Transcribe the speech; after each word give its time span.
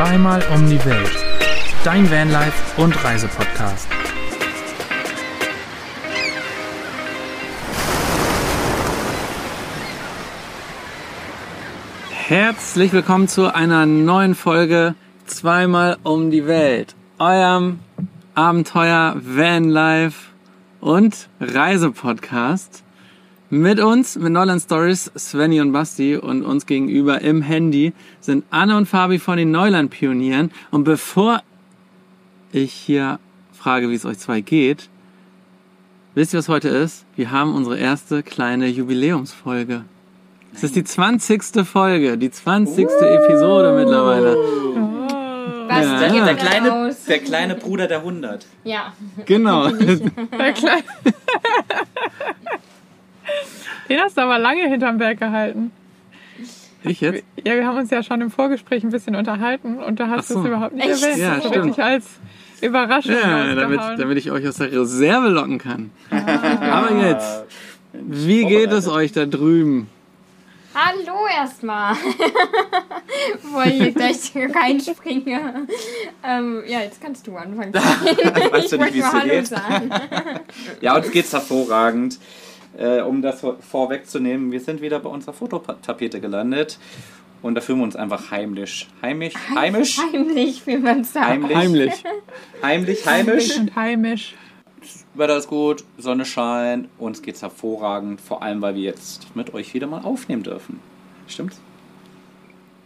Zweimal 0.00 0.42
um 0.54 0.66
die 0.66 0.82
Welt. 0.86 1.10
Dein 1.84 2.10
Vanlife 2.10 2.80
und 2.80 3.04
Reisepodcast. 3.04 3.86
Herzlich 12.12 12.94
willkommen 12.94 13.28
zu 13.28 13.54
einer 13.54 13.84
neuen 13.84 14.34
Folge 14.34 14.94
Zweimal 15.26 15.98
um 16.02 16.30
die 16.30 16.46
Welt. 16.46 16.94
Eurem 17.18 17.80
Abenteuer 18.34 19.16
Vanlife 19.20 20.30
und 20.80 21.28
Reisepodcast. 21.40 22.84
Mit 23.52 23.80
uns, 23.80 24.16
mit 24.16 24.32
Neuland 24.32 24.62
Stories, 24.62 25.10
Svenny 25.18 25.60
und 25.60 25.72
Basti 25.72 26.16
und 26.16 26.44
uns 26.44 26.66
gegenüber 26.66 27.20
im 27.20 27.42
Handy 27.42 27.92
sind 28.20 28.44
Anne 28.50 28.76
und 28.76 28.86
Fabi 28.86 29.18
von 29.18 29.38
den 29.38 29.50
Neuland 29.50 29.90
Pionieren. 29.90 30.52
Und 30.70 30.84
bevor 30.84 31.42
ich 32.52 32.72
hier 32.72 33.18
frage, 33.52 33.90
wie 33.90 33.94
es 33.94 34.04
euch 34.04 34.18
zwei 34.20 34.40
geht, 34.40 34.88
wisst 36.14 36.32
ihr, 36.32 36.38
was 36.38 36.48
heute 36.48 36.68
ist? 36.68 37.04
Wir 37.16 37.32
haben 37.32 37.52
unsere 37.56 37.76
erste 37.76 38.22
kleine 38.22 38.68
Jubiläumsfolge. 38.68 39.84
Es 40.54 40.62
ist 40.62 40.76
die 40.76 40.84
20. 40.84 41.66
Folge, 41.66 42.18
die 42.18 42.30
20. 42.30 42.84
Episode 42.86 43.72
mittlerweile. 43.76 44.36
Was 45.68 45.84
Ja. 45.86 46.24
der 46.24 46.34
kleine, 46.36 46.96
der 47.08 47.18
kleine 47.18 47.54
Bruder 47.56 47.88
der 47.88 47.98
100. 47.98 48.46
Ja. 48.62 48.92
Genau. 49.26 49.68
Der 50.38 50.52
Kleine. 50.52 50.82
Den 53.88 54.00
hast 54.00 54.16
du 54.16 54.20
aber 54.22 54.38
lange 54.38 54.68
hinterm 54.68 54.98
Berg 54.98 55.18
gehalten. 55.18 55.72
Ich 56.82 57.00
jetzt? 57.00 57.22
Ja, 57.44 57.54
wir 57.54 57.66
haben 57.66 57.76
uns 57.76 57.90
ja 57.90 58.02
schon 58.02 58.20
im 58.20 58.30
Vorgespräch 58.30 58.82
ein 58.84 58.90
bisschen 58.90 59.14
unterhalten 59.16 59.78
und 59.78 60.00
da 60.00 60.08
hast 60.08 60.24
Ach 60.24 60.28
du 60.28 60.34
so. 60.34 60.40
es 60.40 60.46
überhaupt 60.46 60.74
nicht 60.74 60.88
Echt? 60.88 61.02
erwähnt. 61.02 61.18
Ja, 61.18 61.34
Das 61.34 61.38
stimmt. 61.46 61.54
wirklich 61.56 61.82
als 61.84 62.06
Überraschung 62.62 63.12
Ja, 63.14 63.54
damit, 63.54 63.80
damit 63.98 64.16
ich 64.18 64.30
euch 64.30 64.46
aus 64.48 64.56
der 64.56 64.72
Reserve 64.72 65.28
locken 65.28 65.58
kann. 65.58 65.90
Aber 66.10 66.94
jetzt, 67.06 67.44
wie 67.92 68.44
geht 68.46 68.70
es 68.72 68.88
euch 68.88 69.12
da 69.12 69.26
drüben? 69.26 69.88
Hallo 70.74 71.26
erstmal. 71.36 71.96
Bevor 73.42 73.64
ich 73.66 73.72
hier 73.74 73.92
gleich 73.92 74.32
reinspringe. 74.54 75.66
Ähm, 76.24 76.62
ja, 76.66 76.80
jetzt 76.80 77.02
kannst 77.02 77.26
du 77.26 77.36
anfangen. 77.36 77.74
Weißt 78.52 78.72
du 78.72 78.76
ich 78.76 78.82
nicht, 78.82 78.94
wie 78.94 79.02
wollte 79.02 79.06
es 79.06 79.12
mal 79.12 79.12
dir 79.12 79.12
Hallo 79.12 79.28
geht? 79.34 79.46
sagen. 79.48 79.90
Ja, 80.80 80.96
uns 80.96 81.10
geht's 81.10 81.32
hervorragend. 81.32 82.18
Äh, 82.78 83.00
um 83.02 83.20
das 83.22 83.40
vor- 83.40 83.56
vorwegzunehmen, 83.60 84.52
wir 84.52 84.60
sind 84.60 84.80
wieder 84.80 85.00
bei 85.00 85.08
unserer 85.10 85.32
Fototapete 85.32 86.20
gelandet. 86.20 86.78
Und 87.42 87.54
da 87.54 87.60
fühlen 87.62 87.78
wir 87.78 87.84
uns 87.84 87.96
einfach 87.96 88.30
heimlich. 88.30 88.86
Heimisch? 89.02 89.34
Heimisch? 89.54 89.98
Heimlich, 89.98 90.66
wie 90.66 90.76
man 90.76 91.04
sagt. 91.04 91.26
Heimlich. 91.28 91.56
Heimlich. 91.56 92.04
Heimlich, 92.62 93.06
heimisch. 93.06 93.58
und 93.58 93.74
heimisch. 93.76 94.34
Wetter 95.14 95.36
ist 95.36 95.48
gut, 95.48 95.84
Sonne 95.98 96.24
scheint, 96.24 96.88
uns 96.98 97.22
geht's 97.22 97.42
hervorragend. 97.42 98.20
Vor 98.20 98.42
allem, 98.42 98.60
weil 98.62 98.74
wir 98.74 98.82
jetzt 98.82 99.34
mit 99.34 99.52
euch 99.54 99.72
wieder 99.74 99.86
mal 99.86 100.02
aufnehmen 100.02 100.42
dürfen. 100.42 100.80
Stimmt's? 101.26 101.60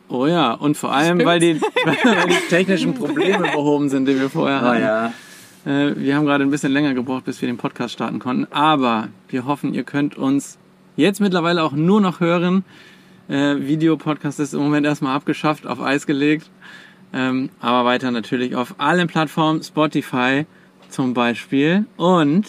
Oh 0.08 0.26
ja, 0.26 0.52
und 0.52 0.76
vor 0.76 0.92
allem, 0.92 1.24
weil 1.24 1.40
die, 1.40 1.60
weil 1.84 2.28
die 2.28 2.48
technischen 2.48 2.94
Probleme 2.94 3.50
behoben 3.52 3.88
sind, 3.88 4.06
die 4.06 4.18
wir 4.18 4.30
vorher 4.30 4.60
hatten. 4.60 4.80
ja. 4.82 5.12
Äh, 5.64 5.94
wir 5.96 6.16
haben 6.16 6.26
gerade 6.26 6.44
ein 6.44 6.50
bisschen 6.50 6.72
länger 6.72 6.94
gebraucht, 6.94 7.24
bis 7.24 7.40
wir 7.40 7.48
den 7.48 7.56
Podcast 7.56 7.94
starten 7.94 8.18
konnten. 8.18 8.46
Aber 8.52 9.08
wir 9.28 9.46
hoffen, 9.46 9.74
ihr 9.74 9.84
könnt 9.84 10.16
uns 10.16 10.58
jetzt 10.96 11.20
mittlerweile 11.20 11.62
auch 11.62 11.72
nur 11.72 12.00
noch 12.00 12.20
hören. 12.20 12.64
Äh, 13.28 13.56
Videopodcast 13.56 14.40
ist 14.40 14.54
im 14.54 14.60
Moment 14.60 14.86
erstmal 14.86 15.16
abgeschafft, 15.16 15.66
auf 15.66 15.80
Eis 15.80 16.06
gelegt. 16.06 16.50
Ähm, 17.12 17.50
aber 17.60 17.84
weiter 17.84 18.10
natürlich 18.10 18.56
auf 18.56 18.74
allen 18.78 19.06
Plattformen, 19.06 19.62
Spotify 19.62 20.46
zum 20.88 21.14
Beispiel. 21.14 21.86
Und 21.96 22.46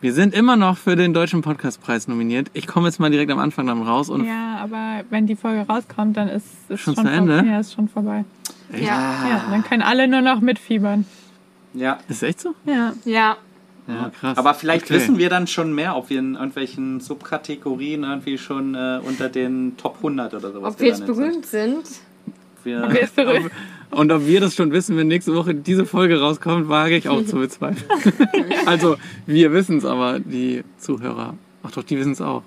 wir 0.00 0.12
sind 0.12 0.34
immer 0.34 0.56
noch 0.56 0.76
für 0.76 0.96
den 0.96 1.14
Deutschen 1.14 1.42
Podcastpreis 1.42 2.08
nominiert. 2.08 2.50
Ich 2.52 2.66
komme 2.66 2.88
jetzt 2.88 3.00
mal 3.00 3.10
direkt 3.10 3.30
am 3.30 3.38
Anfang 3.38 3.66
dann 3.66 3.82
raus 3.82 4.10
und 4.10 4.26
Ja, 4.26 4.58
aber 4.60 5.04
wenn 5.10 5.26
die 5.26 5.36
Folge 5.36 5.66
rauskommt, 5.66 6.16
dann 6.16 6.28
ist 6.28 6.46
es 6.68 6.80
Schon 6.80 6.94
schon, 6.94 7.06
zu 7.06 7.10
Ende? 7.10 7.44
Ja, 7.46 7.60
ist 7.60 7.72
schon 7.72 7.88
vorbei. 7.88 8.24
Ja. 8.72 8.78
Ja, 8.80 9.44
dann 9.50 9.62
können 9.64 9.82
alle 9.82 10.08
nur 10.08 10.20
noch 10.20 10.40
mitfiebern. 10.40 11.06
Ja. 11.74 11.98
ist 12.08 12.22
echt 12.22 12.40
so? 12.40 12.54
Ja. 12.64 12.92
Ja. 13.04 13.36
Ja, 13.88 14.10
krass. 14.20 14.38
Aber 14.38 14.54
vielleicht 14.54 14.84
Okay. 14.84 14.94
wissen 14.94 15.18
wir 15.18 15.28
dann 15.28 15.46
schon 15.48 15.74
mehr, 15.74 15.96
ob 15.96 16.08
wir 16.08 16.18
in 16.20 16.34
irgendwelchen 16.34 17.00
Subkategorien 17.00 18.04
irgendwie 18.04 18.38
schon 18.38 18.74
äh, 18.76 19.00
unter 19.04 19.28
den 19.28 19.76
Top 19.76 19.96
100 19.96 20.34
oder 20.34 20.52
sowas 20.52 20.74
Ob 20.74 20.80
wir 20.80 20.86
jetzt 20.88 21.04
gelandet 21.04 21.46
sind. 21.46 21.62
berühmt 21.82 21.84
sind? 21.86 22.00
Wir, 22.64 22.86
Wer 22.88 23.00
ist 23.02 23.16
berühmt? 23.16 23.50
Und 23.90 24.12
ob 24.12 24.24
wir 24.26 24.40
das 24.40 24.54
schon 24.54 24.70
wissen, 24.70 24.96
wenn 24.96 25.08
nächste 25.08 25.34
Woche 25.34 25.54
diese 25.54 25.84
Folge 25.84 26.20
rauskommt, 26.20 26.68
wage 26.68 26.96
ich 26.96 27.08
auch 27.08 27.24
zu 27.26 27.36
bezweifeln. 27.36 27.90
also, 28.66 28.96
wir 29.26 29.52
wissen 29.52 29.78
es, 29.78 29.84
aber 29.84 30.20
die 30.20 30.62
Zuhörer, 30.78 31.34
ach 31.64 31.72
doch, 31.72 31.82
die 31.82 31.98
wissen 31.98 32.12
es 32.12 32.20
auch. 32.20 32.42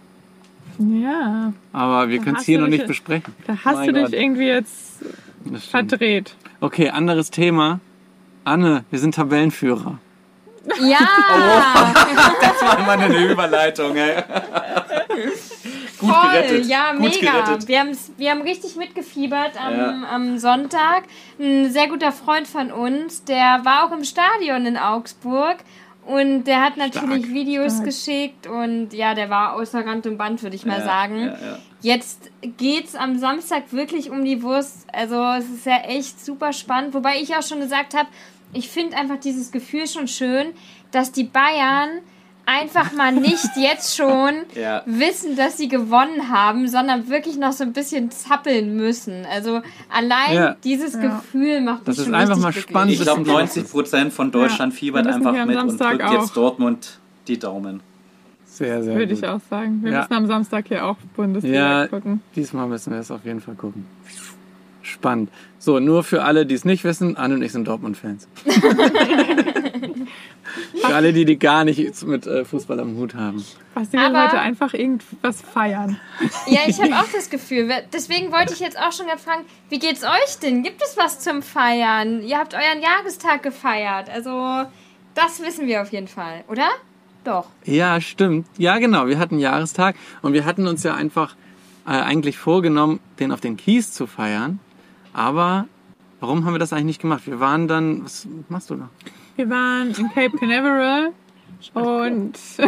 Ja, 0.79 1.53
Aber 1.73 2.09
wir 2.09 2.19
können 2.19 2.37
es 2.37 2.45
hier 2.45 2.59
noch 2.59 2.67
nicht 2.67 2.87
besprechen. 2.87 3.33
da 3.47 3.57
hast 3.63 3.75
Mein 3.75 3.93
du 3.93 4.01
Gott. 4.01 4.11
dich 4.13 4.19
irgendwie 4.19 4.47
jetzt 4.47 4.99
verdreht. 5.69 6.35
Okay, 6.61 6.89
anderes 6.89 7.29
Thema. 7.31 7.79
Anne, 8.45 8.85
wir 8.91 8.99
sind 8.99 9.15
Tabellenführer. 9.15 9.97
Ja! 10.79 10.97
das 12.41 12.61
war 12.61 12.79
mal 12.85 12.97
eine 12.99 13.17
Überleitung, 13.31 13.95
ey. 13.95 14.15
Gut 15.99 16.09
Voll, 16.13 16.31
gerettet. 16.31 16.65
ja, 16.65 16.91
Gut 16.93 17.01
mega. 17.21 17.31
gerettet. 17.31 17.67
Wir, 17.67 17.79
haben's, 17.79 18.11
wir 18.17 18.31
haben 18.31 18.41
richtig 18.41 18.75
mitgefiebert 18.75 19.53
am, 19.59 19.75
Ja. 19.77 20.03
am 20.11 20.37
Sonntag. 20.37 21.03
Ein 21.39 21.71
sehr 21.71 21.87
guter 21.87 22.11
Freund 22.11 22.47
von 22.47 22.71
uns, 22.71 23.23
der 23.23 23.61
war 23.63 23.85
auch 23.87 23.91
im 23.91 24.03
Stadion 24.03 24.65
in 24.65 24.77
Augsburg. 24.77 25.57
Und 26.05 26.43
der 26.45 26.61
hat 26.61 26.77
natürlich 26.77 27.23
Stark. 27.25 27.33
Videos 27.33 27.73
Stark. 27.73 27.85
geschickt 27.85 28.47
und 28.47 28.93
ja, 28.93 29.15
der 29.15 29.29
war 29.31 29.53
außer 29.53 29.83
Rand 29.85 30.05
und 30.05 30.17
Band, 30.17 30.43
würde 30.43 30.55
ich 30.55 30.65
mal 30.65 30.79
Ja, 30.79 30.85
sagen. 30.85 31.19
ja, 31.19 31.25
ja. 31.33 31.59
Jetzt 31.81 32.29
geht's 32.57 32.95
am 32.95 33.17
Samstag 33.17 33.71
wirklich 33.73 34.11
um 34.11 34.23
die 34.23 34.43
Wurst. 34.43 34.85
Also 34.93 35.15
es 35.37 35.49
ist 35.49 35.65
ja 35.65 35.77
echt 35.79 36.23
super 36.23 36.53
spannend. 36.53 36.93
Wobei 36.93 37.19
ich 37.19 37.35
auch 37.35 37.41
schon 37.43 37.59
gesagt 37.59 37.95
habe, 37.95 38.07
ich 38.53 38.69
finde 38.69 38.95
einfach 38.97 39.19
dieses 39.19 39.51
Gefühl 39.51 39.87
schon 39.87 40.07
schön, 40.07 40.53
dass 40.91 41.11
die 41.11 41.23
Bayern 41.25 42.01
einfach 42.45 42.91
mal 42.93 43.11
nicht 43.11 43.49
jetzt 43.57 43.95
schon 43.95 44.33
Ja. 44.55 44.83
wissen, 44.85 45.35
dass 45.35 45.57
sie 45.57 45.67
gewonnen 45.67 46.29
haben, 46.31 46.67
sondern 46.67 47.09
wirklich 47.09 47.37
noch 47.37 47.51
so 47.51 47.63
ein 47.63 47.73
bisschen 47.73 48.11
zappeln 48.11 48.75
müssen. 48.75 49.25
Also 49.31 49.61
allein 49.89 50.33
Ja. 50.33 50.55
dieses 50.63 50.93
Ja. 50.93 51.01
Gefühl 51.01 51.61
macht 51.61 51.79
mich 51.79 51.85
Das 51.87 51.97
ist 51.99 52.05
schon 52.05 52.15
einfach 52.15 52.29
richtig 52.35 52.43
mal 52.43 52.51
glücklich. 52.51 52.71
spannend. 52.71 52.93
Ich 52.93 53.01
glaube, 53.01 53.21
90 53.21 53.69
Prozent 53.71 54.13
von 54.13 54.31
Deutschland 54.31 54.73
Ja, 54.73 54.79
fiebert 54.79 55.07
einfach 55.07 55.45
mit 55.45 55.57
und 55.57 55.79
drückt 55.79 56.03
auch. 56.03 56.13
jetzt 56.13 56.35
Dortmund 56.37 56.99
die 57.27 57.39
Daumen. 57.39 57.81
Sehr, 58.45 58.83
sehr 58.83 58.95
Würde 58.95 59.13
gut. 59.13 59.23
ich 59.23 59.27
auch 59.27 59.41
sagen. 59.49 59.79
Wir 59.83 59.91
Ja. 59.91 59.99
müssen 59.99 60.13
am 60.13 60.27
Samstag 60.27 60.65
hier 60.69 60.85
auch 60.85 60.95
Bundesliga 61.15 61.81
Ja, 61.81 61.87
gucken. 61.87 62.21
diesmal 62.35 62.67
müssen 62.67 62.93
wir 62.93 62.99
es 62.99 63.11
auf 63.11 63.25
jeden 63.25 63.41
Fall 63.41 63.55
gucken. 63.55 63.85
Spannend. 64.81 65.29
So, 65.59 65.79
nur 65.79 66.03
für 66.03 66.23
alle, 66.23 66.45
die 66.45 66.53
es 66.55 66.63
nicht 66.63 66.83
wissen, 66.83 67.17
Anne 67.17 67.33
und 67.35 67.41
ich 67.41 67.51
sind 67.51 67.67
Dortmund-Fans. 67.67 68.27
für 70.81 70.93
alle, 70.93 71.13
die, 71.13 71.25
die 71.25 71.37
gar 71.39 71.63
nichts 71.63 72.03
mit 72.03 72.25
äh, 72.27 72.45
Fußball 72.45 72.79
am 72.79 72.95
Hut 72.97 73.15
haben. 73.15 73.43
Basti 73.73 73.93
will 73.97 74.05
Aber- 74.05 74.23
heute 74.25 74.39
einfach 74.39 74.73
irgendwas 74.73 75.41
feiern. 75.41 75.99
Ja, 76.47 76.61
ich 76.67 76.79
habe 76.81 76.93
auch 76.99 77.07
das 77.13 77.29
Gefühl. 77.29 77.69
Deswegen 77.93 78.31
wollte 78.31 78.53
ich 78.53 78.59
jetzt 78.59 78.79
auch 78.79 78.91
schon 78.91 79.07
gerade 79.07 79.19
fragen, 79.21 79.43
wie 79.69 79.79
geht's 79.79 80.03
euch 80.03 80.39
denn? 80.41 80.63
Gibt 80.63 80.81
es 80.81 80.95
was 80.97 81.19
zum 81.19 81.41
Feiern? 81.41 82.21
Ihr 82.21 82.37
habt 82.37 82.53
euren 82.53 82.81
Jahrestag 82.81 83.43
gefeiert. 83.43 84.09
Also, 84.09 84.65
das 85.13 85.41
wissen 85.41 85.67
wir 85.67 85.81
auf 85.81 85.91
jeden 85.91 86.07
Fall, 86.07 86.43
oder? 86.47 86.69
Doch. 87.23 87.47
Ja, 87.63 87.99
stimmt. 88.01 88.47
Ja, 88.57 88.77
genau. 88.77 89.07
Wir 89.07 89.17
hatten 89.17 89.39
Jahrestag 89.39 89.95
und 90.21 90.33
wir 90.33 90.45
hatten 90.45 90.67
uns 90.67 90.83
ja 90.83 90.93
einfach 90.93 91.35
äh, 91.87 91.91
eigentlich 91.91 92.37
vorgenommen, 92.37 92.99
den 93.19 93.31
auf 93.31 93.41
den 93.41 93.57
Kies 93.57 93.91
zu 93.93 94.05
feiern. 94.07 94.59
Aber 95.11 95.67
warum 96.19 96.45
haben 96.45 96.53
wir 96.53 96.59
das 96.59 96.71
eigentlich 96.73 96.85
nicht 96.85 97.01
gemacht? 97.01 97.23
Wir 97.25 97.39
waren 97.39 97.67
dann. 97.67 98.03
Was 98.03 98.27
machst 98.49 98.69
du 98.69 98.75
da? 98.75 98.89
Wir 99.35 99.49
waren 99.49 99.89
in 99.97 100.09
Cape 100.13 100.37
Canaveral 100.37 101.11
und 101.73 102.33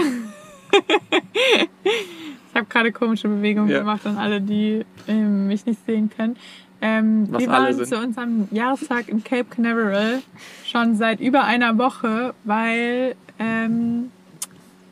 ich 0.73 2.55
habe 2.55 2.65
gerade 2.69 2.91
komische 2.91 3.27
Bewegungen 3.27 3.69
Ja. 3.69 3.79
gemacht 3.79 4.05
an 4.05 4.17
alle, 4.17 4.41
die 4.41 4.85
ähm, 5.07 5.47
mich 5.47 5.65
nicht 5.65 5.85
sehen 5.85 6.09
können. 6.15 6.35
Ähm, 6.81 7.27
Was 7.31 7.41
wir 7.41 7.47
waren 7.49 7.73
sind. 7.73 7.87
zu 7.87 7.97
unserem 7.97 8.47
Jahrestag 8.51 9.07
in 9.09 9.23
Cape 9.23 9.45
Canaveral 9.45 10.21
schon 10.65 10.95
seit 10.95 11.19
über 11.19 11.43
einer 11.43 11.77
Woche, 11.77 12.33
weil 12.43 13.15
ähm, 13.39 14.11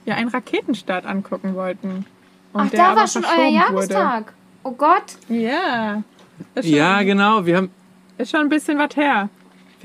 wir 0.06 0.16
einen 0.16 0.30
Raketenstart 0.30 1.06
angucken 1.06 1.54
wollten. 1.56 2.06
Und 2.54 2.62
Ach, 2.62 2.69
der 2.69 2.80
da 2.80 2.95
war 2.95 3.07
schon 3.07 3.25
euer 3.25 3.50
Jahrestag. 3.50 4.33
Oh 4.63 4.71
Gott. 4.71 5.18
Wurde. 5.28 5.42
Ja. 5.42 6.04
Ja, 6.62 7.01
genau. 7.04 7.45
Wir 7.45 7.57
haben. 7.57 7.69
ist 8.18 8.31
schon 8.31 8.39
ein 8.42 8.50
bisschen 8.50 8.78
was 8.80 8.95
her. 8.95 9.30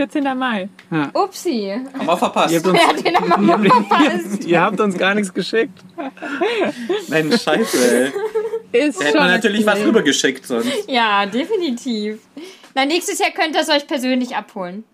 14. 0.08 0.25
Mai. 0.38 0.69
Upsi. 1.12 1.75
Haben 1.93 2.06
wir 2.06 2.17
verpasst. 2.17 2.52
Ihr 2.55 2.58
habt 2.61 2.67
uns, 2.69 2.79
hat 2.87 3.05
den 3.05 3.17
aber 3.17 3.58
verpasst? 3.69 4.44
ihr 4.47 4.61
habt 4.62 4.81
uns 4.81 4.97
gar 4.97 5.14
nichts 5.14 5.35
geschickt. 5.35 5.79
Mensch, 7.08 7.43
scheiße, 7.43 8.12
ey. 8.73 8.87
Ist 8.88 8.99
Da 9.00 9.05
hätte 9.05 9.19
man 9.19 9.29
natürlich 9.31 9.67
was 9.67 9.81
rübergeschickt 9.81 10.47
sonst. 10.47 10.69
Ja, 10.88 11.26
definitiv. 11.26 12.20
Na, 12.75 12.87
nächstes 12.87 13.19
Jahr 13.19 13.31
könnt 13.31 13.55
ihr 13.55 13.61
es 13.61 13.69
euch 13.69 13.87
persönlich 13.87 14.37
abholen. 14.37 14.85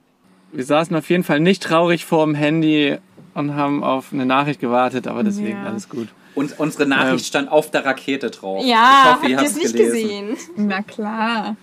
Wir 0.53 0.65
saßen 0.65 0.97
auf 0.97 1.09
jeden 1.11 1.23
Fall 1.25 1.39
nicht 1.39 1.63
traurig 1.63 2.05
vorm 2.05 2.35
Handy 2.35 2.97
und 3.35 3.55
haben 3.55 3.85
auf 3.85 4.07
eine 4.13 4.27
Nachricht 4.27 4.61
gewartet, 4.61 5.07
aber 5.07 5.23
deswegen 5.23 5.63
Ja. 5.63 5.67
alles 5.71 5.89
gut. 5.89 6.09
Und 6.35 6.59
unsere 6.59 6.87
Nachricht 6.87 7.13
Ähm. 7.13 7.19
stand 7.29 7.53
auf 7.53 7.71
der 7.71 7.85
Rakete 7.85 8.31
drauf. 8.31 8.65
Ja, 8.65 8.75
ich 8.75 8.77
habt 8.77 9.23
hoffe, 9.23 9.31
ihr 9.31 9.37
habt 9.39 9.47
es 9.47 9.53
es 9.57 9.63
nicht 9.63 9.77
gelesen. 9.77 10.29
gesehen? 10.29 10.37
Na 10.57 10.83
klar. 10.83 11.57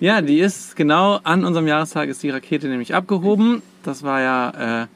Ja, 0.00 0.20
die 0.20 0.40
ist 0.40 0.76
genau 0.76 1.20
an 1.22 1.44
unserem 1.44 1.66
Jahrestag 1.66 2.08
ist 2.08 2.22
die 2.22 2.30
Rakete 2.30 2.68
nämlich 2.68 2.94
abgehoben. 2.94 3.62
Das 3.82 4.02
war 4.02 4.20
ja 4.20 4.82
äh, 4.82 4.86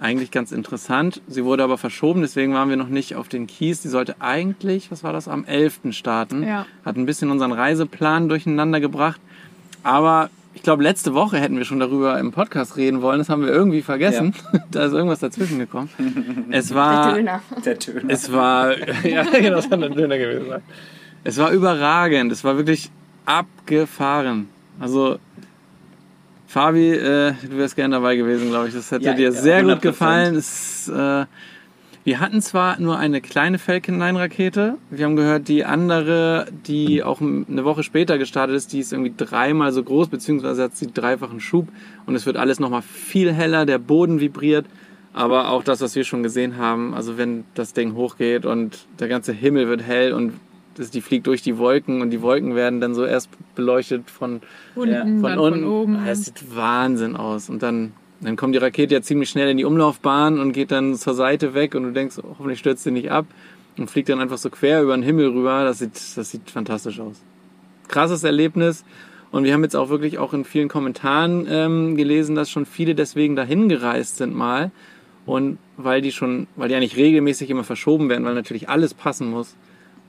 eigentlich 0.00 0.30
ganz 0.30 0.52
interessant. 0.52 1.22
Sie 1.28 1.44
wurde 1.44 1.62
aber 1.62 1.78
verschoben, 1.78 2.22
deswegen 2.22 2.54
waren 2.54 2.68
wir 2.68 2.76
noch 2.76 2.88
nicht 2.88 3.14
auf 3.14 3.28
den 3.28 3.46
Kies. 3.46 3.82
Die 3.82 3.88
sollte 3.88 4.16
eigentlich, 4.20 4.90
was 4.90 5.04
war 5.04 5.12
das, 5.12 5.28
am 5.28 5.44
11. 5.44 5.80
starten. 5.90 6.42
Ja. 6.42 6.66
Hat 6.84 6.96
ein 6.96 7.06
bisschen 7.06 7.30
unseren 7.30 7.52
Reiseplan 7.52 8.28
durcheinander 8.28 8.80
gebracht. 8.80 9.20
Aber 9.82 10.30
ich 10.54 10.62
glaube, 10.62 10.82
letzte 10.82 11.14
Woche 11.14 11.38
hätten 11.38 11.56
wir 11.56 11.64
schon 11.64 11.80
darüber 11.80 12.18
im 12.18 12.32
Podcast 12.32 12.76
reden 12.76 13.00
wollen. 13.00 13.18
Das 13.18 13.28
haben 13.28 13.42
wir 13.42 13.52
irgendwie 13.52 13.82
vergessen. 13.82 14.34
da 14.70 14.84
ist 14.84 14.92
irgendwas 14.92 15.20
dazwischen 15.20 15.58
gekommen. 15.58 15.88
Es 16.50 16.68
Der 16.68 16.76
war, 16.76 17.14
Döner. 17.14 17.42
Der 17.64 17.78
Töner. 17.78 18.02
es 18.08 18.32
war, 18.32 18.76
ja, 19.06 19.22
genau, 19.22 19.56
das 19.56 19.70
kann 19.70 19.82
ein 19.82 19.94
Döner 19.94 20.18
gewesen 20.18 20.48
sein. 20.48 20.62
Es 21.24 21.38
war 21.38 21.52
überragend. 21.52 22.32
Es 22.32 22.42
war 22.44 22.56
wirklich 22.56 22.90
abgefahren. 23.26 24.48
Also, 24.80 25.18
Fabi, 26.46 26.90
äh, 26.90 27.32
du 27.48 27.56
wärst 27.56 27.76
gern 27.76 27.90
dabei 27.92 28.16
gewesen, 28.16 28.50
glaube 28.50 28.68
ich. 28.68 28.74
Das 28.74 28.90
hätte 28.90 29.04
Ja, 29.04 29.14
dir 29.14 29.32
sehr 29.32 29.62
100%. 29.62 29.72
gut 29.74 29.82
gefallen. 29.82 30.34
Es, 30.36 30.88
äh, 30.88 31.24
wir 32.04 32.18
hatten 32.20 32.42
zwar 32.42 32.80
nur 32.80 32.98
eine 32.98 33.20
kleine 33.20 33.58
Falcon 33.58 33.96
9 33.96 34.16
Rakete. 34.16 34.76
Wir 34.90 35.04
haben 35.04 35.14
gehört, 35.16 35.46
die 35.48 35.64
andere, 35.64 36.46
die 36.66 37.02
auch 37.04 37.20
eine 37.20 37.64
Woche 37.64 37.84
später 37.84 38.18
gestartet 38.18 38.56
ist, 38.56 38.72
die 38.72 38.80
ist 38.80 38.92
irgendwie 38.92 39.14
dreimal 39.16 39.72
so 39.72 39.82
groß, 39.84 40.08
beziehungsweise 40.08 40.64
hat 40.64 40.76
sie 40.76 40.92
dreifachen 40.92 41.40
Schub 41.40 41.68
und 42.06 42.16
es 42.16 42.26
wird 42.26 42.36
alles 42.36 42.58
nochmal 42.58 42.82
viel 42.82 43.32
heller, 43.32 43.64
der 43.66 43.78
Boden 43.78 44.18
vibriert. 44.20 44.66
Aber 45.14 45.50
auch 45.50 45.62
das, 45.62 45.80
was 45.80 45.94
wir 45.94 46.04
schon 46.04 46.22
gesehen 46.22 46.56
haben, 46.56 46.92
also 46.94 47.18
wenn 47.18 47.44
das 47.54 47.72
Ding 47.72 47.94
hochgeht 47.94 48.46
und 48.46 48.86
der 48.98 49.08
ganze 49.08 49.32
Himmel 49.32 49.68
wird 49.68 49.82
hell 49.82 50.12
und 50.12 50.32
das, 50.74 50.90
die 50.90 51.00
fliegt 51.00 51.26
durch 51.26 51.42
die 51.42 51.58
Wolken 51.58 52.00
und 52.02 52.10
die 52.10 52.22
Wolken 52.22 52.54
werden 52.54 52.80
dann 52.80 52.94
so 52.94 53.04
erst 53.04 53.28
beleuchtet 53.54 54.10
von, 54.10 54.40
Unten, 54.74 55.20
von 55.20 55.38
unten. 55.38 55.60
von 55.60 55.64
oben. 55.64 56.06
Es 56.06 56.24
sieht 56.24 56.54
Wahnsinn 56.54 57.16
aus. 57.16 57.48
Und 57.48 57.62
dann, 57.62 57.92
dann 58.20 58.36
kommt 58.36 58.54
die 58.54 58.58
Rakete 58.58 58.94
ja 58.94 59.02
ziemlich 59.02 59.30
schnell 59.30 59.50
in 59.50 59.56
die 59.56 59.64
Umlaufbahn 59.64 60.38
und 60.38 60.52
geht 60.52 60.70
dann 60.70 60.94
zur 60.94 61.14
Seite 61.14 61.54
weg 61.54 61.74
und 61.74 61.84
du 61.84 61.92
denkst, 61.92 62.16
oh, 62.18 62.36
hoffentlich 62.38 62.58
stürzt 62.58 62.84
sie 62.84 62.90
nicht 62.90 63.10
ab 63.10 63.26
und 63.76 63.90
fliegt 63.90 64.08
dann 64.08 64.20
einfach 64.20 64.38
so 64.38 64.50
quer 64.50 64.82
über 64.82 64.96
den 64.96 65.02
Himmel 65.02 65.28
rüber. 65.28 65.64
Das 65.64 65.78
sieht, 65.78 65.94
das 66.16 66.30
sieht 66.30 66.50
fantastisch 66.50 67.00
aus. 67.00 67.22
Krasses 67.88 68.24
Erlebnis. 68.24 68.84
Und 69.30 69.44
wir 69.44 69.54
haben 69.54 69.62
jetzt 69.62 69.76
auch 69.76 69.88
wirklich 69.88 70.18
auch 70.18 70.34
in 70.34 70.44
vielen 70.44 70.68
Kommentaren 70.68 71.46
ähm, 71.48 71.96
gelesen, 71.96 72.34
dass 72.34 72.50
schon 72.50 72.66
viele 72.66 72.94
deswegen 72.94 73.34
dahin 73.34 73.68
gereist 73.68 74.18
sind 74.18 74.34
mal. 74.34 74.70
Und 75.24 75.58
weil 75.76 76.02
die 76.02 76.12
schon, 76.12 76.48
weil 76.56 76.68
die 76.68 76.74
eigentlich 76.74 76.96
regelmäßig 76.96 77.48
immer 77.48 77.64
verschoben 77.64 78.08
werden, 78.08 78.24
weil 78.24 78.34
natürlich 78.34 78.68
alles 78.68 78.92
passen 78.92 79.30
muss, 79.30 79.56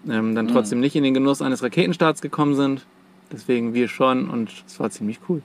ähm, 0.09 0.35
dann 0.35 0.47
trotzdem 0.47 0.79
nicht 0.79 0.95
in 0.95 1.03
den 1.03 1.13
Genuss 1.13 1.41
eines 1.41 1.63
Raketenstarts 1.63 2.21
gekommen 2.21 2.55
sind. 2.55 2.85
Deswegen 3.31 3.73
wir 3.73 3.87
schon 3.87 4.29
und 4.29 4.51
es 4.67 4.79
war 4.79 4.89
ziemlich 4.89 5.19
cool. 5.29 5.41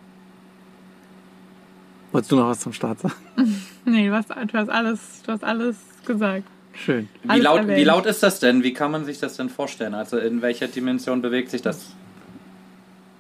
Wolltest 2.13 2.33
du 2.33 2.37
noch 2.37 2.49
was 2.49 2.61
zum 2.61 2.73
Start 2.73 3.01
sagen? 3.01 3.15
Nee, 3.85 4.09
du 4.09 4.15
hast, 4.15 4.29
du 4.29 4.53
hast 4.53 4.69
alles, 4.69 5.23
du 5.25 5.33
hast 5.33 5.43
alles 5.45 5.77
gesagt. 6.05 6.45
Schön. 6.75 7.09
Wie 7.23 7.31
Alles 7.31 7.45
laut, 7.45 7.59
erwähnt. 7.61 7.79
wie 7.79 7.85
laut 7.85 8.05
ist 8.05 8.23
das 8.23 8.39
denn? 8.39 8.63
Wie 8.63 8.75
kann 8.75 8.91
man 8.91 9.07
sich 9.07 9.19
das 9.19 9.37
denn 9.39 9.49
vorstellen? 9.49 9.95
Also 9.95 10.19
in 10.19 10.43
welcher 10.43 10.69
Dimension 10.69 11.23
bewegt 11.23 11.51
sich 11.51 11.63
das? 11.63 11.95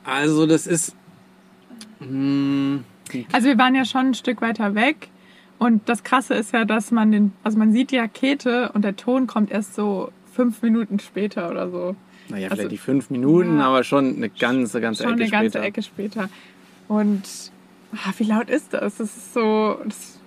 Also 0.04 0.46
das 0.46 0.66
ist. 0.66 0.94
Mh, 2.00 2.80
Also 3.32 3.48
wir 3.48 3.56
waren 3.58 3.74
ja 3.74 3.84
schon 3.86 4.08
ein 4.08 4.14
Stück 4.14 4.42
weiter 4.42 4.74
weg. 4.74 5.08
Und 5.58 5.88
das 5.88 6.04
Krasse 6.04 6.34
ist 6.34 6.52
ja, 6.52 6.64
dass 6.66 6.90
man 6.90 7.10
den, 7.10 7.32
also 7.42 7.58
man 7.58 7.72
sieht 7.72 7.90
die 7.90 7.98
Rakete 7.98 8.70
und 8.74 8.82
der 8.82 8.94
Ton 8.94 9.26
kommt 9.26 9.50
erst 9.50 9.74
so 9.74 10.12
fünf 10.38 10.62
Minuten 10.62 11.00
später 11.00 11.50
oder 11.50 11.68
so. 11.68 11.96
naja, 12.28 12.44
Also- 12.44 12.56
vielleicht 12.56 12.70
die 12.72 12.78
fünf 12.78 13.10
Minuten, 13.10 13.58
Ja. 13.58 13.66
aber 13.68 13.82
schon 13.82 14.16
eine 14.16 14.28
ganze, 14.28 14.80
ganze 14.80 15.02
Schon 15.02 15.14
Ecke 15.14 15.22
eine 15.22 15.30
ganze 15.30 15.48
später. 15.58 15.64
Ecke 15.66 15.82
später. 15.82 16.28
Und 16.86 17.22
ah, 17.92 18.12
wie 18.18 18.24
laut 18.24 18.48
ist 18.48 18.72
das? 18.72 18.96
Das 18.98 19.00
ist 19.16 19.34
so. 19.34 19.78
Das, 19.84 20.18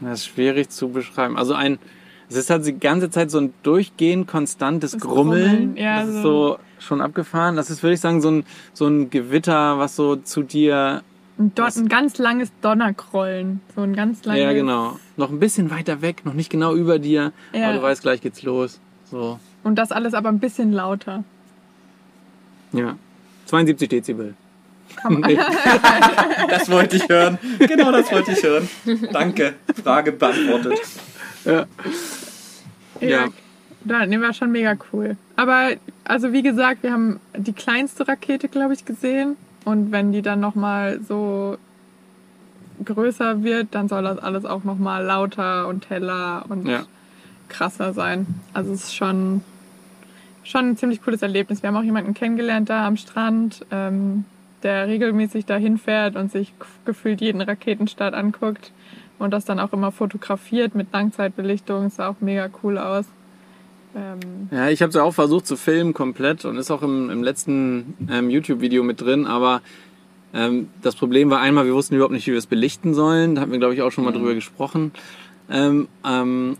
Das 0.00 0.20
ist 0.20 0.26
schwierig 0.26 0.68
zu 0.70 0.88
beschreiben. 0.90 1.36
Also 1.36 1.54
ein, 1.54 1.78
es 2.28 2.36
ist 2.36 2.50
halt 2.50 2.64
die 2.66 2.78
ganze 2.78 3.10
Zeit 3.10 3.30
so 3.30 3.38
ein 3.38 3.52
durchgehend 3.62 4.26
konstantes 4.28 4.98
Grummeln. 4.98 5.50
Grummeln, 5.72 5.76
ja, 5.76 6.00
das 6.00 6.08
ist 6.08 6.22
so- 6.22 6.52
so 6.52 6.58
schon 6.78 7.00
abgefahren. 7.00 7.56
Das 7.56 7.70
ist, 7.70 7.82
würde 7.82 7.94
ich 7.94 8.00
sagen, 8.00 8.20
so 8.20 8.30
ein, 8.30 8.44
so 8.74 8.86
ein 8.86 9.10
Gewitter, 9.10 9.78
was 9.78 9.96
so 9.96 10.16
zu 10.16 10.42
dir. 10.42 11.02
Ein, 11.38 11.54
Don 11.54 11.66
ein 11.66 11.88
ganz 11.88 12.18
langes 12.18 12.50
Donnerkrollen. 12.60 13.60
So 13.74 13.82
ein 13.82 13.94
ganz 13.94 14.24
langes. 14.24 14.42
Ja, 14.42 14.52
genau. 14.52 14.98
Noch 15.16 15.30
ein 15.30 15.40
bisschen 15.40 15.70
weiter 15.70 16.00
weg, 16.02 16.24
noch 16.24 16.34
nicht 16.34 16.50
genau 16.50 16.74
über 16.74 16.98
dir. 16.98 17.32
Ja. 17.52 17.68
Aber 17.68 17.74
du 17.74 17.82
weißt, 17.82 18.02
gleich 18.02 18.20
geht's 18.20 18.42
los. 18.42 18.80
So. 19.10 19.38
Und 19.62 19.76
das 19.76 19.92
alles 19.92 20.14
aber 20.14 20.28
ein 20.28 20.38
bisschen 20.38 20.72
lauter. 20.72 21.24
Ja. 22.72 22.96
72 23.46 23.88
Dezibel. 23.88 24.34
Nee. 25.08 25.38
Das 26.48 26.70
wollte 26.70 26.96
ich 26.96 27.08
hören. 27.08 27.38
Genau 27.58 27.90
das 27.90 28.10
wollte 28.12 28.32
ich 28.32 28.42
hören. 28.42 28.68
Danke. 29.12 29.54
Frage 29.82 30.12
beantwortet. 30.12 30.80
Ja. 31.44 31.66
Ja. 33.00 33.28
Ja. 33.84 34.06
Nee, 34.06 34.20
war 34.20 34.32
schon 34.32 34.50
mega 34.50 34.76
cool. 34.92 35.16
Aber, 35.36 35.72
also 36.04 36.32
wie 36.32 36.42
gesagt, 36.42 36.82
wir 36.82 36.92
haben 36.92 37.20
die 37.36 37.52
kleinste 37.52 38.06
Rakete, 38.08 38.48
glaube 38.48 38.74
ich, 38.74 38.84
gesehen. 38.84 39.36
Und 39.64 39.92
wenn 39.92 40.12
die 40.12 40.22
dann 40.22 40.40
nochmal 40.40 41.00
so 41.00 41.56
größer 42.84 43.42
wird, 43.42 43.68
dann 43.74 43.88
soll 43.88 44.02
das 44.02 44.18
alles 44.18 44.44
auch 44.44 44.64
nochmal 44.64 45.04
lauter 45.04 45.68
und 45.68 45.88
heller 45.90 46.44
und 46.48 46.66
Ja. 46.66 46.82
krasser 47.48 47.92
sein. 47.92 48.26
Also 48.52 48.72
es 48.72 48.84
ist 48.84 48.94
schon, 48.94 49.42
schon 50.42 50.70
ein 50.70 50.76
ziemlich 50.76 51.02
cooles 51.02 51.22
Erlebnis. 51.22 51.62
Wir 51.62 51.68
haben 51.68 51.76
auch 51.76 51.82
jemanden 51.82 52.14
kennengelernt 52.14 52.68
da 52.68 52.86
am 52.86 52.96
Strand, 52.96 53.64
ähm, 53.70 54.24
der 54.62 54.86
regelmäßig 54.86 55.46
dahin 55.46 55.78
fährt 55.78 56.16
und 56.16 56.32
sich 56.32 56.52
gefühlt 56.84 57.20
jeden 57.20 57.40
Raketenstart 57.40 58.14
anguckt 58.14 58.72
und 59.18 59.30
das 59.30 59.44
dann 59.44 59.60
auch 59.60 59.72
immer 59.72 59.92
fotografiert 59.92 60.74
mit 60.74 60.92
Langzeitbelichtung. 60.92 61.90
Sah 61.90 62.08
auch 62.08 62.20
mega 62.20 62.48
cool 62.62 62.78
aus. 62.78 63.04
Ähm, 63.94 64.48
Ja, 64.50 64.68
ich 64.68 64.82
habe 64.82 64.88
es 64.90 64.94
ja 64.94 65.02
auch 65.02 65.14
versucht 65.14 65.46
zu 65.46 65.56
filmen 65.56 65.94
komplett 65.94 66.44
und 66.44 66.56
ist 66.56 66.70
auch 66.70 66.82
im, 66.82 67.10
im 67.10 67.22
letzten 67.22 67.94
ähm, 68.10 68.30
YouTube-Video 68.30 68.82
mit 68.82 69.00
drin, 69.00 69.26
aber 69.26 69.62
ähm, 70.34 70.68
das 70.82 70.96
Problem 70.96 71.30
war 71.30 71.40
einmal, 71.40 71.64
wir 71.64 71.74
wussten 71.74 71.94
überhaupt 71.94 72.12
nicht, 72.12 72.26
wie 72.26 72.32
wir 72.32 72.38
es 72.38 72.46
belichten 72.46 72.92
sollen. 72.92 73.36
Da 73.36 73.42
hatten 73.42 73.52
wir, 73.52 73.58
glaube 73.58 73.74
ich, 73.74 73.82
auch 73.82 73.92
schon 73.92 74.04
mal 74.04 74.12
drüber 74.12 74.34
gesprochen. 74.34 74.90
Ähm, 75.48 75.86
ähm, 76.04 76.56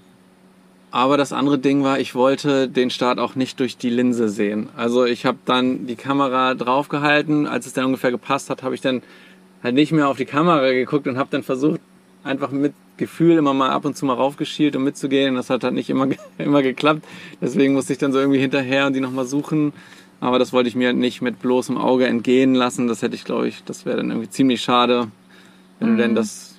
aber 0.92 1.16
das 1.16 1.32
andere 1.32 1.58
Ding 1.58 1.82
war, 1.82 1.98
ich 1.98 2.14
wollte 2.14 2.68
den 2.68 2.88
Start 2.88 3.18
auch 3.18 3.34
nicht 3.34 3.58
durch 3.58 3.76
die 3.76 3.90
Linse 3.90 4.28
sehen. 4.28 4.68
Also 4.76 5.04
ich 5.04 5.26
habe 5.26 5.38
dann 5.44 5.88
die 5.88 5.96
Kamera 5.96 6.54
draufgehalten. 6.54 7.48
Als 7.48 7.66
es 7.66 7.72
dann 7.72 7.86
ungefähr 7.86 8.12
gepasst 8.12 8.48
hat, 8.48 8.62
habe 8.62 8.76
ich 8.76 8.80
dann 8.80 9.02
halt 9.64 9.74
nicht 9.74 9.90
mehr 9.90 10.06
auf 10.06 10.18
die 10.18 10.24
Kamera 10.24 10.70
geguckt 10.70 11.08
und 11.08 11.18
habe 11.18 11.30
dann 11.32 11.42
versucht, 11.42 11.80
einfach 12.24 12.50
mit 12.50 12.72
Gefühl 12.96 13.36
immer 13.36 13.54
mal 13.54 13.70
ab 13.70 13.84
und 13.84 13.96
zu 13.96 14.06
mal 14.06 14.14
raufgeschielt, 14.14 14.76
um 14.76 14.84
mitzugehen. 14.84 15.30
Und 15.30 15.36
das 15.36 15.50
hat 15.50 15.64
halt 15.64 15.74
nicht 15.74 15.90
immer, 15.90 16.08
immer 16.38 16.62
geklappt. 16.62 17.02
Deswegen 17.40 17.74
musste 17.74 17.92
ich 17.92 17.98
dann 17.98 18.12
so 18.12 18.18
irgendwie 18.18 18.40
hinterher 18.40 18.86
und 18.86 18.94
die 18.94 19.00
nochmal 19.00 19.26
suchen. 19.26 19.72
Aber 20.20 20.38
das 20.38 20.52
wollte 20.52 20.68
ich 20.68 20.76
mir 20.76 20.92
nicht 20.92 21.20
mit 21.20 21.40
bloßem 21.40 21.76
Auge 21.76 22.06
entgehen 22.06 22.54
lassen. 22.54 22.88
Das 22.88 23.02
hätte 23.02 23.14
ich, 23.14 23.24
glaube 23.24 23.48
ich, 23.48 23.62
das 23.64 23.84
wäre 23.84 23.98
dann 23.98 24.10
irgendwie 24.10 24.30
ziemlich 24.30 24.62
schade. 24.62 25.08
Wenn 25.80 25.96
du 25.96 26.02
denn 26.02 26.14
das, 26.14 26.54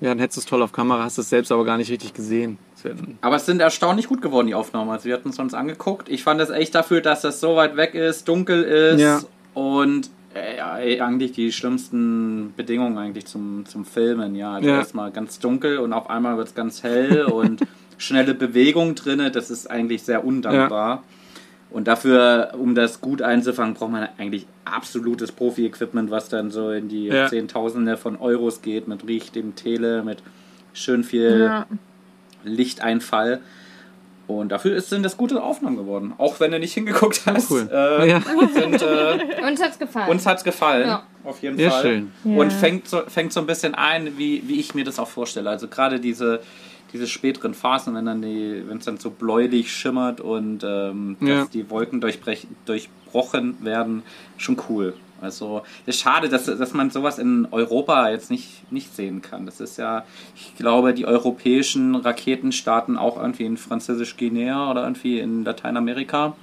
ja, 0.00 0.10
dann 0.10 0.20
hättest 0.20 0.38
du 0.38 0.40
es 0.42 0.46
toll 0.46 0.62
auf 0.62 0.72
Kamera, 0.72 1.02
hast 1.02 1.18
es 1.18 1.28
selbst 1.28 1.52
aber 1.52 1.64
gar 1.64 1.76
nicht 1.76 1.90
richtig 1.90 2.14
gesehen. 2.14 2.56
Das 2.82 2.92
Aber 3.20 3.36
es 3.36 3.44
sind 3.44 3.60
erstaunlich 3.60 4.06
gut 4.06 4.22
geworden, 4.22 4.46
die 4.46 4.54
Aufnahmen. 4.54 4.90
Also 4.90 5.04
wir 5.06 5.14
hatten 5.14 5.28
es 5.30 5.38
uns 5.38 5.52
angeguckt. 5.52 6.08
Ich 6.08 6.22
fand 6.22 6.40
es 6.40 6.48
echt 6.48 6.74
dafür, 6.74 7.02
dass 7.02 7.20
das 7.20 7.40
so 7.40 7.56
weit 7.56 7.76
weg 7.76 7.94
ist, 7.94 8.26
dunkel 8.28 8.62
ist 8.62 9.00
Ja. 9.00 9.20
und 9.52 10.08
äh, 10.34 10.56
ja, 10.58 10.78
ey, 10.78 11.00
eigentlich 11.00 11.32
die 11.32 11.52
schlimmsten 11.52 12.52
Bedingungen 12.56 12.96
eigentlich 12.98 13.26
zum, 13.26 13.64
zum 13.66 13.84
Filmen. 13.84 14.34
Ja, 14.34 14.54
also 14.54 14.68
Ja. 14.68 14.76
erstmal 14.78 15.10
ganz 15.10 15.38
dunkel 15.38 15.78
und 15.78 15.92
auf 15.92 16.08
einmal 16.10 16.36
wird 16.36 16.48
es 16.48 16.54
ganz 16.54 16.82
hell 16.82 17.22
und 17.24 17.62
schnelle 17.98 18.34
Bewegung 18.34 18.94
drinne. 18.94 19.30
Das 19.30 19.50
ist 19.50 19.70
eigentlich 19.70 20.02
sehr 20.02 20.24
undankbar. 20.24 21.02
Und 21.70 21.86
dafür, 21.86 22.50
um 22.58 22.74
das 22.74 23.00
gut 23.00 23.22
einzufangen, 23.22 23.74
braucht 23.74 23.92
man 23.92 24.08
eigentlich 24.18 24.46
absolutes 24.64 25.30
Profi-Equipment, 25.30 26.10
was 26.10 26.28
dann 26.28 26.50
so 26.50 26.70
in 26.72 26.88
die 26.88 27.06
Ja. 27.06 27.28
Zehntausende 27.28 27.96
von 27.96 28.16
Euros 28.16 28.60
geht, 28.62 28.88
mit 28.88 29.06
richtigem 29.06 29.54
Tele, 29.54 30.02
mit 30.02 30.20
schön 30.72 31.04
viel 31.04 31.40
ja. 31.40 31.66
Lichteinfall. 32.44 33.40
Und 34.38 34.50
dafür 34.50 34.74
ist, 34.76 34.90
sind 34.90 35.02
das 35.02 35.16
gute 35.16 35.42
Aufnahmen 35.42 35.76
geworden. 35.76 36.12
Auch 36.18 36.40
wenn 36.40 36.50
du 36.52 36.58
nicht 36.58 36.74
hingeguckt 36.74 37.22
hast. 37.26 37.50
cool. 37.50 37.68
Äh, 37.72 38.08
Ja. 38.10 38.20
sind, 38.54 38.82
äh, 38.82 39.18
Uns 39.48 39.62
hat's 39.62 39.78
gefallen. 39.78 40.08
uns 40.10 40.26
hat's 40.26 40.44
gefallen. 40.44 40.86
Ja. 40.88 41.02
Auf 41.24 41.42
jeden 41.42 41.58
Ja, 41.58 41.70
Fall. 41.70 41.82
schön. 41.82 42.12
Und 42.24 42.52
fängt 42.52 42.88
so, 42.88 43.00
fängt 43.08 43.32
so 43.32 43.40
ein 43.40 43.46
bisschen 43.46 43.74
ein, 43.74 44.16
wie, 44.18 44.42
wie 44.46 44.58
ich 44.60 44.74
mir 44.74 44.84
das 44.84 44.98
auch 44.98 45.08
vorstelle. 45.08 45.50
Also 45.50 45.68
gerade 45.68 46.00
diese, 46.00 46.40
diese 46.92 47.06
späteren 47.06 47.54
Phasen, 47.54 47.94
wenn 47.94 48.06
dann 48.06 48.22
die, 48.22 48.62
wenn 48.66 48.78
es 48.78 48.84
dann 48.84 48.98
so 48.98 49.10
bläulich 49.10 49.72
schimmert 49.72 50.20
und 50.20 50.64
ähm, 50.64 51.16
Ja. 51.20 51.40
dass 51.40 51.50
die 51.50 51.68
Wolken 51.70 52.00
durchbrochen 52.00 53.56
werden, 53.64 54.02
schon 54.38 54.56
cool. 54.68 54.94
Also 55.20 55.62
es 55.86 55.96
ist 55.96 56.02
schade, 56.02 56.28
dass, 56.28 56.46
dass 56.46 56.72
man 56.72 56.90
sowas 56.90 57.18
in 57.18 57.46
Europa 57.50 58.10
jetzt 58.10 58.30
nicht, 58.30 58.70
nicht 58.72 58.94
sehen 58.94 59.22
kann. 59.22 59.46
Das 59.46 59.60
ist 59.60 59.76
ja, 59.76 60.04
ich 60.34 60.56
glaube, 60.56 60.94
die 60.94 61.06
europäischen 61.06 61.94
Raketen 61.94 62.52
starten 62.52 62.96
auch 62.96 63.18
irgendwie 63.18 63.44
in 63.44 63.56
Französisch-Guinea 63.56 64.70
oder 64.70 64.82
irgendwie 64.82 65.18
in 65.18 65.44
Lateinamerika. 65.44 66.34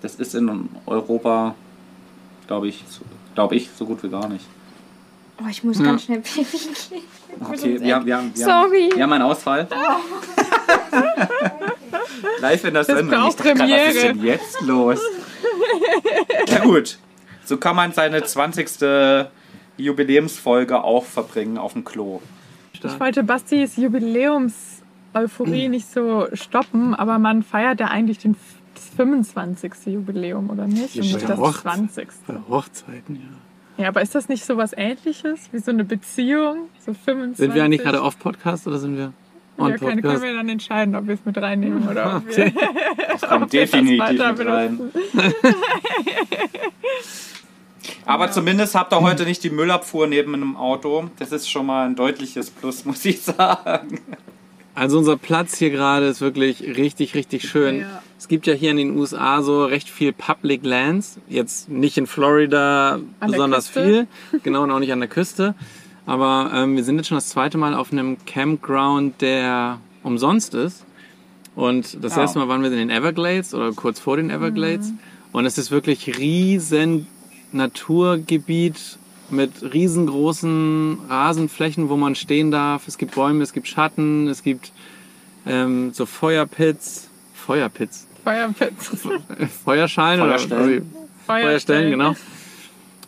Das 0.00 0.14
ist 0.14 0.34
in 0.34 0.68
Europa, 0.86 1.54
glaube 2.46 2.68
ich, 2.68 2.84
glaube 3.34 3.56
ich, 3.56 3.68
so 3.76 3.84
gut 3.84 4.02
wie 4.02 4.08
gar 4.08 4.28
nicht. 4.28 4.44
Oh, 5.40 5.46
ich 5.48 5.62
muss 5.62 5.82
ganz 5.82 6.04
schnell 6.04 6.20
pipi 6.20 6.58
gehen. 6.58 7.02
Okay, 7.40 7.80
wir 7.80 7.94
haben, 7.94 8.04
wir, 8.04 8.16
haben, 8.16 8.32
wir, 8.34 8.44
Sorry. 8.44 8.88
haben, 8.88 8.96
wir 8.96 9.02
haben 9.04 9.12
einen 9.12 9.22
Ausfall. 9.22 9.68
Live 12.40 12.64
in 12.64 12.74
der 12.74 12.82
Sendung. 12.82 13.14
auch 13.14 13.28
Ich 13.28 13.36
dachte 13.36 13.54
grad, 13.54 13.70
was 13.70 13.94
ist 13.94 14.02
denn 14.02 14.24
jetzt 14.24 14.60
los? 14.62 14.98
Ja 16.48 16.58
gut, 16.64 16.98
so 17.48 17.56
kann 17.56 17.76
man 17.76 17.92
seine 17.92 18.22
20. 18.22 19.28
Jubiläumsfolge 19.76 20.82
auch 20.82 21.04
verbringen 21.04 21.58
auf 21.58 21.72
dem 21.72 21.84
Klo. 21.84 22.20
Ich 22.72 23.00
wollte 23.00 23.22
Bastis 23.24 23.76
Jubiläums-Euphorie 23.76 25.68
nicht 25.68 25.90
so 25.90 26.28
stoppen, 26.32 26.94
aber 26.94 27.18
man 27.18 27.42
feiert 27.42 27.80
ja 27.80 27.86
eigentlich 27.86 28.18
den, 28.18 28.36
das 28.74 28.84
25. 28.96 29.72
Jubiläum, 29.86 30.50
oder 30.50 30.66
nicht? 30.66 30.94
Und 30.96 31.02
nicht 31.02 31.28
das 31.28 31.38
Hochze- 31.38 31.62
20. 31.62 32.08
Bei 32.26 32.34
Hochzeiten, 32.48 33.16
ja. 33.16 33.82
Ja, 33.84 33.88
aber 33.88 34.02
ist 34.02 34.14
das 34.16 34.28
nicht 34.28 34.44
so 34.44 34.56
was 34.56 34.72
ähnliches? 34.76 35.48
Wie 35.52 35.58
so 35.60 35.70
eine 35.70 35.84
Beziehung? 35.84 36.68
So 36.84 36.94
25? 36.94 37.36
Sind 37.36 37.54
wir 37.54 37.62
eigentlich 37.62 37.82
gerade 37.82 38.02
auf 38.02 38.18
Podcast 38.18 38.66
oder 38.66 38.78
sind 38.78 38.96
wir 38.96 39.12
on 39.56 39.70
Ja, 39.70 39.76
keine, 39.76 39.78
können 39.78 40.02
Podcast? 40.02 40.22
wir 40.24 40.34
dann 40.34 40.48
entscheiden, 40.48 40.96
ob 40.96 41.06
wir 41.06 41.14
es 41.14 41.24
mit 41.24 41.38
reinnehmen 41.38 41.86
oder 41.88 42.16
ob 42.16 42.36
wir 42.36 42.52
Das 43.12 43.20
kommt 43.22 43.52
wir 43.52 43.60
das 43.62 43.70
definitiv 43.70 44.00
weiter 44.00 44.32
mit 44.32 44.46
rein. 44.48 44.80
Aber 48.06 48.30
zumindest 48.30 48.74
habt 48.74 48.92
ihr 48.92 49.00
heute 49.00 49.24
nicht 49.24 49.42
die 49.44 49.50
Müllabfuhr 49.50 50.06
neben 50.06 50.34
einem 50.34 50.56
Auto. 50.56 51.10
Das 51.18 51.32
ist 51.32 51.48
schon 51.50 51.66
mal 51.66 51.86
ein 51.86 51.96
deutliches 51.96 52.50
Plus, 52.50 52.84
muss 52.84 53.04
ich 53.04 53.20
sagen. 53.22 54.00
Also 54.74 54.98
unser 54.98 55.16
Platz 55.16 55.56
hier 55.58 55.70
gerade 55.70 56.06
ist 56.06 56.20
wirklich 56.20 56.62
richtig, 56.62 57.14
richtig 57.14 57.48
schön. 57.48 57.80
Ja. 57.80 58.02
Es 58.16 58.28
gibt 58.28 58.46
ja 58.46 58.54
hier 58.54 58.70
in 58.70 58.76
den 58.76 58.96
USA 58.96 59.42
so 59.42 59.64
recht 59.64 59.90
viel 59.90 60.12
Public 60.12 60.64
Lands. 60.64 61.18
Jetzt 61.28 61.68
nicht 61.68 61.98
in 61.98 62.06
Florida 62.06 62.94
An 62.94 63.02
der 63.20 63.26
besonders 63.28 63.68
viel, 63.68 64.06
genau 64.42 64.62
und 64.62 64.70
auch 64.70 64.78
nicht 64.78 64.92
an 64.92 65.00
der 65.00 65.08
Küste. 65.08 65.54
Aber 66.06 66.50
ähm, 66.54 66.76
wir 66.76 66.84
sind 66.84 66.96
jetzt 66.96 67.08
schon 67.08 67.16
das 67.16 67.28
zweite 67.28 67.58
Mal 67.58 67.74
auf 67.74 67.92
einem 67.92 68.16
Campground, 68.24 69.20
der 69.20 69.78
umsonst 70.04 70.54
ist. 70.54 70.84
Und 71.56 72.02
das 72.04 72.16
Oh. 72.16 72.20
erste 72.20 72.38
Mal 72.38 72.48
waren 72.48 72.62
wir 72.62 72.70
in 72.70 72.78
den 72.78 72.90
Everglades 72.90 73.52
oder 73.54 73.72
kurz 73.72 73.98
vor 73.98 74.16
den 74.16 74.30
Everglades. 74.30 74.90
Mhm. 74.92 74.98
Und 75.32 75.44
es 75.44 75.58
ist 75.58 75.70
wirklich 75.72 76.18
riesen 76.18 77.06
Naturgebiet 77.52 78.98
mit 79.30 79.50
riesengroßen 79.74 80.98
Rasenflächen, 81.08 81.88
wo 81.88 81.96
man 81.96 82.14
stehen 82.14 82.50
darf. 82.50 82.88
Es 82.88 82.98
gibt 82.98 83.14
Bäume, 83.14 83.42
es 83.42 83.52
gibt 83.52 83.68
Schatten, 83.68 84.28
es 84.28 84.42
gibt 84.42 84.72
ähm, 85.46 85.92
so 85.92 86.06
Feuerpits. 86.06 87.08
Feuerpits? 87.34 88.06
Feuerpits. 88.24 88.90
Feuerschalen 89.64 90.20
oder 90.20 90.38
Feuerstellen. 90.38 90.94
Feuerstellen, 91.26 91.90
genau. 91.90 92.14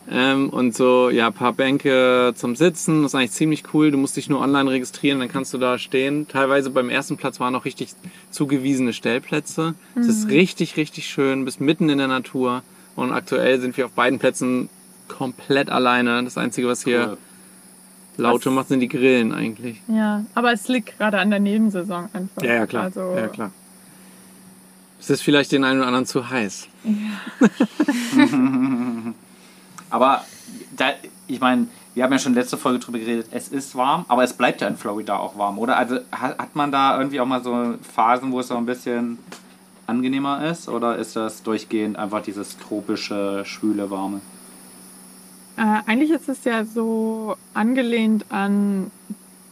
Ähm, 0.09 0.49
und 0.49 0.75
so, 0.75 1.09
ja, 1.09 1.27
ein 1.27 1.33
paar 1.33 1.53
Bänke 1.53 2.33
zum 2.35 2.55
Sitzen. 2.55 3.03
Das 3.03 3.11
ist 3.11 3.15
eigentlich 3.15 3.31
ziemlich 3.31 3.63
cool. 3.73 3.91
Du 3.91 3.97
musst 3.97 4.17
dich 4.17 4.29
nur 4.29 4.41
online 4.41 4.69
registrieren, 4.69 5.19
dann 5.19 5.29
kannst 5.29 5.53
du 5.53 5.57
da 5.57 5.77
stehen. 5.77 6.27
Teilweise 6.27 6.69
beim 6.69 6.89
ersten 6.89 7.17
Platz 7.17 7.39
waren 7.39 7.55
auch 7.55 7.65
richtig 7.65 7.93
zugewiesene 8.29 8.93
Stellplätze. 8.93 9.75
Es 9.95 10.07
ist 10.07 10.27
richtig, 10.27 10.75
richtig 10.75 11.07
schön. 11.07 11.45
Bist 11.45 11.61
mitten 11.61 11.89
in 11.89 11.97
der 11.97 12.07
Natur. 12.07 12.63
Und 12.95 13.13
aktuell 13.13 13.59
sind 13.61 13.77
wir 13.77 13.85
auf 13.85 13.91
beiden 13.93 14.19
Plätzen 14.19 14.69
komplett 15.07 15.69
alleine. 15.69 16.23
Das 16.23 16.37
Einzige, 16.37 16.67
was 16.67 16.83
hier 16.83 17.11
Cool. 17.11 17.17
Laute 18.17 18.49
Was- 18.49 18.55
macht, 18.55 18.67
sind 18.67 18.81
die 18.81 18.89
Grillen 18.89 19.33
eigentlich. 19.33 19.81
Ja, 19.87 20.25
aber 20.35 20.51
es 20.51 20.67
liegt 20.67 20.97
gerade 20.97 21.19
an 21.19 21.29
der 21.29 21.39
Nebensaison 21.39 22.09
einfach. 22.13 22.41
Ja, 22.43 22.53
ja, 22.55 22.67
klar. 22.67 22.83
Also, 22.83 23.15
ja, 23.15 23.27
klar. 23.27 23.51
Es 24.99 25.09
ist 25.09 25.21
vielleicht 25.23 25.51
den 25.51 25.63
einen 25.63 25.79
oder 25.79 25.87
anderen 25.87 26.05
zu 26.05 26.29
heiß. 26.29 26.67
Aber 29.89 30.23
da, 30.77 30.91
ich 31.27 31.39
meine, 31.39 31.67
wir 31.93 32.03
haben 32.03 32.11
ja 32.11 32.19
schon 32.19 32.33
letzte 32.33 32.57
Folge 32.57 32.79
drüber 32.79 32.99
geredet, 32.99 33.27
es 33.31 33.49
ist 33.49 33.75
warm, 33.75 34.05
aber 34.07 34.23
es 34.23 34.33
bleibt 34.33 34.61
ja 34.61 34.67
in 34.67 34.77
Florida 34.77 35.17
auch 35.17 35.37
warm, 35.37 35.59
oder? 35.59 35.77
Also 35.77 35.95
hat, 36.11 36.37
hat 36.39 36.55
man 36.55 36.71
da 36.71 36.97
irgendwie 36.97 37.19
auch 37.19 37.25
mal 37.25 37.43
so 37.43 37.75
Phasen, 37.93 38.31
wo 38.31 38.39
es 38.39 38.47
so 38.47 38.55
ein 38.55 38.65
bisschen 38.65 39.17
angenehmer 39.91 40.49
ist? 40.49 40.67
Oder 40.69 40.97
ist 40.97 41.15
das 41.15 41.43
durchgehend 41.43 41.97
einfach 41.97 42.21
dieses 42.23 42.57
tropische, 42.57 43.43
schwüle, 43.45 43.89
warme? 43.91 44.21
Äh, 45.57 45.79
eigentlich 45.85 46.11
ist 46.11 46.29
es 46.29 46.43
ja 46.45 46.63
so 46.65 47.35
angelehnt 47.53 48.25
an 48.29 48.89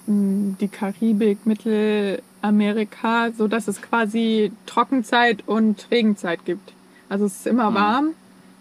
mh, 0.07 0.55
die 0.59 0.67
Karibik, 0.69 1.39
Mittelamerika, 1.45 3.31
so 3.37 3.47
dass 3.47 3.67
es 3.67 3.81
quasi 3.81 4.51
Trockenzeit 4.65 5.43
und 5.47 5.87
Regenzeit 5.91 6.45
gibt. 6.45 6.73
Also 7.09 7.25
es 7.25 7.35
ist 7.41 7.47
immer 7.47 7.69
Mhm. 7.69 7.75
warm, 7.75 8.07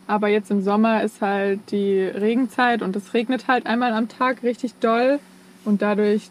aber 0.06 0.28
jetzt 0.28 0.50
im 0.50 0.62
Sommer 0.62 1.02
ist 1.02 1.20
halt 1.20 1.60
die 1.70 2.00
Regenzeit 2.00 2.82
und 2.82 2.96
es 2.96 3.14
regnet 3.14 3.46
halt 3.48 3.66
einmal 3.66 3.92
am 3.92 4.08
Tag 4.08 4.42
richtig 4.42 4.74
doll 4.80 5.20
und 5.64 5.80
dadurch 5.82 6.30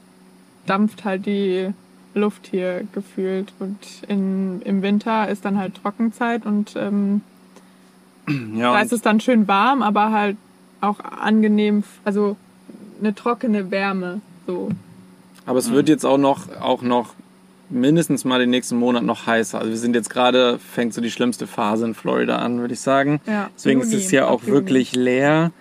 dampft 0.66 1.06
halt 1.06 1.26
die 1.26 1.70
Luft 2.18 2.48
hier 2.48 2.84
gefühlt 2.94 3.54
und 3.60 3.78
in, 4.08 4.62
im 4.64 4.82
Winter 4.82 5.28
ist 5.30 5.46
dann 5.46 5.58
halt 5.58 5.76
Trockenzeit 5.76 6.46
und 6.46 6.76
ähm, 6.76 7.22
Ja, 8.56 8.74
da 8.74 8.80
und- 8.80 8.86
ist 8.86 8.94
es 8.94 9.02
dann 9.02 9.20
schön 9.20 9.48
warm, 9.48 9.82
aber 9.82 10.12
halt 10.12 10.38
auch 10.82 11.00
angenehm, 11.00 11.84
also 12.04 12.36
eine 13.00 13.16
trockene 13.16 13.72
Wärme. 13.72 14.22
So. 14.46 14.70
Aber 15.46 15.60
es 15.60 15.72
wird 15.72 15.88
jetzt 15.90 16.06
auch 16.06 16.18
noch, 16.18 16.50
auch 16.60 16.82
noch 16.82 17.14
mindestens 17.70 18.26
mal 18.26 18.40
den 18.40 18.50
nächsten 18.50 18.78
Monat 18.78 19.04
noch 19.04 19.26
heißer. 19.28 19.58
Also 19.60 19.72
wir 19.72 19.78
sind 19.78 19.96
jetzt 19.96 20.10
gerade, 20.10 20.60
fängt 20.60 20.94
so 20.94 21.02
die 21.02 21.12
schlimmste 21.12 21.48
Phase 21.48 21.86
in 21.86 21.94
Florida 21.96 22.38
an, 22.38 22.60
würde 22.60 22.74
ich 22.74 22.80
sagen. 22.80 23.20
Ja, 23.26 23.50
Deswegen 23.56 23.82
Juni, 23.82 23.94
ist 23.94 24.04
es 24.06 24.10
hier 24.10 24.30
auch 24.30 24.42
Juni. 24.42 24.54
wirklich 24.54 24.96
leer. 24.96 25.52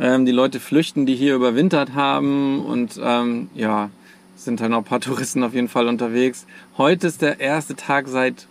Ähm, 0.00 0.24
die 0.24 0.32
Leute 0.32 0.60
flüchten, 0.60 1.04
die 1.06 1.14
hier 1.16 1.34
überwintert 1.34 1.94
haben 1.94 2.64
und 2.64 2.98
ähm, 3.02 3.50
ja, 3.54 3.90
sind 4.38 4.60
dann 4.60 4.72
auch 4.72 4.78
ein 4.78 4.84
paar 4.84 5.00
Touristen 5.00 5.42
auf 5.42 5.54
jeden 5.54 5.68
Fall 5.68 5.88
unterwegs. 5.88 6.46
Heute 6.76 7.06
ist 7.06 7.22
der 7.22 7.40
erste 7.40 7.74
Tag 7.74 8.08
seit 8.08 8.46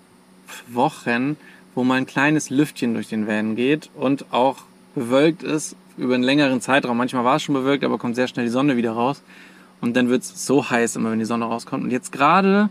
Wochen, 0.67 1.38
wo 1.75 1.84
mal 1.84 1.96
ein 1.96 2.06
kleines 2.06 2.50
Lüftchen 2.50 2.94
durch 2.94 3.08
den 3.10 3.27
Van 3.27 3.56
geht 3.56 3.89
und 3.96 4.25
auch 4.32 4.58
bewölkt 4.96 5.44
ist 5.44 5.75
über 5.98 6.15
einen 6.15 6.24
längeren 6.24 6.62
Zeitraum. 6.62 6.98
Manchmal 6.98 7.24
war 7.24 7.38
es 7.38 7.44
schon 7.44 7.56
bewölkt, 7.56 7.84
aber 7.84 7.98
kommt 7.98 8.15
sehr 8.15 8.27
schnell 8.27 8.46
die 8.46 8.51
Sonne 8.51 8.77
wieder 8.77 8.91
raus. 8.91 9.22
Und 9.79 9.96
dann 9.96 10.10
wird 10.10 10.24
es 10.24 10.46
so 10.46 10.70
heiß, 10.70 10.96
immer 10.96 11.12
wenn 11.12 11.20
die 11.20 11.25
Sonne 11.25 11.46
rauskommt. 11.46 11.84
Und 11.84 11.91
jetzt 11.91 12.12
gerade 12.12 12.70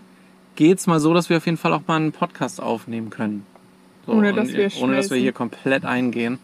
geht's 0.57 0.87
mal 0.87 1.01
so, 1.01 1.15
dass 1.15 1.31
wir 1.31 1.37
auf 1.37 1.47
jeden 1.47 1.59
Fall 1.59 1.73
auch 1.73 1.83
mal 1.87 1.97
einen 1.97 2.13
Podcast 2.13 2.61
aufnehmen 2.61 3.11
können. 3.11 3.47
So, 4.07 4.13
Ohne, 4.13 4.33
dass 4.33 4.53
wir 4.53 4.71
ohne 4.81 4.97
dass 4.97 5.11
wir 5.11 5.19
hier 5.19 5.33
komplett 5.33 5.85
eingehen. 5.85 6.39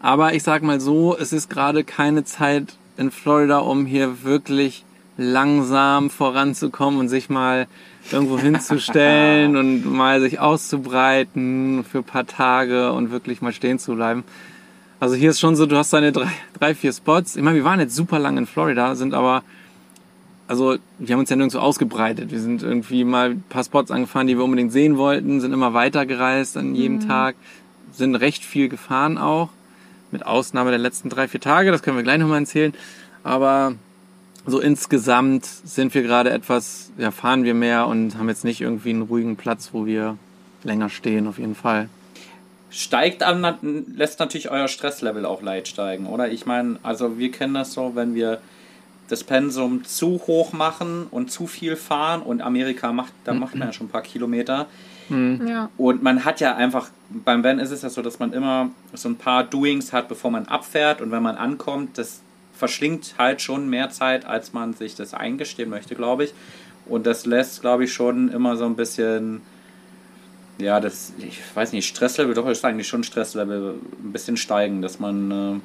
Aber 0.00 0.34
ich 0.34 0.42
sag 0.42 0.62
mal 0.62 0.80
so, 0.80 1.16
es 1.16 1.32
ist 1.32 1.48
gerade 1.48 1.84
keine 1.84 2.24
Zeit 2.24 2.76
in 2.96 3.10
Florida, 3.10 3.58
um 3.58 3.86
hier 3.86 4.22
wirklich 4.24 4.85
langsam 5.16 6.10
voranzukommen 6.10 7.00
und 7.00 7.08
sich 7.08 7.28
mal 7.30 7.66
irgendwo 8.12 8.38
hinzustellen 8.38 9.56
und 9.58 9.84
mal 9.84 10.20
sich 10.20 10.38
auszubreiten 10.38 11.84
für 11.84 11.98
ein 11.98 12.04
paar 12.04 12.26
Tage 12.26 12.92
und 12.92 13.10
wirklich 13.10 13.40
mal 13.40 13.52
stehen 13.52 13.78
zu 13.78 13.94
bleiben. 13.94 14.24
Also 14.98 15.14
hier 15.14 15.30
ist 15.30 15.40
schon 15.40 15.56
so, 15.56 15.66
du 15.66 15.76
hast 15.76 15.92
deine 15.92 16.12
drei, 16.12 16.30
drei 16.58 16.74
vier 16.74 16.92
Spots. 16.92 17.36
Ich 17.36 17.42
meine, 17.42 17.56
wir 17.56 17.64
waren 17.64 17.80
jetzt 17.80 17.94
super 17.94 18.18
lang 18.18 18.38
in 18.38 18.46
Florida, 18.46 18.94
sind 18.94 19.12
aber, 19.12 19.42
also 20.48 20.76
wir 20.98 21.12
haben 21.12 21.20
uns 21.20 21.30
ja 21.30 21.36
nirgendwo 21.36 21.58
ausgebreitet. 21.58 22.30
Wir 22.30 22.40
sind 22.40 22.62
irgendwie 22.62 23.04
mal 23.04 23.30
ein 23.30 23.44
paar 23.48 23.64
Spots 23.64 23.90
angefahren, 23.90 24.26
die 24.26 24.36
wir 24.36 24.44
unbedingt 24.44 24.72
sehen 24.72 24.96
wollten, 24.96 25.40
sind 25.40 25.52
immer 25.52 25.74
weitergereist 25.74 26.56
an 26.56 26.74
jedem 26.74 27.06
Tag, 27.06 27.36
sind 27.92 28.14
recht 28.14 28.44
viel 28.44 28.68
gefahren 28.68 29.18
auch, 29.18 29.50
mit 30.12 30.24
Ausnahme 30.24 30.70
der 30.70 30.78
letzten 30.78 31.10
drei, 31.10 31.28
vier 31.28 31.40
Tage, 31.40 31.70
das 31.72 31.82
können 31.82 31.96
wir 31.96 32.04
gleich 32.04 32.18
nochmal 32.18 32.40
erzählen. 32.40 32.72
Aber 33.22 33.74
so 34.46 34.60
insgesamt 34.60 35.44
sind 35.44 35.94
wir 35.94 36.02
gerade 36.02 36.30
etwas, 36.30 36.90
ja, 36.98 37.10
fahren 37.10 37.44
wir 37.44 37.54
mehr 37.54 37.86
und 37.86 38.16
haben 38.16 38.28
jetzt 38.28 38.44
nicht 38.44 38.60
irgendwie 38.60 38.90
einen 38.90 39.02
ruhigen 39.02 39.36
Platz, 39.36 39.70
wo 39.72 39.86
wir 39.86 40.16
länger 40.62 40.88
stehen, 40.88 41.26
auf 41.26 41.38
jeden 41.38 41.54
Fall. 41.54 41.88
Steigt 42.70 43.22
an, 43.22 43.84
lässt 43.94 44.20
natürlich 44.20 44.50
euer 44.50 44.68
Stresslevel 44.68 45.24
auch 45.24 45.42
leicht 45.42 45.68
steigen, 45.68 46.06
oder? 46.06 46.30
Ich 46.30 46.46
meine, 46.46 46.78
also 46.82 47.18
wir 47.18 47.30
kennen 47.30 47.54
das 47.54 47.72
so, 47.72 47.92
wenn 47.94 48.14
wir 48.14 48.40
das 49.08 49.24
Pensum 49.24 49.84
zu 49.84 50.20
hoch 50.26 50.52
machen 50.52 51.06
und 51.10 51.30
zu 51.30 51.46
viel 51.46 51.76
fahren 51.76 52.22
und 52.22 52.42
Amerika 52.42 52.92
macht, 52.92 53.12
da 53.24 53.34
macht 53.34 53.54
man 53.54 53.68
ja 53.68 53.72
schon 53.72 53.86
ein 53.86 53.90
paar 53.90 54.02
Kilometer. 54.02 54.66
Ja. 55.08 55.70
Und 55.76 56.02
man 56.02 56.24
hat 56.24 56.40
ja 56.40 56.56
einfach, 56.56 56.88
beim 57.10 57.44
Van 57.44 57.60
ist 57.60 57.70
es 57.70 57.82
ja 57.82 57.90
so, 57.90 58.02
dass 58.02 58.18
man 58.18 58.32
immer 58.32 58.70
so 58.92 59.08
ein 59.08 59.16
paar 59.16 59.44
Doings 59.44 59.92
hat, 59.92 60.08
bevor 60.08 60.32
man 60.32 60.46
abfährt. 60.46 61.00
Und 61.00 61.12
wenn 61.12 61.22
man 61.22 61.36
ankommt, 61.36 61.96
das 61.98 62.22
verschlingt 62.56 63.14
halt 63.18 63.42
schon 63.42 63.68
mehr 63.68 63.90
Zeit, 63.90 64.24
als 64.24 64.52
man 64.52 64.74
sich 64.74 64.94
das 64.94 65.14
eingestehen 65.14 65.70
möchte, 65.70 65.94
glaube 65.94 66.24
ich. 66.24 66.34
Und 66.86 67.06
das 67.06 67.26
lässt, 67.26 67.60
glaube 67.60 67.84
ich, 67.84 67.92
schon 67.92 68.28
immer 68.30 68.56
so 68.56 68.64
ein 68.64 68.76
bisschen 68.76 69.42
ja, 70.58 70.80
das, 70.80 71.12
ich 71.18 71.40
weiß 71.54 71.72
nicht, 71.72 71.86
Stresslevel, 71.86 72.34
doch 72.34 72.48
ist 72.48 72.64
eigentlich 72.64 72.88
schon 72.88 73.04
Stresslevel 73.04 73.74
ein 74.02 74.12
bisschen 74.12 74.36
steigen, 74.36 74.82
dass 74.82 74.98
man 74.98 75.60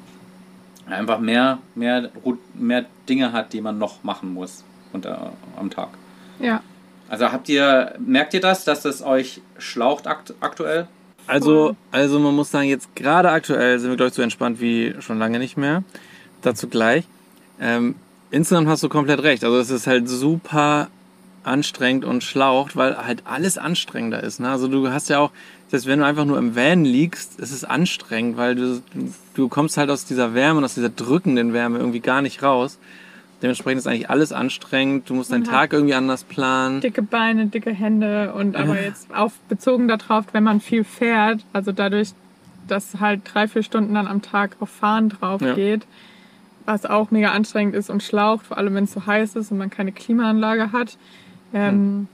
äh, 0.88 0.90
einfach 0.90 1.18
mehr, 1.18 1.58
mehr, 1.74 2.10
mehr 2.54 2.84
Dinge 3.08 3.32
hat, 3.32 3.52
die 3.52 3.60
man 3.60 3.78
noch 3.78 4.04
machen 4.04 4.32
muss 4.32 4.64
unter, 4.92 5.32
am 5.56 5.70
Tag. 5.70 5.88
Ja. 6.40 6.62
Also 7.08 7.30
habt 7.30 7.48
ihr, 7.48 7.94
merkt 7.98 8.34
ihr 8.34 8.40
das, 8.40 8.64
dass 8.64 8.84
es 8.84 9.02
euch 9.02 9.40
schlaucht 9.58 10.06
akt 10.06 10.34
aktuell? 10.40 10.88
Also, 11.26 11.76
also 11.90 12.18
man 12.18 12.34
muss 12.34 12.50
sagen, 12.50 12.68
jetzt 12.68 12.94
gerade 12.96 13.30
aktuell 13.30 13.78
sind 13.78 13.90
wir, 13.90 13.96
glaube 13.96 14.08
ich, 14.08 14.14
so 14.14 14.22
entspannt 14.22 14.60
wie 14.60 14.94
schon 15.00 15.18
lange 15.18 15.38
nicht 15.38 15.56
mehr. 15.56 15.84
Dazu 16.42 16.68
gleich. 16.68 17.04
Ähm, 17.60 17.94
insgesamt 18.30 18.68
hast 18.68 18.82
du 18.82 18.88
komplett 18.88 19.22
recht. 19.22 19.44
Also 19.44 19.58
es 19.58 19.70
ist 19.70 19.86
halt 19.86 20.08
super 20.08 20.88
anstrengend 21.44 22.04
und 22.04 22.22
schlaucht, 22.22 22.76
weil 22.76 22.96
halt 22.96 23.22
alles 23.24 23.58
anstrengender 23.58 24.22
ist. 24.22 24.40
Ne? 24.40 24.48
Also 24.48 24.68
du 24.68 24.88
hast 24.90 25.08
ja 25.08 25.18
auch, 25.18 25.30
selbst 25.68 25.86
wenn 25.86 25.98
du 25.98 26.06
einfach 26.06 26.24
nur 26.24 26.38
im 26.38 26.54
Van 26.54 26.84
liegst, 26.84 27.40
ist 27.40 27.52
es 27.52 27.64
anstrengend, 27.64 28.36
weil 28.36 28.54
du, 28.54 28.82
du 29.34 29.48
kommst 29.48 29.76
halt 29.76 29.90
aus 29.90 30.04
dieser 30.04 30.34
Wärme 30.34 30.58
und 30.58 30.64
aus 30.64 30.74
dieser 30.74 30.88
drückenden 30.88 31.52
Wärme 31.52 31.78
irgendwie 31.78 32.00
gar 32.00 32.22
nicht 32.22 32.42
raus. 32.42 32.78
Dementsprechend 33.42 33.80
ist 33.80 33.86
eigentlich 33.88 34.08
alles 34.08 34.32
anstrengend. 34.32 35.10
Du 35.10 35.14
musst 35.14 35.32
deinen 35.32 35.42
Tag 35.42 35.72
irgendwie 35.72 35.94
anders 35.94 36.22
planen. 36.22 36.80
Dicke 36.80 37.02
Beine, 37.02 37.46
dicke 37.46 37.72
Hände 37.72 38.32
und 38.34 38.54
aber 38.54 38.80
jetzt 38.80 39.12
auf 39.12 39.32
bezogen 39.48 39.88
darauf, 39.88 40.26
wenn 40.32 40.44
man 40.44 40.60
viel 40.60 40.84
fährt, 40.84 41.40
also 41.52 41.72
dadurch, 41.72 42.10
dass 42.68 43.00
halt 43.00 43.22
drei, 43.24 43.48
vier 43.48 43.64
Stunden 43.64 43.94
dann 43.94 44.06
am 44.06 44.22
Tag 44.22 44.56
auf 44.60 44.70
Fahren 44.70 45.08
drauf 45.08 45.40
Ja. 45.40 45.54
geht, 45.54 45.86
was 46.64 46.86
auch 46.86 47.10
mega 47.10 47.32
anstrengend 47.32 47.74
ist 47.74 47.90
und 47.90 48.02
schlaucht, 48.02 48.46
vor 48.46 48.58
allem 48.58 48.74
wenn 48.74 48.84
es 48.84 48.92
so 48.92 49.06
heiß 49.06 49.36
ist 49.36 49.50
und 49.50 49.58
man 49.58 49.70
keine 49.70 49.92
Klimaanlage 49.92 50.72
hat. 50.72 50.96
Ähm, 51.54 52.08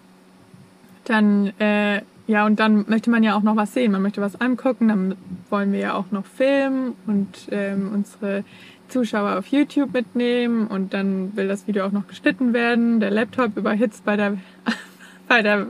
Dann, 1.04 1.52
äh, 1.58 2.02
ja, 2.26 2.44
und 2.44 2.60
dann 2.60 2.84
möchte 2.88 3.10
man 3.10 3.22
ja 3.22 3.34
auch 3.34 3.42
noch 3.42 3.56
was 3.56 3.72
sehen. 3.72 3.92
Man 3.92 4.02
möchte 4.02 4.20
was 4.20 4.40
angucken, 4.40 4.88
dann 4.88 5.16
wollen 5.48 5.72
wir 5.72 5.78
ja 5.80 5.94
auch 5.94 6.10
noch 6.10 6.26
filmen 6.26 6.94
und 7.06 7.48
ähm, 7.50 7.90
unsere 7.94 8.44
Zuschauer 8.88 9.38
auf 9.38 9.46
YouTube 9.46 9.92
mitnehmen 9.92 10.66
und 10.66 10.92
dann 10.92 11.36
will 11.36 11.48
das 11.48 11.66
Video 11.66 11.86
auch 11.86 11.92
noch 11.92 12.06
geschnitten 12.06 12.52
werden. 12.52 13.00
Der 13.00 13.10
Laptop 13.10 13.56
überhitzt 13.56 14.04
bei 14.04 14.16
der, 14.16 14.38
bei 15.28 15.42
der 15.42 15.66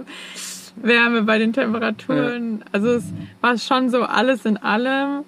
Wärme, 0.77 1.23
bei 1.23 1.39
den 1.39 1.53
Temperaturen. 1.53 2.65
Also 2.73 2.89
es 2.89 3.05
war 3.41 3.59
schon 3.59 3.91
so 3.91 4.03
alles 4.03 4.45
in 4.45 4.57
allem 4.57 5.25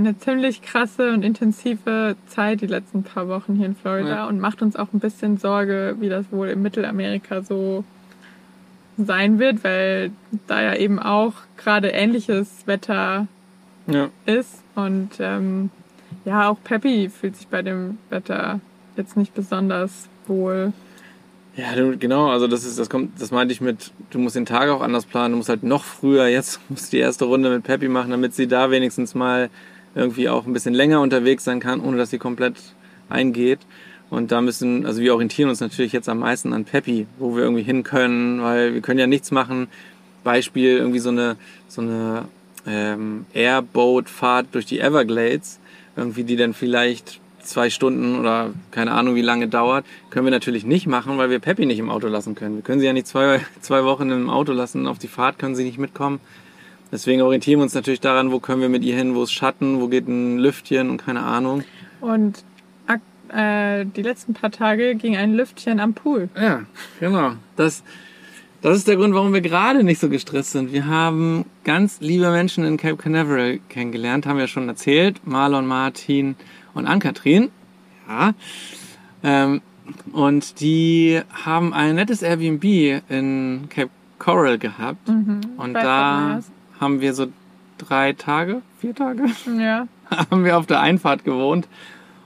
eine 0.00 0.18
ziemlich 0.18 0.62
krasse 0.62 1.12
und 1.12 1.22
intensive 1.22 2.16
Zeit 2.26 2.60
die 2.60 2.66
letzten 2.66 3.02
paar 3.02 3.28
Wochen 3.28 3.54
hier 3.54 3.66
in 3.66 3.76
Florida 3.76 4.08
Ja. 4.08 4.26
und 4.28 4.40
macht 4.40 4.62
uns 4.62 4.76
auch 4.76 4.92
ein 4.92 5.00
bisschen 5.00 5.38
Sorge, 5.38 5.96
wie 6.00 6.08
das 6.08 6.26
wohl 6.30 6.48
in 6.48 6.62
Mittelamerika 6.62 7.42
so 7.42 7.84
sein 8.98 9.38
wird, 9.38 9.64
weil 9.64 10.10
da 10.46 10.62
ja 10.62 10.74
eben 10.74 10.98
auch 10.98 11.32
gerade 11.56 11.88
ähnliches 11.88 12.66
Wetter 12.66 13.26
Ja. 13.86 14.08
ist 14.26 14.62
und 14.74 15.10
ähm, 15.20 15.70
ja, 16.24 16.48
auch 16.48 16.58
Peppy 16.62 17.08
fühlt 17.08 17.36
sich 17.36 17.48
bei 17.48 17.62
dem 17.62 17.98
Wetter 18.10 18.60
jetzt 18.96 19.16
nicht 19.16 19.34
besonders 19.34 20.08
wohl. 20.26 20.72
Ja, 21.56 21.74
du, 21.74 21.96
genau, 21.98 22.28
also 22.30 22.46
das 22.46 22.64
ist, 22.64 22.78
das 22.78 22.88
kommt, 22.90 23.20
das 23.20 23.30
meinte 23.32 23.52
ich 23.52 23.60
mit, 23.60 23.92
du 24.10 24.18
musst 24.18 24.36
den 24.36 24.46
Tag 24.46 24.68
auch 24.70 24.82
anders 24.82 25.04
planen, 25.06 25.32
du 25.32 25.38
musst 25.38 25.48
halt 25.48 25.62
noch 25.62 25.82
früher, 25.84 26.26
jetzt 26.28 26.60
musst 26.68 26.92
du 26.92 26.96
die 26.96 27.00
erste 27.00 27.24
Runde 27.24 27.50
mit 27.50 27.64
Peppy 27.64 27.88
machen, 27.88 28.10
damit 28.10 28.34
sie 28.34 28.46
da 28.46 28.70
wenigstens 28.70 29.14
mal 29.14 29.50
irgendwie 29.94 30.28
auch 30.28 30.46
ein 30.46 30.52
bisschen 30.52 30.74
länger 30.74 31.00
unterwegs 31.00 31.44
sein 31.44 31.60
kann, 31.60 31.80
ohne 31.80 31.96
dass 31.96 32.10
sie 32.10 32.18
komplett 32.18 32.56
eingeht. 33.08 33.60
Und 34.10 34.32
da 34.32 34.40
müssen, 34.40 34.86
also 34.86 35.00
wir 35.00 35.14
orientieren 35.14 35.48
uns 35.48 35.60
natürlich 35.60 35.92
jetzt 35.92 36.08
am 36.08 36.18
meisten 36.18 36.52
an 36.52 36.64
Peppy, 36.64 37.06
wo 37.18 37.36
wir 37.36 37.44
irgendwie 37.44 37.62
hin 37.62 37.84
können, 37.84 38.42
weil 38.42 38.74
wir 38.74 38.80
können 38.80 38.98
ja 38.98 39.06
nichts 39.06 39.30
machen. 39.30 39.68
Beispiel 40.24 40.76
irgendwie 40.76 40.98
so 40.98 41.10
eine, 41.10 41.36
so 41.68 41.80
eine 41.80 42.24
ähm, 42.66 43.26
Airboat-Fahrt 43.32 44.48
durch 44.52 44.66
die 44.66 44.80
Everglades, 44.80 45.60
irgendwie 45.96 46.24
die 46.24 46.36
dann 46.36 46.54
vielleicht 46.54 47.20
zwei 47.42 47.70
Stunden 47.70 48.18
oder 48.18 48.50
keine 48.70 48.92
Ahnung 48.92 49.14
wie 49.14 49.22
lange 49.22 49.48
dauert, 49.48 49.84
können 50.10 50.26
wir 50.26 50.30
natürlich 50.30 50.64
nicht 50.64 50.86
machen, 50.86 51.16
weil 51.16 51.30
wir 51.30 51.38
Peppy 51.38 51.64
nicht 51.64 51.78
im 51.78 51.90
Auto 51.90 52.08
lassen 52.08 52.34
können. 52.34 52.56
Wir 52.56 52.62
können 52.62 52.80
sie 52.80 52.86
ja 52.86 52.92
nicht 52.92 53.06
zwei, 53.06 53.40
zwei 53.60 53.84
Wochen 53.84 54.10
im 54.10 54.28
Auto 54.28 54.52
lassen, 54.52 54.86
auf 54.86 54.98
die 54.98 55.08
Fahrt 55.08 55.38
können 55.38 55.54
sie 55.54 55.64
nicht 55.64 55.78
mitkommen. 55.78 56.20
Deswegen 56.92 57.22
orientieren 57.22 57.60
wir 57.60 57.64
uns 57.64 57.74
natürlich 57.74 58.00
daran, 58.00 58.32
wo 58.32 58.40
können 58.40 58.60
wir 58.60 58.68
mit 58.68 58.82
ihr 58.82 58.96
hin, 58.96 59.14
wo 59.14 59.22
ist 59.22 59.32
Schatten, 59.32 59.80
wo 59.80 59.88
geht 59.88 60.08
ein 60.08 60.38
Lüftchen 60.38 60.90
und 60.90 61.04
keine 61.04 61.22
Ahnung. 61.22 61.62
Und 62.00 62.44
äh, 63.32 63.86
die 63.86 64.02
letzten 64.02 64.34
paar 64.34 64.50
Tage 64.50 64.94
ging 64.96 65.16
ein 65.16 65.34
Lüftchen 65.34 65.80
am 65.80 65.94
Pool. 65.94 66.28
Ja, 66.36 66.64
genau. 66.98 67.32
Das, 67.56 67.82
das 68.62 68.76
ist 68.76 68.88
der 68.88 68.96
Grund, 68.96 69.14
warum 69.14 69.32
wir 69.32 69.40
gerade 69.40 69.84
nicht 69.84 70.00
so 70.00 70.08
gestresst 70.08 70.52
sind. 70.52 70.72
Wir 70.72 70.86
haben 70.86 71.44
ganz 71.64 72.00
liebe 72.00 72.30
Menschen 72.30 72.64
in 72.64 72.76
Cape 72.76 72.96
Canaveral 72.96 73.60
kennengelernt, 73.68 74.26
haben 74.26 74.38
wir 74.38 74.48
schon 74.48 74.68
erzählt. 74.68 75.20
Marlon, 75.24 75.66
Martin 75.66 76.36
und 76.74 76.86
Ann-Kathrin. 76.86 77.50
Ja. 78.08 78.34
Ähm, 79.22 79.60
und 80.12 80.60
die 80.60 81.20
haben 81.44 81.72
ein 81.72 81.96
nettes 81.96 82.22
Airbnb 82.22 82.64
in 83.08 83.68
Cape 83.68 83.90
Coral 84.18 84.58
gehabt. 84.58 85.08
Und 85.08 85.72
Bei 85.72 85.80
Fort 85.80 85.84
da. 85.84 86.40
Haben 86.80 87.00
wir 87.00 87.14
so 87.14 87.26
drei 87.78 88.12
Tage, 88.12 88.62
vier 88.80 88.94
Tage, 88.94 89.24
Ja. 89.58 89.86
haben 90.30 90.44
wir 90.44 90.56
auf 90.58 90.66
der 90.66 90.80
Einfahrt 90.80 91.24
gewohnt 91.24 91.68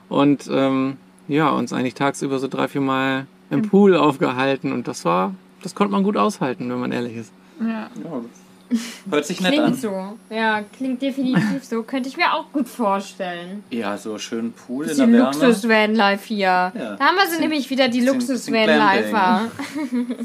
und 0.09 0.49
ähm, 0.51 0.97
ja, 1.27 1.49
uns 1.49 1.73
eigentlich 1.73 1.95
tagsüber 1.95 2.39
so 2.39 2.47
drei, 2.47 2.67
vier 2.67 2.81
Mal 2.81 3.25
im 3.49 3.61
Pool 3.63 3.95
aufgehalten 3.95 4.71
und 4.71 4.87
das 4.87 5.05
war, 5.05 5.33
das 5.63 5.75
konnte 5.75 5.91
man 5.91 6.03
gut 6.03 6.17
aushalten, 6.17 6.69
wenn 6.69 6.79
man 6.79 6.91
ehrlich 6.91 7.15
ist. 7.17 7.31
ja. 7.61 7.89
Ja, 8.03 8.21
hört 9.11 9.25
sich 9.27 9.39
nett 9.41 9.51
Klingt 9.53 9.67
an. 9.67 9.73
so. 9.75 10.17
Ja, 10.31 10.63
klingt 10.75 10.99
definitiv 10.99 11.63
so. 11.63 11.83
Könnte 11.83 12.09
ich 12.09 12.17
mir 12.17 12.33
auch 12.33 12.51
gut 12.51 12.67
vorstellen. 12.67 13.63
Ja, 13.69 13.95
so 13.95 14.17
schön 14.17 14.53
Pool 14.53 14.85
in 14.85 14.89
Bisschen 14.89 15.11
der 15.11 15.19
Wärme. 15.21 15.31
Luxus-Vanlife 15.37 16.25
hier. 16.27 16.47
Ja. 16.47 16.71
Da 16.73 17.05
haben 17.05 17.15
wir 17.15 17.21
sie 17.25 17.27
Bisschen- 17.27 17.41
nämlich 17.41 17.69
wieder, 17.69 17.89
die 17.89 18.01
Luxus-Vanlifer. 18.01 19.41
Hört 19.41 19.49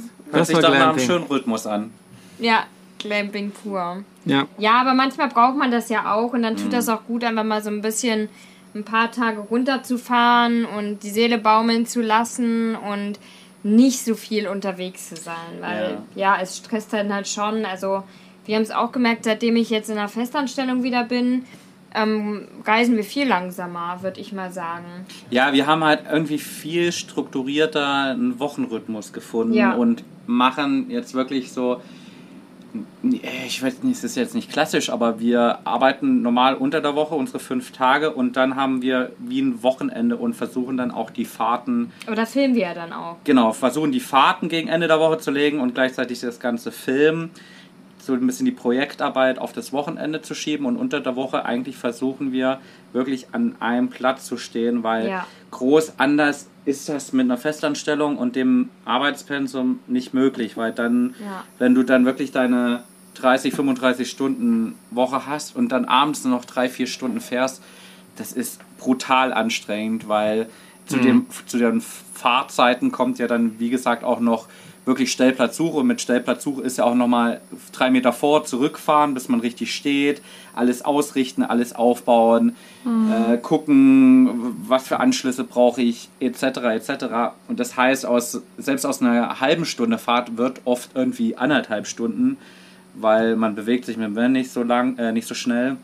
Das 0.33 0.49
sich 0.49 0.59
doch 0.59 0.71
nach 0.73 0.88
einem 0.88 0.99
schönen 1.01 1.25
Rhythmus 1.25 1.66
an. 1.66 1.90
Ja, 2.38 2.61
Glamping 3.00 3.50
pur. 3.50 4.04
Ja, 4.24 4.46
Ja, 4.58 4.80
aber 4.80 4.94
manchmal 4.94 5.28
braucht 5.28 5.56
man 5.56 5.70
das 5.70 5.88
ja 5.88 6.14
auch 6.14 6.32
und 6.32 6.42
dann 6.42 6.56
tut 6.56 6.72
das 6.72 6.88
auch 6.88 7.04
gut, 7.06 7.24
einfach 7.24 7.44
mal 7.44 7.62
so 7.62 7.70
ein 7.70 7.80
bisschen 7.82 8.28
ein 8.74 8.84
paar 8.84 9.10
Tage 9.10 9.40
runterzufahren 9.40 10.64
und 10.64 11.02
die 11.02 11.10
Seele 11.10 11.38
baumeln 11.38 11.86
zu 11.86 12.00
lassen 12.02 12.76
und 12.76 13.18
nicht 13.62 14.04
so 14.04 14.14
viel 14.14 14.46
unterwegs 14.46 15.08
zu 15.08 15.16
sein, 15.16 15.58
weil 15.60 15.98
ja, 16.14 16.38
es 16.40 16.56
stresst 16.58 16.92
dann 16.92 17.12
halt 17.12 17.26
schon. 17.28 17.64
Also 17.64 18.04
wir 18.46 18.56
haben 18.56 18.62
es 18.62 18.70
auch 18.70 18.92
gemerkt, 18.92 19.24
seitdem 19.24 19.56
ich 19.56 19.70
jetzt 19.70 19.90
in 19.90 19.98
einer 19.98 20.08
Festanstellung 20.08 20.82
wieder 20.82 21.04
bin, 21.04 21.44
ähm, 21.94 22.46
reisen 22.64 22.96
wir 22.96 23.02
viel 23.04 23.26
langsamer, 23.26 23.98
würde 24.02 24.20
ich 24.20 24.32
mal 24.32 24.52
sagen. 24.52 24.84
Ja, 25.30 25.52
wir 25.52 25.66
haben 25.66 25.82
halt 25.82 26.02
irgendwie 26.10 26.38
viel 26.38 26.92
strukturierter 26.92 28.12
einen 28.12 28.38
Wochenrhythmus 28.38 29.12
gefunden 29.12 29.54
Ja. 29.54 29.74
und 29.74 30.04
machen 30.26 30.88
jetzt 30.90 31.14
wirklich 31.14 31.52
so. 31.52 31.80
Ich 33.02 33.62
weiß 33.62 33.83
nicht, 33.83 33.96
es 33.96 34.04
ist 34.04 34.16
jetzt 34.16 34.35
nicht 34.35 34.50
klassisch, 34.50 34.90
aber 34.90 35.18
wir 35.18 35.59
arbeiten 35.64 36.22
normal 36.22 36.54
unter 36.54 36.80
der 36.80 36.94
Woche 36.94 37.14
unsere 37.14 37.40
fünf 37.40 37.72
Tage 37.72 38.12
und 38.12 38.37
dann 38.37 38.54
haben 38.56 38.80
wir 38.83 39.11
wie 39.18 39.40
ein 39.40 39.62
Wochenende 39.62 40.16
und 40.16 40.35
versuchen 40.35 40.76
dann 40.76 40.90
auch 40.90 41.11
die 41.11 41.24
Fahrten, 41.24 41.90
Aber 42.06 42.16
da 42.16 42.26
filmen 42.26 42.54
wir 42.54 42.62
ja 42.62 42.74
dann 42.74 42.92
auch. 42.92 43.16
genau, 43.24 43.52
versuchen 43.52 43.90
die 43.90 44.00
Fahrten 44.00 44.48
gegen 44.48 44.68
Ende 44.68 44.87
der 44.87 45.00
Woche 45.00 45.18
zu 45.18 45.30
legen 45.30 45.61
und 45.61 45.74
gleichzeitig 45.74 46.20
das 46.20 46.38
ganze 46.38 46.70
Film, 46.70 47.30
so 48.02 48.14
ein 48.14 48.26
bisschen 48.26 48.46
die 48.46 48.52
Projektarbeit 48.52 49.38
auf 49.38 49.52
das 49.52 49.72
Wochenende 49.72 50.22
zu 50.22 50.34
schieben 50.34 50.66
und 50.66 50.76
unter 50.76 51.00
der 51.00 51.16
Woche 51.16 51.44
eigentlich 51.44 51.76
versuchen 51.76 52.32
wir 52.32 52.60
wirklich 52.92 53.28
an 53.32 53.56
einem 53.60 53.88
Platz 53.88 54.24
zu 54.24 54.36
stehen, 54.36 54.82
weil 54.82 55.08
Ja. 55.08 55.26
groß 55.50 55.94
anders 55.98 56.48
ist 56.64 56.88
das 56.88 57.12
mit 57.12 57.24
einer 57.24 57.36
Festanstellung 57.38 58.16
und 58.18 58.36
dem 58.36 58.68
Arbeitspensum 58.84 59.80
nicht 59.86 60.14
möglich, 60.14 60.56
weil 60.56 60.72
dann, 60.72 61.14
Ja. 61.22 61.44
wenn 61.58 61.74
du 61.74 61.82
dann 61.82 62.04
wirklich 62.04 62.32
deine 62.32 62.84
30, 63.14 63.54
35 63.54 64.08
Stunden 64.10 64.74
Woche 64.90 65.26
hast 65.26 65.56
und 65.56 65.70
dann 65.72 65.84
abends 65.84 66.24
nur 66.24 66.34
noch 66.34 66.44
drei, 66.44 66.68
vier 66.68 66.86
Stunden 66.86 67.20
fährst, 67.20 67.62
das 68.16 68.32
ist 68.32 68.60
brutal 68.78 69.32
anstrengend, 69.32 70.08
weil 70.08 70.48
zu, 70.86 70.98
dem, 70.98 71.26
zu 71.46 71.58
den 71.58 71.80
Fahrzeiten 71.80 72.90
kommt 72.92 73.18
ja 73.18 73.26
dann, 73.26 73.58
wie 73.58 73.70
gesagt, 73.70 74.04
auch 74.04 74.20
noch 74.20 74.46
wirklich 74.87 75.12
Stellplatzsuche 75.12 75.79
und 75.79 75.87
mit 75.87 76.01
Stellplatzsuche 76.01 76.62
ist 76.62 76.79
ja 76.79 76.85
auch 76.85 76.95
nochmal 76.95 77.40
drei 77.73 77.90
Meter 77.90 78.12
vor, 78.12 78.45
zurückfahren, 78.45 79.14
bis 79.14 79.29
man 79.29 79.40
richtig 79.40 79.75
steht, 79.75 80.23
alles 80.55 80.85
ausrichten, 80.85 81.43
alles 81.43 81.75
aufbauen, 81.75 82.57
äh, 82.85 83.37
gucken, 83.37 84.57
was 84.66 84.88
für 84.88 84.99
Anschlüsse 84.99 85.45
brauche 85.45 85.83
ich, 85.83 86.09
etc. 86.19 86.43
etc. 86.43 87.05
Und 87.49 87.61
das 87.61 87.77
heißt, 87.77 88.07
aus, 88.07 88.40
selbst 88.59 88.87
aus 88.87 89.03
einer 89.03 89.40
halben 89.40 89.64
Stunde 89.64 89.99
Fahrt 89.99 90.37
wird 90.38 90.62
oft 90.64 90.90
irgendwie 90.95 91.37
anderthalb 91.37 91.87
Stunden, 91.87 92.38
weil 92.95 93.37
man 93.37 93.55
bewegt 93.55 93.85
sich 93.85 93.97
mit 93.97 94.07
dem 94.07 94.16
Van 94.16 94.33
nicht 94.33 94.51
so 94.51 94.62
lang, 94.62 94.97
äh, 94.99 95.12
nicht 95.12 95.29
so 95.29 95.35
schnell, 95.35 95.77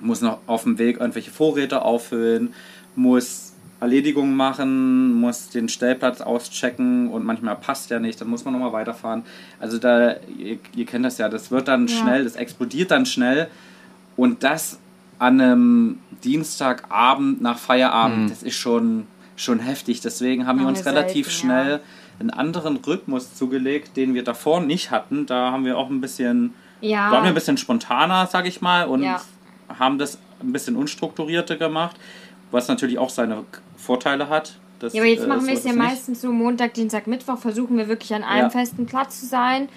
muss 0.00 0.20
noch 0.20 0.38
auf 0.46 0.64
dem 0.64 0.78
Weg 0.78 1.00
irgendwelche 1.00 1.30
Vorräte 1.30 1.82
auffüllen, 1.82 2.52
muss 2.94 3.47
Erledigungen 3.80 4.34
machen, 4.34 5.12
muss 5.20 5.50
den 5.50 5.68
Stellplatz 5.68 6.20
auschecken 6.20 7.10
und 7.10 7.24
manchmal 7.24 7.56
passt 7.56 7.90
der 7.90 8.00
nicht, 8.00 8.20
dann 8.20 8.28
muss 8.28 8.44
man 8.44 8.52
nochmal 8.54 8.72
weiterfahren. 8.72 9.22
Also 9.60 9.78
da, 9.78 10.16
ihr, 10.36 10.58
ihr, 10.74 10.86
kennt 10.86 11.04
das 11.04 11.18
ja, 11.18 11.28
das 11.28 11.50
wird 11.50 11.68
dann 11.68 11.86
ja. 11.86 11.96
schnell, 11.96 12.24
das 12.24 12.34
explodiert 12.34 12.90
dann 12.90 13.06
schnell 13.06 13.48
und 14.16 14.42
das 14.42 14.80
an 15.18 15.40
einem 15.40 15.98
Dienstagabend 16.24 17.40
nach 17.40 17.58
Feierabend, 17.58 18.24
mhm. 18.24 18.28
das 18.28 18.42
ist 18.42 18.56
schon, 18.56 19.06
schon 19.36 19.60
heftig. 19.60 20.00
Deswegen 20.00 20.46
haben 20.46 20.60
wir 20.60 20.66
uns 20.66 20.84
relativ 20.84 21.26
selten, 21.26 21.40
schnell 21.40 21.70
ja. 21.70 21.80
einen 22.18 22.30
anderen 22.30 22.76
Rhythmus 22.76 23.34
zugelegt, 23.34 23.96
den 23.96 24.14
wir 24.14 24.24
davor 24.24 24.60
nicht 24.60 24.90
hatten. 24.90 25.26
Da 25.26 25.52
haben 25.52 25.64
wir 25.64 25.76
auch 25.76 25.90
ein 25.90 26.00
bisschen, 26.00 26.54
ja. 26.80 27.10
waren 27.10 27.22
wir 27.22 27.28
ein 27.28 27.34
bisschen 27.34 27.56
spontaner, 27.56 28.26
sag 28.26 28.46
ich 28.46 28.60
mal, 28.60 28.86
und 28.86 29.02
ja. 29.02 29.20
haben 29.78 29.98
das 29.98 30.18
ein 30.40 30.52
bisschen 30.52 30.76
unstrukturierter 30.76 31.56
gemacht, 31.56 31.96
was 32.50 32.68
natürlich 32.68 32.98
auch 32.98 33.10
seine 33.10 33.44
Vorteile 33.76 34.28
hat. 34.28 34.58
Das, 34.78 34.92
ja, 34.92 35.02
aber 35.02 35.10
jetzt 35.10 35.24
äh, 35.24 35.26
machen 35.26 35.46
wir 35.46 35.54
es 35.54 35.64
ja 35.64 35.72
nicht. 35.72 35.82
meistens 35.82 36.20
so 36.20 36.30
Montag, 36.30 36.74
Dienstag, 36.74 37.06
Mittwoch, 37.06 37.38
versuchen 37.38 37.76
wir 37.76 37.88
wirklich 37.88 38.14
an 38.14 38.22
einem 38.22 38.50
festen 38.50 38.86
Platz 38.86 39.20
zu 39.20 39.26
sein 39.26 39.68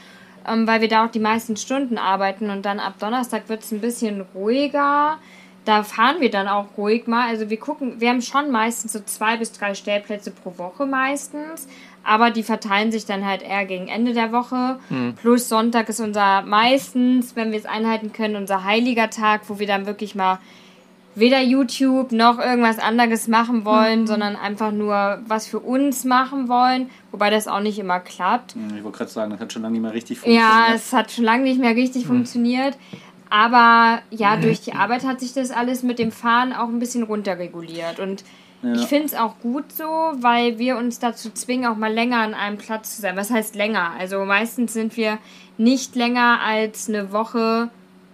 ähm, 0.48 0.68
weil 0.68 0.82
wir 0.82 0.88
da 0.88 1.06
auch 1.06 1.12
die 1.12 1.20
meisten 1.20 1.58
Stunden 1.58 1.98
arbeiten 1.98 2.50
und 2.50 2.66
dann 2.66 2.80
ab 2.80 2.96
Donnerstag 3.00 3.50
wird 3.50 3.64
es 3.64 3.72
ein 3.72 3.82
bisschen 3.82 4.22
ruhiger. 4.34 5.18
Da 5.66 5.84
fahren 5.84 6.16
wir 6.20 6.32
dann 6.32 6.48
auch 6.48 6.78
ruhig 6.78 7.06
mal. 7.06 7.28
Also 7.28 7.50
wir 7.52 7.60
gucken, 7.60 8.02
wir 8.02 8.10
haben 8.10 8.22
schon 8.22 8.50
meistens 8.50 8.94
so 8.94 9.00
zwei 9.02 9.38
bis 9.38 9.52
drei 9.52 9.76
Stellplätze 9.76 10.32
pro 10.32 10.58
Woche 10.58 10.88
meistens, 10.88 11.68
aber 12.04 12.32
die 12.32 12.42
verteilen 12.42 12.92
sich 12.92 13.06
dann 13.06 13.26
halt 13.26 13.44
eher 13.44 13.66
gegen 13.66 13.88
Ende 13.88 14.14
der 14.14 14.32
Woche. 14.32 14.80
Mhm. 14.90 15.14
Plus 15.16 15.50
Sonntag 15.50 15.88
ist 15.90 16.00
unser 16.00 16.42
meistens, 16.42 17.36
wenn 17.36 17.52
wir 17.52 17.60
es 17.60 17.68
einhalten 17.68 18.12
können, 18.12 18.36
unser 18.36 18.64
heiliger 18.64 19.12
Tag, 19.12 19.42
wo 19.48 19.60
wir 19.60 19.68
dann 19.68 19.86
wirklich 19.86 20.16
mal 20.16 20.40
weder 21.16 21.42
YouTube 21.42 22.12
noch 22.12 22.40
irgendwas 22.40 22.80
anderes 22.80 23.28
machen 23.28 23.66
wollen, 23.66 24.02
mhm. 24.02 24.08
sondern 24.08 24.36
einfach 24.36 24.72
nur 24.72 25.20
was 25.28 25.48
für 25.48 25.60
uns 25.60 26.06
machen 26.06 26.48
wollen, 26.48 26.90
wobei 27.12 27.30
das 27.30 27.48
auch 27.48 27.60
nicht 27.60 27.80
immer 27.80 28.00
klappt. 28.00 28.56
Ich 28.78 28.84
wollte 28.84 29.00
gerade 29.00 29.12
sagen, 29.12 29.32
das 29.32 29.40
hat 29.40 29.52
schon 29.52 29.62
lange 29.64 29.74
nicht 29.74 29.84
mehr 29.84 29.94
richtig 29.94 30.20
funktioniert. 30.20 30.68
Ja, 30.70 30.74
es 30.74 30.94
hat 30.94 31.12
schon 31.12 31.26
lange 31.26 31.44
nicht 31.44 31.60
mehr 31.60 31.76
richtig 31.76 32.04
mhm. 32.06 32.10
funktioniert. 32.10 32.78
Aber 33.30 34.02
ja, 34.10 34.36
durch 34.36 34.60
die 34.60 34.74
Arbeit 34.74 35.06
hat 35.06 35.22
sich 35.22 35.34
das 35.34 35.52
alles 35.52 35.84
mit 35.84 36.00
dem 36.00 36.12
Fahren 36.12 36.52
auch 36.52 36.68
ein 36.68 36.80
bisschen 36.80 37.04
runterreguliert. 37.04 38.00
Und 38.00 38.26
ja. 38.62 38.74
ich 38.74 38.86
finde 38.88 39.06
es 39.06 39.16
auch 39.16 39.40
gut 39.40 39.72
so, 39.72 39.86
weil 39.86 40.60
wir 40.60 40.78
uns 40.78 41.00
dazu 41.00 41.30
zwingen, 41.32 41.72
auch 41.72 41.78
mal 41.78 41.94
länger 41.94 42.18
an 42.18 42.34
einem 42.34 42.58
Platz 42.58 42.96
zu 42.96 43.02
sein. 43.02 43.16
Was 43.16 43.32
heißt 43.32 43.56
länger? 43.56 43.92
Also 43.98 44.26
meistens 44.26 44.74
sind 44.74 44.98
wir 44.98 45.18
nicht 45.58 45.96
länger 45.96 46.40
als 46.46 46.90
eine 46.90 47.14
Woche 47.14 47.70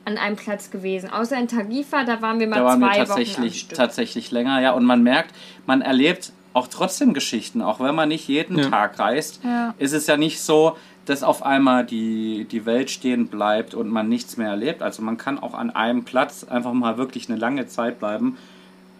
an 0.07 0.17
einem 0.17 0.37
Platz 0.37 0.71
gewesen. 0.71 1.09
Außer 1.09 1.37
in 1.37 1.49
Tagifa, 1.49 2.05
da 2.05 2.21
waren 2.21 2.39
wir 2.39 2.47
mal 2.47 2.59
da 2.59 2.65
waren 2.65 2.79
zwei 2.79 2.91
wir 2.91 3.05
tatsächlich, 3.05 3.65
Wochen 3.65 3.75
tatsächlich 3.75 4.31
länger, 4.31 4.61
ja. 4.61 4.71
Und 4.71 4.85
man 4.85 5.03
merkt, 5.03 5.35
man 5.65 5.81
erlebt 5.81 6.31
auch 6.53 6.69
trotzdem 6.69 7.13
Geschichten, 7.13 7.61
auch 7.61 7.81
wenn 7.81 7.93
man 7.93 8.07
nicht 8.07 8.27
jeden 8.29 8.57
ja. 8.57 8.69
Tag 8.69 8.97
reist, 8.97 9.41
ja. 9.43 9.75
ist 9.77 9.91
es 9.91 10.07
ja 10.07 10.15
nicht 10.15 10.41
so, 10.41 10.77
dass 11.03 11.23
auf 11.23 11.43
einmal 11.43 11.85
die, 11.85 12.45
die 12.49 12.65
Welt 12.65 12.89
stehen 12.89 13.27
bleibt 13.27 13.73
und 13.73 13.89
man 13.89 14.07
nichts 14.07 14.37
mehr 14.37 14.49
erlebt. 14.49 14.81
Also 14.81 15.01
man 15.01 15.17
kann 15.17 15.39
auch 15.39 15.53
an 15.53 15.71
einem 15.71 16.05
Platz 16.05 16.45
einfach 16.45 16.73
mal 16.73 16.97
wirklich 16.97 17.29
eine 17.29 17.37
lange 17.37 17.67
Zeit 17.67 17.99
bleiben 17.99 18.37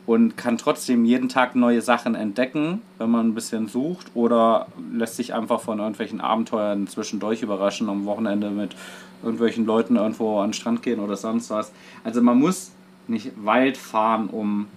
und 0.08 0.38
kann 0.38 0.58
trotzdem 0.58 1.04
jeden 1.04 1.28
Tag 1.28 1.54
neue 1.54 1.82
Sachen 1.82 2.16
entdecken, 2.16 2.82
wenn 2.98 3.12
man 3.12 3.28
ein 3.28 3.36
bisschen 3.36 3.68
sucht 3.68 4.08
oder 4.16 4.68
lässt 4.92 5.18
sich 5.18 5.34
einfach 5.34 5.60
von 5.60 5.80
irgendwelchen 5.80 6.22
Abenteuern 6.22 6.88
zwischendurch 6.88 7.44
überraschen 7.44 7.90
am 7.90 8.06
Wochenende 8.06 8.50
mit 8.50 8.76
irgendwelchen 9.22 9.66
Leuten 9.66 9.98
irgendwo 9.98 10.40
an 10.40 10.48
den 10.48 10.54
Strand 10.54 10.82
gehen 10.82 11.02
oder 11.02 11.18
sonst 11.18 11.50
was. 11.50 11.74
Also 12.06 12.22
man 12.22 12.40
muss 12.40 12.72
nicht 13.10 13.34
weit 13.44 13.76
fahren, 13.76 14.30
um 14.30 14.68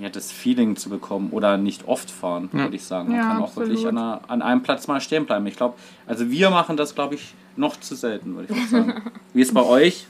ja, 0.00 0.08
das 0.08 0.30
Feeling 0.30 0.76
zu 0.76 0.90
bekommen 0.90 1.30
oder 1.32 1.56
nicht 1.58 1.88
oft 1.88 2.08
fahren, 2.08 2.48
ja. 2.52 2.60
würde 2.60 2.76
ich 2.76 2.84
sagen. 2.84 3.08
Man 3.08 3.16
ja, 3.16 3.22
kann 3.24 3.38
auch 3.38 3.48
absolut. 3.48 3.68
wirklich 3.68 3.86
an, 3.88 3.98
einer, 3.98 4.20
an, 4.28 4.42
einem 4.42 4.62
Platz 4.62 4.86
mal 4.86 5.00
stehen 5.00 5.26
bleiben. 5.26 5.44
Ich 5.48 5.56
glaube, 5.56 5.74
also 6.06 6.30
wir 6.30 6.50
machen 6.50 6.76
das, 6.76 6.94
glaube 6.94 7.16
ich, 7.16 7.34
noch 7.56 7.78
zu 7.80 7.96
selten, 7.96 8.36
würde 8.36 8.54
ich 8.54 8.70
sagen. 8.70 9.02
Wie 9.34 9.40
ist 9.40 9.48
es 9.48 9.54
bei 9.54 9.64
euch? 9.64 10.06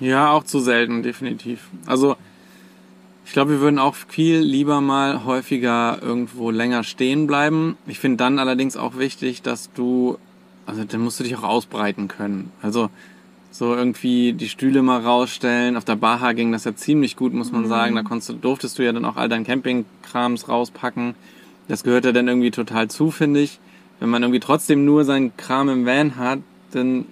Ja, 0.00 0.30
auch 0.30 0.44
zu 0.44 0.60
selten, 0.60 1.02
definitiv. 1.02 1.68
Also 1.84 2.16
ich 3.30 3.34
glaube, 3.34 3.52
wir 3.52 3.60
würden 3.60 3.78
auch 3.78 3.94
viel 3.94 4.38
lieber 4.38 4.80
mal 4.80 5.24
häufiger 5.24 6.02
irgendwo 6.02 6.50
länger 6.50 6.82
stehen 6.82 7.28
bleiben. 7.28 7.76
Ich 7.86 8.00
finde 8.00 8.16
dann 8.16 8.40
allerdings 8.40 8.76
auch 8.76 8.98
wichtig, 8.98 9.42
dass 9.42 9.72
du 9.72 10.18
also 10.66 10.82
dann 10.84 11.00
musst 11.00 11.18
du 11.20 11.24
dich 11.24 11.36
auch 11.36 11.42
ausbreiten 11.42 12.08
können. 12.08 12.52
Also 12.60 12.90
so 13.50 13.74
irgendwie 13.74 14.32
die 14.32 14.48
Stühle 14.48 14.82
mal 14.82 15.00
rausstellen. 15.00 15.76
Auf 15.76 15.84
der 15.84 15.96
Baha 15.96 16.32
ging 16.32 16.52
das 16.52 16.64
ja 16.64 16.74
ziemlich 16.74 17.16
gut, 17.16 17.32
muss 17.32 17.52
man 17.52 17.62
mhm. 17.62 17.68
sagen. 17.68 17.94
Da 17.96 18.02
konntest 18.02 18.30
du, 18.30 18.32
durftest 18.34 18.78
du 18.78 18.84
ja 18.84 18.92
dann 18.92 19.04
auch 19.04 19.16
all 19.16 19.28
dein 19.28 19.44
Campingkrams 19.44 20.48
rauspacken. 20.48 21.14
Das 21.68 21.82
gehört 21.84 22.04
ja 22.04 22.12
dann 22.12 22.28
irgendwie 22.28 22.50
total 22.50 22.88
zu, 22.88 23.10
finde 23.10 23.40
ich. 23.40 23.58
Wenn 23.98 24.10
man 24.10 24.22
irgendwie 24.22 24.40
trotzdem 24.40 24.84
nur 24.84 25.04
seinen 25.04 25.36
Kram 25.36 25.68
im 25.68 25.86
Van 25.86 26.16
hat, 26.16 26.40
dann 26.72 27.06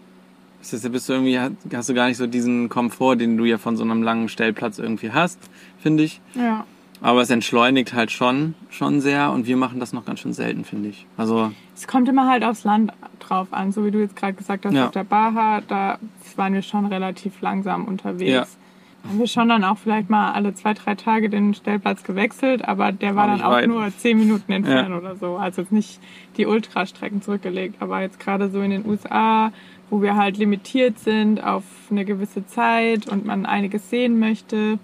das, 0.60 0.88
bist 0.90 1.08
du 1.08 1.12
irgendwie, 1.14 1.38
hast 1.74 1.88
du 1.88 1.94
gar 1.94 2.08
nicht 2.08 2.16
so 2.16 2.26
diesen 2.26 2.68
Komfort, 2.68 3.16
den 3.16 3.36
du 3.36 3.44
ja 3.44 3.58
von 3.58 3.76
so 3.76 3.84
einem 3.84 4.02
langen 4.02 4.28
Stellplatz 4.28 4.78
irgendwie 4.78 5.12
hast, 5.12 5.38
finde 5.78 6.02
ich. 6.02 6.20
Ja. 6.34 6.64
Aber 7.00 7.22
es 7.22 7.30
entschleunigt 7.30 7.94
halt 7.94 8.10
schon, 8.10 8.54
schon 8.70 9.00
sehr 9.00 9.30
und 9.30 9.46
wir 9.46 9.56
machen 9.56 9.78
das 9.78 9.92
noch 9.92 10.04
ganz 10.04 10.20
schön 10.20 10.32
selten, 10.32 10.64
finde 10.64 10.88
ich. 10.88 11.06
Also. 11.16 11.52
Es 11.76 11.86
kommt 11.86 12.08
immer 12.08 12.28
halt 12.28 12.42
aufs 12.42 12.64
Land 12.64 12.92
drauf 13.20 13.48
an, 13.52 13.70
so 13.70 13.84
wie 13.84 13.90
du 13.90 14.00
jetzt 14.00 14.16
gerade 14.16 14.34
gesagt 14.34 14.66
hast, 14.66 14.74
ja. 14.74 14.86
auf 14.86 14.90
der 14.90 15.04
Baha, 15.04 15.60
da 15.66 15.98
waren 16.36 16.54
wir 16.54 16.62
schon 16.62 16.86
relativ 16.86 17.40
langsam 17.40 17.84
unterwegs. 17.84 18.30
Ja. 18.30 19.08
Haben 19.08 19.20
wir 19.20 19.28
schon 19.28 19.48
dann 19.48 19.62
auch 19.62 19.78
vielleicht 19.78 20.10
mal 20.10 20.32
alle 20.32 20.54
zwei, 20.54 20.74
drei 20.74 20.96
Tage 20.96 21.30
den 21.30 21.54
Stellplatz 21.54 22.02
gewechselt, 22.02 22.66
aber 22.66 22.90
der 22.90 23.14
war, 23.14 23.28
war 23.28 23.36
dann 23.36 23.46
auch 23.46 23.52
weit. 23.52 23.68
nur 23.68 23.88
zehn 23.96 24.18
Minuten 24.18 24.50
entfernt 24.50 24.90
ja. 24.90 24.98
oder 24.98 25.14
so. 25.14 25.36
Also 25.36 25.62
jetzt 25.62 25.70
nicht 25.70 26.00
die 26.36 26.46
Ultrastrecken 26.46 27.22
zurückgelegt, 27.22 27.76
aber 27.80 28.00
jetzt 28.00 28.18
gerade 28.18 28.50
so 28.50 28.60
in 28.60 28.70
den 28.70 28.84
USA, 28.84 29.52
wo 29.90 30.02
wir 30.02 30.16
halt 30.16 30.36
limitiert 30.36 30.98
sind 30.98 31.42
auf 31.42 31.64
eine 31.90 32.04
gewisse 32.04 32.46
Zeit 32.46 33.08
und 33.08 33.24
man 33.24 33.46
einiges 33.46 33.90
sehen 33.90 34.18
möchte, 34.18 34.78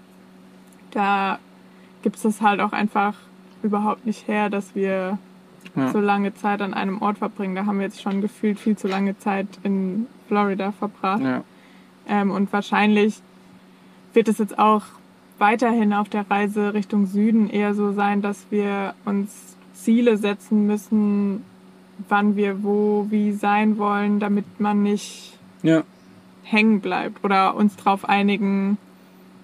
da 0.91 1.39
gibt 2.01 2.15
es 2.17 2.23
das 2.23 2.41
halt 2.41 2.59
auch 2.59 2.71
einfach 2.71 3.15
überhaupt 3.61 4.05
nicht 4.05 4.27
her, 4.27 4.49
dass 4.49 4.75
wir 4.75 5.17
ja. 5.75 5.91
so 5.91 5.99
lange 5.99 6.33
Zeit 6.33 6.61
an 6.61 6.73
einem 6.73 7.01
Ort 7.01 7.17
verbringen. 7.17 7.55
Da 7.55 7.65
haben 7.65 7.79
wir 7.79 7.85
jetzt 7.85 8.01
schon 8.01 8.21
gefühlt 8.21 8.59
viel 8.59 8.77
zu 8.77 8.87
lange 8.87 9.17
Zeit 9.17 9.47
in 9.63 10.07
Florida 10.27 10.71
verbracht. 10.71 11.21
Ja. 11.21 11.43
Ähm, 12.07 12.31
und 12.31 12.51
wahrscheinlich 12.53 13.21
wird 14.13 14.27
es 14.27 14.37
jetzt 14.37 14.57
auch 14.57 14.83
weiterhin 15.37 15.93
auf 15.93 16.09
der 16.09 16.29
Reise 16.29 16.73
Richtung 16.73 17.05
Süden 17.05 17.49
eher 17.49 17.73
so 17.73 17.91
sein, 17.91 18.21
dass 18.21 18.45
wir 18.49 18.93
uns 19.03 19.57
Ziele 19.73 20.17
setzen 20.17 20.65
müssen, 20.65 21.43
wann 22.09 22.35
wir 22.35 22.63
wo, 22.63 23.07
wie 23.09 23.31
sein 23.31 23.77
wollen, 23.77 24.19
damit 24.19 24.59
man 24.59 24.83
nicht 24.83 25.37
ja. 25.63 25.83
hängen 26.43 26.81
bleibt 26.81 27.23
oder 27.23 27.55
uns 27.55 27.75
darauf 27.75 28.07
einigen, 28.07 28.77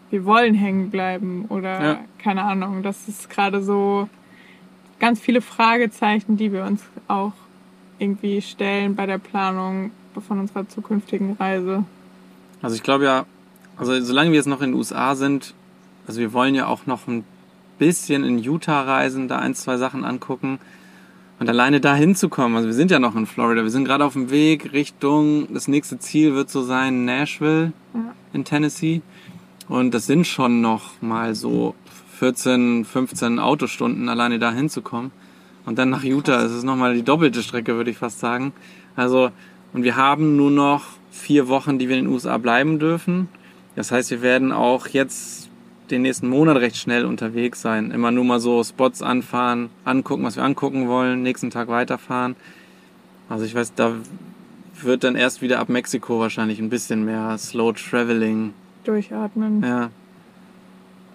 wir 0.10 0.26
wollen 0.26 0.54
hängen 0.54 0.92
bleiben 0.92 1.46
oder 1.50 1.84
ja. 1.84 2.00
keine 2.18 2.44
Ahnung. 2.44 2.84
Das 2.84 3.08
ist 3.08 3.30
gerade 3.30 3.64
so 3.64 4.10
ganz 5.00 5.20
viele 5.20 5.42
Fragezeichen, 5.42 6.38
die 6.38 6.52
wir 6.52 6.66
uns 6.66 6.84
auch 7.08 7.34
irgendwie 7.98 8.42
stellen 8.42 8.96
bei 8.96 9.06
der 9.06 9.18
Planung 9.18 9.92
von 10.28 10.40
unserer 10.40 10.68
zukünftigen 10.68 11.34
Reise. 11.34 11.86
Also 12.62 12.76
ich 12.76 12.84
glaube 12.84 13.06
ja, 13.06 13.26
also 13.78 14.00
solange 14.02 14.32
wir 14.32 14.38
jetzt 14.38 14.48
noch 14.48 14.62
in 14.62 14.72
den 14.72 14.78
USA 14.78 15.16
sind, 15.16 15.54
also 16.08 16.20
wir 16.20 16.34
wollen 16.34 16.56
ja 16.56 16.68
auch 16.68 16.86
noch 16.86 17.08
ein 17.08 17.24
bisschen 17.80 18.24
in 18.24 18.38
Utah 18.38 18.82
reisen, 18.82 19.28
da 19.28 19.40
ein, 19.40 19.56
zwei 19.56 19.78
Sachen 19.78 20.04
angucken. 20.04 20.60
Und 21.42 21.50
alleine 21.50 21.82
da 21.82 21.96
hinzukommen, 21.96 22.56
also 22.56 22.68
wir 22.68 22.76
sind 22.76 22.92
ja 22.92 23.00
noch 23.00 23.16
in 23.16 23.26
Florida, 23.26 23.64
wir 23.64 23.72
sind 23.72 23.86
gerade 23.86 24.06
auf 24.06 24.14
dem 24.14 24.30
Weg 24.30 24.74
Richtung, 24.74 25.52
das 25.52 25.68
nächste 25.68 25.98
Ziel 25.98 26.36
wird 26.36 26.52
so 26.52 26.62
sein 26.62 27.04
Nashville 27.04 27.74
ja. 27.96 28.14
in 28.32 28.46
Tennessee. 28.46 29.02
Und 29.68 29.92
das 29.96 30.06
sind 30.06 30.28
schon 30.28 30.62
noch 30.62 31.02
mal 31.02 31.34
so 31.34 31.74
14, 32.20 32.86
15 32.86 33.40
Autostunden 33.40 34.08
alleine 34.08 34.38
da 34.38 34.52
hinzukommen. 34.52 35.10
Und 35.66 35.80
dann 35.80 35.90
nach 35.90 36.04
Utah 36.04 36.44
ist 36.44 36.52
es 36.52 36.64
nochmal 36.64 36.94
die 36.94 37.02
doppelte 37.02 37.42
Strecke, 37.42 37.76
würde 37.76 37.90
ich 37.90 37.98
fast 37.98 38.20
sagen. 38.20 38.54
Also, 38.96 39.32
und 39.74 39.82
wir 39.82 39.96
haben 39.96 40.36
nur 40.36 40.52
noch 40.52 40.84
vier 41.10 41.48
Wochen, 41.48 41.80
die 41.80 41.90
wir 41.90 41.98
in 41.98 42.06
den 42.06 42.14
USA 42.14 42.38
bleiben 42.38 42.78
dürfen. 42.78 43.30
Das 43.76 43.92
heißt, 43.92 44.12
wir 44.12 44.22
werden 44.22 44.52
auch 44.52 44.86
jetzt 44.86 45.50
den 45.92 46.02
nächsten 46.02 46.28
Monat 46.28 46.58
recht 46.58 46.78
schnell 46.78 47.06
unterwegs 47.06 47.62
sein. 47.62 47.92
Immer 47.92 48.12
nur 48.12 48.24
mal 48.24 48.40
so 48.40 48.64
Spots 48.64 49.02
anfahren, 49.02 49.70
angucken, 49.86 50.24
was 50.24 50.36
wir 50.36 50.44
angucken 50.44 50.88
wollen, 50.88 51.24
nächsten 51.24 51.50
Tag 51.50 51.68
weiterfahren. 51.68 52.36
Also 53.30 53.46
ich 53.46 53.54
weiß, 53.56 53.74
da 53.76 53.94
wird 54.82 55.04
dann 55.04 55.16
erst 55.16 55.42
wieder 55.42 55.60
ab 55.60 55.70
Mexiko 55.70 56.20
wahrscheinlich 56.20 56.60
ein 56.60 56.70
bisschen 56.70 57.06
mehr 57.06 57.38
Slow 57.38 57.74
Traveling 57.74 58.54
Durchatmen. 58.84 59.62
Ja. 59.62 59.90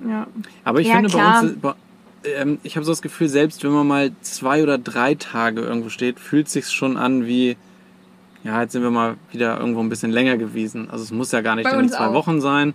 Ja. 0.06 0.26
Aber 0.64 0.80
ich 0.80 0.88
ja, 0.88 0.94
finde 0.94 1.08
klar. 1.10 1.42
bei 1.42 1.48
uns, 1.48 1.58
bei, 1.60 1.74
ähm, 2.36 2.58
ich 2.62 2.76
habe 2.76 2.84
so 2.84 2.92
das 2.92 3.02
Gefühl, 3.02 3.28
selbst 3.28 3.64
wenn 3.64 3.72
man 3.72 3.86
mal 3.86 4.12
zwei 4.20 4.62
oder 4.62 4.78
drei 4.78 5.14
Tage 5.14 5.62
irgendwo 5.62 5.88
steht, 5.88 6.20
fühlt 6.20 6.48
sich 6.48 6.68
schon 6.68 6.96
an 6.96 7.26
wie 7.26 7.56
ja, 8.46 8.62
jetzt 8.62 8.72
sind 8.72 8.82
wir 8.82 8.92
mal 8.92 9.16
wieder 9.32 9.58
irgendwo 9.58 9.80
ein 9.80 9.88
bisschen 9.88 10.12
länger 10.12 10.36
gewesen. 10.36 10.88
Also 10.88 11.02
es 11.02 11.10
muss 11.10 11.32
ja 11.32 11.40
gar 11.40 11.56
nicht 11.56 11.70
uns 11.70 11.92
zwei 11.92 12.06
auch. 12.06 12.14
Wochen 12.14 12.40
sein, 12.40 12.74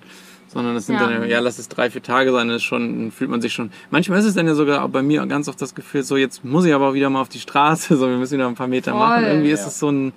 sondern 0.53 0.75
es 0.75 0.85
sind 0.87 0.95
Ja. 0.99 1.07
dann, 1.07 1.27
ja, 1.29 1.39
lass 1.39 1.59
es 1.59 1.69
drei, 1.69 1.89
vier 1.89 2.03
Tage 2.03 2.31
sein, 2.31 2.47
das 2.49 2.57
ist 2.57 2.63
schon, 2.63 2.99
dann 2.99 3.11
fühlt 3.11 3.29
man 3.29 3.41
sich 3.41 3.53
schon. 3.53 3.71
Manchmal 3.89 4.19
ist 4.19 4.25
es 4.25 4.33
dann 4.35 4.47
ja 4.47 4.53
sogar 4.55 4.83
auch 4.83 4.89
bei 4.89 5.01
mir 5.01 5.25
ganz 5.27 5.47
oft 5.47 5.61
das 5.61 5.73
Gefühl, 5.75 6.03
so 6.03 6.17
jetzt 6.17 6.43
muss 6.43 6.65
ich 6.65 6.73
aber 6.73 6.89
auch 6.89 6.93
wieder 6.93 7.09
mal 7.09 7.21
auf 7.21 7.29
die 7.29 7.39
Straße, 7.39 7.95
so 7.97 8.09
wir 8.09 8.17
müssen 8.17 8.33
wieder 8.37 8.47
ein 8.47 8.55
paar 8.55 8.67
Meter 8.67 8.91
Voll. 8.91 8.99
machen. 8.99 9.23
Irgendwie 9.25 9.51
ist 9.51 9.61
Ja. 9.61 9.67
es 9.67 9.79
so 9.79 9.89
ein, 9.89 10.13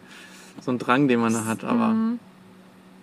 so 0.60 0.70
ein 0.72 0.78
Drang, 0.78 1.08
den 1.08 1.20
man 1.20 1.32
da 1.32 1.44
hat, 1.44 1.62
aber. 1.64 1.88
Mhm. 1.88 2.18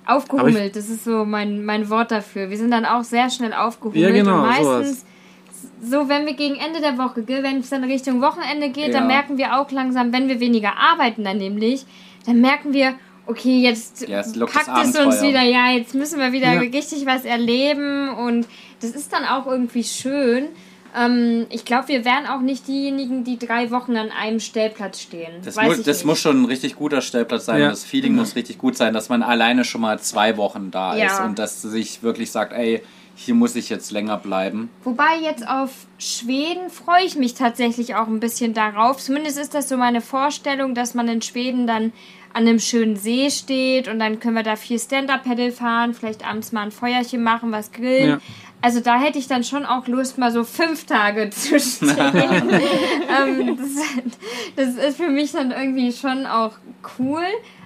Aufgehummelt, 0.06 0.76
das 0.76 0.89
ist 0.89 1.04
so 1.06 1.26
mein, 1.26 1.63
mein 1.63 1.89
Wort 1.89 2.12
dafür. 2.12 2.50
Wir 2.50 2.58
sind 2.58 2.72
dann 2.72 2.86
auch 2.86 3.04
sehr 3.04 3.30
schnell 3.30 3.54
aufgehummelt. 3.54 4.02
Ja, 4.04 4.10
genau, 4.12 4.41
und 4.41 4.48
meistens, 4.48 5.06
so 5.82 6.10
wenn 6.10 6.26
wir 6.26 6.34
gegen 6.34 6.56
Ende 6.56 6.82
der 6.82 6.98
Woche, 6.98 7.24
wenn 7.28 7.60
es 7.60 7.70
dann 7.70 7.84
Richtung 7.84 8.20
Wochenende 8.22 8.70
geht, 8.70 8.88
Ja. 8.88 8.94
dann 9.00 9.08
merken 9.08 9.38
wir 9.38 9.58
auch 9.60 9.70
langsam, 9.72 10.12
wenn 10.12 10.28
wir 10.28 10.39
weniger 10.39 10.72
arbeiten 10.78 11.24
dann 11.24 11.38
nämlich, 11.38 11.86
dann 12.26 12.41
merken 12.41 12.74
wir, 12.74 12.96
okay, 13.28 13.60
jetzt 13.62 14.08
Ja, 14.08 14.22
packt 14.22 14.86
es 14.88 14.96
uns 14.98 15.22
wieder, 15.22 15.42
ja, 15.42 15.72
jetzt 15.72 15.94
müssen 15.96 16.20
wir 16.20 16.32
wieder 16.32 16.54
Ja. 16.54 16.60
richtig 16.60 17.06
was 17.06 17.24
erleben 17.26 18.10
und 18.10 18.48
das 18.82 18.92
ist 18.92 19.12
dann 19.14 19.26
auch 19.26 19.46
irgendwie 19.48 19.84
schön. 19.84 20.48
Ähm, 20.94 21.46
ich 21.50 21.64
glaube, 21.64 21.88
wir 21.88 22.04
wären 22.04 22.26
auch 22.28 22.42
nicht 22.42 22.68
diejenigen, 22.68 23.24
die 23.24 23.40
drei 23.40 23.72
Wochen 23.72 23.96
an 23.96 24.10
einem 24.12 24.42
Stellplatz 24.42 25.00
stehen. 25.00 25.32
Das, 25.46 25.56
Weiß 25.56 25.66
muss, 25.68 25.80
ich 25.80 25.86
das 25.86 25.98
nicht. 26.00 26.06
muss 26.06 26.20
schon 26.20 26.42
ein 26.42 26.46
richtig 26.46 26.76
guter 26.76 27.00
Stellplatz 27.02 27.46
sein. 27.46 27.62
Ja. 27.62 27.70
Das 27.70 27.86
Feeling 27.86 28.14
muss 28.14 28.36
richtig 28.36 28.58
gut 28.58 28.76
sein, 28.76 28.94
dass 28.94 29.08
man 29.08 29.24
alleine 29.24 29.64
schon 29.64 29.80
mal 29.82 30.00
zwei 30.00 30.36
Wochen 30.36 30.70
da 30.70 30.98
Ja. 30.98 31.06
ist 31.06 31.22
und 31.22 31.40
dass 31.40 31.62
sich 31.62 32.04
wirklich 32.04 32.32
sagt, 32.32 32.52
ey, 32.52 32.82
hier 33.16 33.36
muss 33.36 33.56
ich 33.56 33.70
jetzt 33.70 33.92
länger 33.92 34.18
bleiben. 34.18 34.70
Wobei 34.84 35.18
jetzt 35.22 35.48
auf 35.48 35.70
Schweden 35.98 36.70
freue 36.70 37.06
ich 37.06 37.16
mich 37.16 37.36
tatsächlich 37.36 37.96
auch 37.96 38.08
ein 38.08 38.20
bisschen 38.20 38.54
darauf. 38.54 38.98
Zumindest 38.98 39.38
ist 39.38 39.54
das 39.54 39.70
so 39.70 39.78
meine 39.78 40.02
Vorstellung, 40.02 40.76
dass 40.76 40.94
man 40.94 41.08
in 41.08 41.22
Schweden 41.22 41.68
dann 41.68 41.94
an 42.34 42.48
einem 42.48 42.60
schönen 42.60 42.96
See 42.96 43.30
steht 43.30 43.88
und 43.88 44.00
dann 44.00 44.20
können 44.20 44.36
wir 44.36 44.44
da 44.44 44.56
viel 44.56 44.80
Stand-Up-Paddle 44.80 45.52
fahren, 45.52 45.94
vielleicht 45.94 46.26
abends 46.28 46.52
mal 46.52 46.62
ein 46.63 46.72
Feuerchen 46.72 47.24
machen, 47.24 47.52
was 47.52 47.72
grillen. 47.72 48.10
Ja. 48.10 48.20
Also 48.63 48.80
da 48.80 49.00
hätte 49.00 49.17
ich 49.17 49.28
dann 49.28 49.44
schon 49.44 49.65
auch 49.65 49.88
Lust, 49.88 50.17
mal 50.20 50.32
so 50.32 50.44
fünf 50.44 50.86
Tage 50.86 51.30
zu 51.32 51.60
stehen. 51.60 51.89
ähm, 52.00 53.58
das, 53.58 54.76
das 54.76 54.86
ist 54.86 54.98
für 54.98 55.10
mich 55.10 55.32
dann 55.32 55.52
irgendwie 55.52 55.91
schon 55.91 56.26
auch 56.26 56.52
cool. 57.00 57.24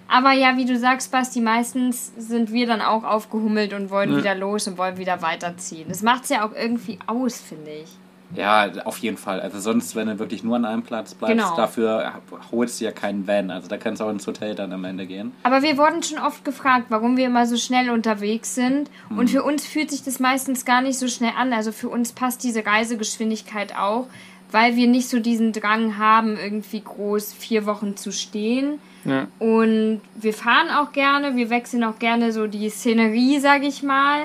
Aber 0.07 0.31
ja, 0.33 0.55
wie 0.55 0.65
du 0.65 0.77
sagst, 0.77 1.11
Basti, 1.11 1.41
meistens 1.41 2.11
sind 2.17 2.53
wir 2.53 2.67
dann 2.67 2.79
auch 2.81 3.03
aufgehummelt 3.03 3.73
und 3.73 3.89
wollen 3.89 4.11
Ja. 4.11 4.17
wieder 4.19 4.35
los 4.35 4.67
und 4.67 4.77
wollen 4.77 4.97
wieder 4.97 5.21
weiterziehen. 5.21 5.85
Das 5.89 6.03
macht 6.03 6.23
es 6.25 6.29
ja 6.29 6.45
auch 6.47 6.53
irgendwie 6.53 6.99
aus, 7.07 7.41
finde 7.41 7.71
ich. 7.71 7.89
Ja, 8.35 8.69
auf 8.85 8.97
jeden 8.99 9.17
Fall. 9.17 9.39
Also 9.39 9.59
sonst, 9.59 9.95
wenn 9.95 10.07
du 10.07 10.17
wirklich 10.19 10.43
nur 10.43 10.55
an 10.55 10.65
einem 10.65 10.81
Platz 10.81 11.13
bleibst, 11.13 11.37
Genau. 11.37 11.55
dafür 11.55 12.13
holst 12.51 12.81
du 12.81 12.85
ja 12.85 12.91
keinen 12.91 13.27
Van. 13.27 13.51
Also 13.51 13.67
da 13.67 13.77
kannst 13.77 14.01
du 14.01 14.05
auch 14.05 14.09
ins 14.09 14.25
Hotel 14.25 14.55
dann 14.55 14.73
am 14.73 14.83
Ende 14.83 15.05
gehen. 15.05 15.31
Aber 15.43 15.61
wir 15.61 15.77
wurden 15.77 16.01
schon 16.01 16.17
oft 16.17 16.43
gefragt, 16.43 16.87
warum 16.89 17.17
wir 17.17 17.27
immer 17.27 17.45
so 17.45 17.55
schnell 17.57 17.89
unterwegs 17.91 18.55
sind. 18.55 18.89
Und 19.09 19.29
für 19.29 19.43
uns 19.43 19.65
fühlt 19.65 19.91
sich 19.91 20.03
das 20.03 20.19
meistens 20.19 20.65
gar 20.65 20.81
nicht 20.81 20.97
so 20.97 21.07
schnell 21.07 21.33
an. 21.37 21.53
Also 21.53 21.71
für 21.71 21.89
uns 21.89 22.13
passt 22.13 22.43
diese 22.43 22.65
Reisegeschwindigkeit 22.65 23.77
auch, 23.77 24.07
weil 24.51 24.75
wir 24.75 24.87
nicht 24.87 25.09
so 25.09 25.19
diesen 25.19 25.51
Drang 25.53 25.97
haben, 25.97 26.37
irgendwie 26.37 26.81
groß 26.81 27.33
vier 27.33 27.65
Wochen 27.65 27.95
zu 27.95 28.11
stehen. 28.11 28.79
Ja. 29.05 29.27
Und 29.39 30.01
wir 30.15 30.33
fahren 30.33 30.69
auch 30.71 30.91
gerne, 30.91 31.35
wir 31.35 31.49
wechseln 31.51 31.83
auch 31.83 31.99
gerne 31.99 32.31
so 32.31 32.47
die 32.47 32.69
Szenerie, 32.69 33.39
sag 33.39 33.63
ich 33.63 33.83
mal. 33.83 34.23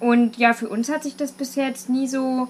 Und 0.00 0.38
ja, 0.38 0.54
für 0.54 0.68
uns 0.68 0.90
hat 0.90 1.02
sich 1.02 1.16
das 1.16 1.32
bis 1.32 1.56
jetzt 1.56 1.90
nie 1.90 2.08
so 2.08 2.48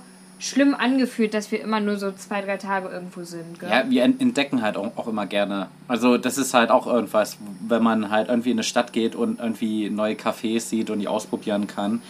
schlimm 0.49 0.75
angefühlt, 0.75 1.35
dass 1.35 1.51
wir 1.51 1.61
immer 1.61 1.81
nur 1.81 1.97
so 1.97 2.13
zwei, 2.13 2.41
drei 2.43 2.57
Tage 2.57 2.89
irgendwo 2.89 3.23
sind. 3.25 3.59
Gell? 3.61 3.69
Ja, 3.71 3.85
wir 3.89 4.03
en- 4.05 4.21
entdecken 4.21 4.63
halt 4.63 4.77
auch, 4.77 4.93
auch 4.97 5.09
immer 5.09 5.27
gerne. 5.27 5.69
Also 5.89 6.19
das 6.19 6.39
ist 6.39 6.55
halt 6.55 6.71
auch 6.71 6.87
irgendwas, 6.87 7.39
wenn 7.67 7.83
man 7.83 8.11
halt 8.11 8.29
irgendwie 8.29 8.51
in 8.51 8.57
eine 8.57 8.63
Stadt 8.65 8.93
geht 8.93 9.15
und 9.15 9.41
irgendwie 9.41 9.91
neue 9.91 10.15
Cafés 10.15 10.61
sieht 10.61 10.91
und 10.91 10.99
die 11.01 11.09
ausprobieren 11.09 11.67
kann. 11.67 12.03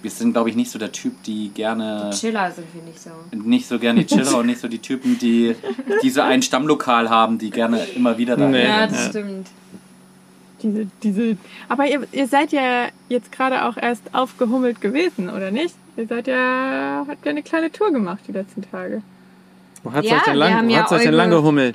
Wir 0.00 0.10
sind, 0.10 0.32
glaube 0.32 0.50
ich, 0.50 0.56
nicht 0.56 0.70
so 0.70 0.80
der 0.80 0.90
Typ, 0.90 1.22
die 1.22 1.50
gerne 1.50 2.10
Chiller 2.12 2.50
sind 2.50 2.66
wir 2.74 2.82
nicht 2.82 3.00
so. 3.00 3.10
nicht 3.36 3.68
so 3.68 3.78
gerne 3.78 4.00
die 4.04 4.06
Chiller 4.12 4.38
und 4.38 4.46
nicht 4.46 4.60
so 4.60 4.66
die 4.66 4.80
Typen, 4.80 5.16
die, 5.18 5.54
die 6.02 6.10
so 6.10 6.22
ein 6.22 6.42
Stammlokal 6.42 7.08
haben, 7.08 7.38
die 7.38 7.50
gerne 7.50 7.84
immer 7.94 8.18
wieder 8.18 8.36
da 8.36 8.48
Nee. 8.48 8.64
Ja, 8.66 8.86
das 8.88 8.96
Ja. 9.04 9.08
stimmt. 9.10 9.46
Diese, 10.62 10.86
diese. 11.02 11.36
Aber 11.68 11.86
ihr, 11.86 12.06
ihr 12.12 12.26
seid 12.28 12.52
ja 12.52 12.86
jetzt 13.08 13.32
gerade 13.32 13.64
auch 13.64 13.76
erst 13.76 14.14
aufgehummelt 14.14 14.80
gewesen, 14.80 15.28
oder 15.28 15.50
nicht? 15.50 15.74
Ihr 15.96 16.06
seid 16.06 16.26
ja, 16.28 17.04
habt 17.08 17.24
ja 17.24 17.30
eine 17.30 17.42
kleine 17.42 17.70
Tour 17.72 17.90
gemacht 17.92 18.20
die 18.28 18.32
letzten 18.32 18.62
Tage. 18.70 19.02
Wo 19.82 19.92
hat's 19.92 20.06
Ja, 20.08 20.16
euch 20.16 20.22
denn 20.22 20.32
wir 20.34 20.38
lang, 20.38 20.70
ja 20.70 20.80
hat's 20.82 20.92
euch 20.92 21.00
denn 21.02 21.08
eure- 21.08 21.16
lang 21.16 21.30
gehummelt? 21.30 21.74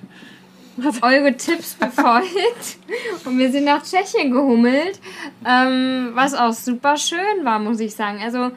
eure 1.01 1.35
Tipps 1.35 1.73
befolgt 1.73 2.77
und 3.25 3.37
wir 3.39 3.51
sind 3.51 3.65
nach 3.65 3.81
Tschechien 3.83 4.31
gehummelt, 4.31 4.99
ähm, 5.43 6.11
was 6.13 6.35
auch 6.35 6.53
super 6.53 6.97
schön 6.97 7.43
war, 7.43 7.57
muss 7.57 7.79
ich 7.79 7.95
sagen. 7.95 8.19
Also 8.23 8.51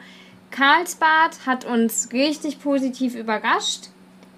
Karlsbad 0.51 1.45
hat 1.47 1.65
uns 1.65 2.09
richtig 2.13 2.61
positiv 2.61 3.15
überrascht. 3.15 3.89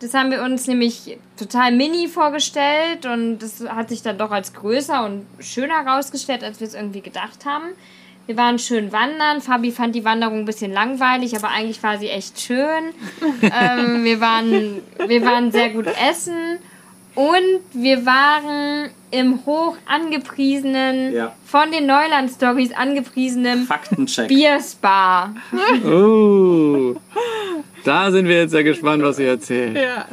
Das 0.04 0.14
haben 0.14 0.32
wir 0.32 0.44
uns 0.44 0.68
nämlich 0.68 1.18
total 1.38 1.72
mini 1.72 2.10
vorgestellt 2.10 3.06
und 3.06 3.40
das 3.40 3.64
hat 3.70 3.88
sich 3.88 4.02
dann 4.02 4.18
doch 4.18 4.32
als 4.32 4.52
größer 4.54 5.06
und 5.06 5.26
schöner 5.40 5.86
herausgestellt, 5.86 6.44
als 6.44 6.60
wir 6.60 6.68
es 6.68 6.74
irgendwie 6.74 7.00
gedacht 7.00 7.46
haben. 7.46 7.70
Wir 8.26 8.36
waren 8.36 8.60
schön 8.60 8.92
wandern. 8.92 9.40
Fabi 9.40 9.72
fand 9.72 9.96
die 9.96 10.04
Wanderung 10.04 10.40
ein 10.40 10.46
bisschen 10.46 10.74
langweilig, 10.74 11.38
aber 11.38 11.48
eigentlich 11.52 11.82
war 11.84 12.00
sie 12.00 12.10
echt 12.10 12.42
schön. 12.42 12.94
ähm, 13.42 14.04
wir, 14.04 14.20
waren, 14.20 14.82
wir 15.08 15.22
waren 15.24 15.54
sehr 15.54 15.70
gut 15.70 15.88
essen 15.88 16.60
und 17.16 17.62
wir 17.74 18.06
waren 18.06 18.90
im 19.12 19.46
hoch 19.46 19.78
angepriesenen, 19.88 21.14
Ja. 21.14 21.34
von 21.46 21.72
den 21.72 21.86
Neuland 21.86 22.32
Stories 22.32 22.74
angepriesenen 22.74 23.66
Faktencheck. 23.66 24.28
Bierspa. 24.28 25.34
Oh, 25.86 26.96
da 27.84 28.12
sind 28.12 28.28
wir 28.28 28.38
jetzt 28.42 28.54
ja 28.54 28.62
gespannt, 28.64 29.04
was 29.04 29.20
ihr 29.20 29.28
erzählt. 29.30 29.76
Ja. 29.78 30.06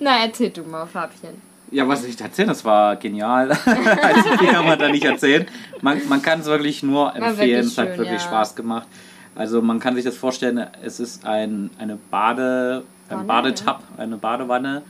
Na, 0.00 0.24
erzähl 0.24 0.50
du 0.50 0.62
mal, 0.64 0.86
Fabchen. 0.86 1.30
Ja, 1.70 1.86
was 1.88 2.04
ich 2.04 2.20
erzählen, 2.20 2.48
das 2.48 2.64
war 2.64 2.96
genial. 2.96 3.50
also 3.66 4.36
viel 4.38 4.48
kann 4.48 4.64
man 4.66 4.78
da 4.78 4.88
nicht 4.88 5.04
erzählen. 5.04 5.46
Man, 5.80 6.00
man 6.08 6.22
kann 6.22 6.40
es 6.40 6.46
wirklich 6.46 6.82
nur 6.82 7.14
empfehlen. 7.14 7.36
wirklich 7.38 7.66
es 7.66 7.78
hat 7.78 7.88
schön, 7.88 7.98
wirklich 7.98 8.22
ja. 8.22 8.28
Spaß 8.28 8.54
gemacht. 8.54 8.86
Also 9.34 9.60
man 9.60 9.80
kann 9.80 9.94
sich 9.96 10.04
das 10.04 10.16
vorstellen, 10.16 10.66
es 10.84 11.00
ist 11.00 11.26
ein, 11.26 11.70
eine 11.78 11.98
Bade, 12.10 12.84
ein 13.08 13.16
Wanne, 13.16 13.26
Badetab, 13.26 13.82
eine 13.96 14.16
Badewanne. 14.16 14.82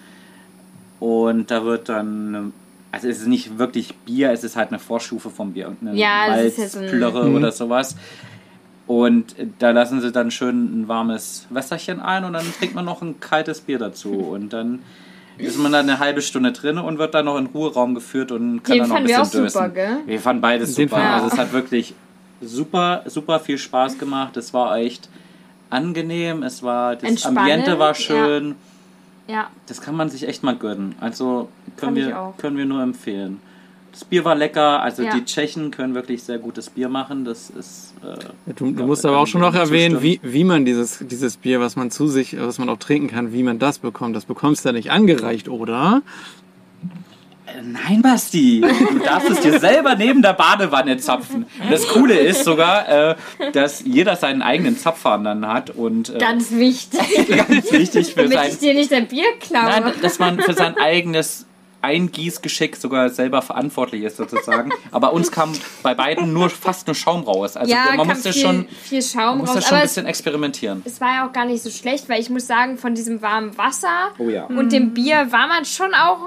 Und 1.05 1.51
da 1.51 1.64
wird 1.67 1.90
dann, 1.90 2.55
also 2.90 3.09
es 3.09 3.19
ist 3.21 3.27
nicht 3.27 3.59
wirklich 3.59 3.95
Bier, 4.07 4.31
es 4.33 4.43
ist 4.43 4.57
halt 4.57 4.71
eine 4.71 4.79
Vorstufe 4.79 5.29
vom 5.29 5.53
Bier. 5.53 5.77
Eine 5.83 5.95
Ja, 5.95 6.29
Malzplörre 6.29 7.29
Mhm. 7.29 7.37
oder 7.37 7.53
sowas. 7.53 7.95
Und 8.87 9.35
da 9.59 9.71
lassen 9.73 10.01
sie 10.01 10.12
dann 10.12 10.31
schön 10.31 10.81
ein 10.83 10.88
warmes 10.88 11.47
Wässerchen 11.51 12.01
ein 12.01 12.25
und 12.25 12.33
dann 12.33 12.47
trinkt 12.59 12.75
man 12.75 12.87
noch 12.87 13.03
ein 13.03 13.21
kaltes 13.21 13.61
Bier 13.61 13.79
dazu. 13.79 14.12
Und 14.12 14.53
dann 14.55 14.79
ist 15.37 15.59
man 15.59 15.73
dann 15.73 15.88
eine 15.90 15.99
halbe 15.99 16.23
Stunde 16.23 16.53
drin 16.53 16.79
und 16.79 16.97
wird 16.99 17.12
dann 17.14 17.27
noch 17.27 17.37
in 17.37 17.47
den 17.47 17.53
Ruheraum 17.53 17.95
geführt 17.95 18.33
und 18.33 18.62
kann 18.62 18.77
Den 18.77 18.81
dann 18.85 18.88
noch 18.88 18.97
ein 18.97 19.03
fanden 19.07 19.09
wir 19.09 19.19
bisschen 19.21 19.45
auch 19.47 19.51
super, 19.51 19.69
dösen. 19.69 19.75
gell? 19.75 19.97
Wir 20.07 20.21
fanden 20.21 20.40
beides 20.40 20.75
Den 20.75 20.88
super. 20.88 21.03
wir 21.03 21.11
Also 21.11 21.27
es 21.27 21.37
hat 21.38 21.53
wirklich 21.53 21.95
super, 22.40 23.03
super 23.07 23.40
viel 23.40 23.59
Spaß 23.59 23.99
gemacht. 23.99 24.37
Es 24.38 24.55
war 24.55 24.77
echt 24.79 25.09
angenehm. 25.69 26.43
Es 26.43 26.62
war 26.62 26.95
das 26.97 27.03
Entspannend, 27.11 27.38
Ambiente 27.40 27.79
war 27.79 27.95
schön. 27.95 28.49
Ja, 28.49 28.55
Das 29.66 29.80
kann 29.80 29.96
man 29.96 30.08
sich 30.10 30.28
echt 30.28 30.42
mal 30.42 30.56
gönnen. 30.56 30.94
Also 31.00 31.48
können 31.76 31.96
wir, 31.96 32.34
können 32.38 32.56
wir 32.56 32.66
nur 32.66 32.82
empfehlen. 32.82 33.40
Das 33.92 34.04
Bier 34.04 34.24
war 34.24 34.34
lecker. 34.34 34.82
Also 34.82 35.02
Ja. 35.04 35.14
die 35.14 35.24
Tschechen 35.24 35.70
können 35.70 35.94
wirklich 35.94 36.24
sehr 36.24 36.38
gutes 36.38 36.68
Bier 36.68 36.88
machen. 36.88 37.24
Das 37.24 37.48
ist 37.48 37.94
äh, 38.02 38.52
Du, 38.54 38.72
du 38.72 38.80
Ja, 38.80 38.87
musst 38.87 39.06
aber 39.06 39.18
auch 39.18 39.26
schon 39.26 39.40
noch 39.40 39.54
erwähnen, 39.54 40.02
wie, 40.02 40.18
wie 40.22 40.42
man 40.44 40.64
dieses, 40.64 40.98
dieses 40.98 41.37
Bier, 41.37 41.60
was 41.60 41.76
man 41.76 41.90
zu 41.92 42.08
sich, 42.08 42.37
was 42.38 42.58
man 42.58 42.68
auch 42.68 42.78
trinken 42.78 43.06
kann, 43.08 43.32
wie 43.32 43.44
man 43.44 43.58
das 43.60 43.78
bekommt. 43.78 44.16
Das 44.16 44.24
bekommst 44.24 44.64
du 44.64 44.70
ja 44.70 44.72
nicht 44.72 44.90
angereicht, 44.90 45.48
oder? 45.48 46.02
Äh, 47.55 47.62
Nein, 47.62 48.03
Basti, 48.03 48.61
du 48.61 48.99
darfst 48.99 49.31
es 49.31 49.40
dir 49.40 49.59
selber 49.59 49.95
neben 49.95 50.23
der 50.23 50.33
Badewanne 50.33 50.97
zapfen. 50.99 51.47
Das 51.71 51.87
Coole 51.88 52.14
ist 52.19 52.45
sogar, 52.45 52.88
äh, 53.11 53.14
dass 53.53 53.83
jeder 53.85 54.17
seinen 54.17 54.43
eigenen 54.43 54.77
Zapfhahn 54.77 55.25
dann 55.25 55.47
hat 55.47 55.71
und 55.71 56.14
äh, 56.14 56.19
ganz 56.19 56.51
wichtig. 56.53 57.01
ganz 57.49 57.71
wichtig 57.73 58.14
für 58.14 58.23
Damit 58.23 58.38
sein, 58.38 58.51
ich 58.51 58.59
dir 58.59 58.75
nicht 58.75 58.93
dein 58.93 59.07
Bier 59.07 59.27
klaue. 59.40 59.64
nein, 59.64 59.93
dass 60.03 60.19
man 60.19 60.40
für 60.40 60.55
sein 60.55 60.77
eigenes 60.79 61.47
Eingießgeschick 61.85 62.77
sogar 62.77 63.11
selber 63.11 63.42
verantwortlich 63.42 64.03
ist 64.03 64.16
sozusagen. 64.16 64.73
Aber 64.90 65.12
uns 65.12 65.31
kam 65.31 65.53
bei 65.83 65.94
beiden 65.94 66.33
nur 66.33 66.51
fast 66.51 66.87
nur 66.87 66.94
Schaum 66.94 67.23
raus. 67.25 67.57
Also 67.57 67.70
ja, 67.73 67.85
man 67.88 67.97
kam 67.99 68.07
musste 68.09 68.33
viel, 68.33 68.42
schon, 68.42 68.66
viel 68.83 69.03
Schaum 69.03 69.38
musste 69.38 69.57
raus. 69.59 69.68
schon 69.68 69.77
ein 69.79 69.83
bisschen 69.83 70.07
experimentieren. 70.07 70.83
es 70.85 71.01
war 71.01 71.09
ja 71.14 71.29
auch 71.29 71.33
gar 71.33 71.44
nicht 71.44 71.62
so 71.62 71.70
schlecht, 71.70 72.09
weil 72.09 72.20
ich 72.20 72.31
muss 72.31 72.47
sagen, 72.47 72.79
von 72.79 72.94
diesem 72.94 73.23
warmen 73.23 73.57
Wasser 73.57 74.11
Oh 74.18 74.29
ja. 74.29 74.44
und 74.44 74.73
dem 74.73 74.94
Bier 74.94 75.29
war 75.31 75.47
man 75.47 75.64
schon 75.64 75.92
auch 75.94 76.18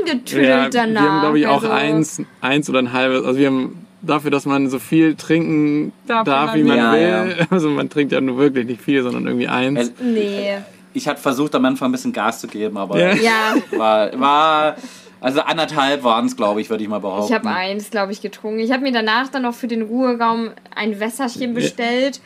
angetüdelt 0.00 0.74
danach. 0.74 1.02
wir 1.02 1.10
haben, 1.10 1.20
glaube 1.20 1.38
ich, 1.38 1.46
auch 1.46 1.62
Also, 1.62 1.70
eins, 1.70 2.22
eins 2.40 2.68
oder 2.70 2.78
ein 2.80 2.92
halbes. 2.92 3.24
Also 3.24 3.38
wir 3.38 3.46
haben 3.48 3.86
dafür, 4.02 4.30
dass 4.30 4.46
man 4.46 4.68
so 4.68 4.78
viel 4.78 5.14
trinken 5.14 5.92
Darf, 6.06 6.24
darf, 6.24 6.54
wie 6.54 6.60
wie 6.64 6.68
man 6.68 6.76
man 6.78 6.92
will. 6.94 7.36
will. 7.36 7.46
Also 7.50 7.70
man 7.70 7.88
trinkt 7.88 8.12
ja 8.12 8.20
nur 8.20 8.38
wirklich 8.38 8.66
nicht 8.66 8.80
viel, 8.82 9.02
sondern 9.02 9.26
irgendwie 9.26 9.48
eins. 9.48 9.78
Also, 9.78 9.92
Nee. 10.02 10.58
Ich 10.94 11.08
hatte 11.08 11.22
versucht, 11.22 11.54
am 11.54 11.64
Anfang 11.64 11.88
ein 11.88 11.92
bisschen 11.92 12.12
Gas 12.12 12.40
zu 12.40 12.48
geben, 12.48 12.76
aber 12.76 12.98
Ja. 12.98 13.14
Ja, 13.14 13.54
war, 13.78 14.20
war, 14.20 14.76
Also 15.22 15.40
anderthalb 15.40 16.02
waren 16.04 16.26
es, 16.26 16.36
glaube 16.36 16.60
ich, 16.60 16.68
würde 16.68 16.82
ich 16.82 16.90
mal 16.90 16.98
behaupten. 16.98 17.26
Ich 17.32 17.32
habe 17.38 17.48
eins, 17.48 17.90
glaube 17.90 18.10
ich, 18.12 18.20
getrunken. 18.20 18.58
Ich 18.58 18.72
habe 18.72 18.82
mir 18.82 18.92
danach 18.92 19.28
dann 19.28 19.42
noch 19.42 19.54
für 19.54 19.68
den 19.68 19.82
Ruheraum 19.82 20.50
ein 20.74 20.98
Wässerchen 20.98 21.54
bestellt. 21.54 22.20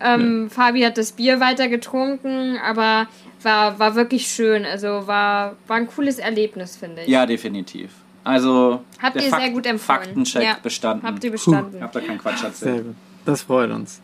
Ähm, 0.00 0.48
Fabi 0.50 0.80
hat 0.82 0.96
das 0.96 1.12
Bier 1.12 1.40
weiter 1.40 1.68
getrunken, 1.68 2.56
aber 2.64 3.06
war, 3.42 3.78
war 3.78 3.94
wirklich 3.94 4.26
schön. 4.28 4.64
Also 4.64 5.06
war, 5.06 5.56
war 5.66 5.76
ein 5.76 5.86
cooles 5.86 6.18
Erlebnis, 6.18 6.76
finde 6.76 7.02
ich. 7.02 7.08
Ja, 7.08 7.26
definitiv. 7.26 7.90
Also 8.24 8.80
Habt 9.02 9.16
der 9.16 9.24
ihr 9.24 9.30
Fakt- 9.30 9.42
sehr 9.42 9.50
gut 9.52 9.66
empfohlen. 9.66 9.98
Faktencheck 10.02 10.42
Ja. 10.42 10.56
bestanden. 10.62 11.06
Habt 11.06 11.22
ihr 11.24 11.30
bestanden. 11.32 11.82
Habt 11.82 11.94
ihr 11.94 12.00
keinen 12.02 12.18
Quatsch 12.18 12.38
Sehr 12.38 12.48
erzählt. 12.48 12.84
gut. 12.86 12.94
Das 13.26 13.42
freut 13.42 13.70
uns. 13.70 14.00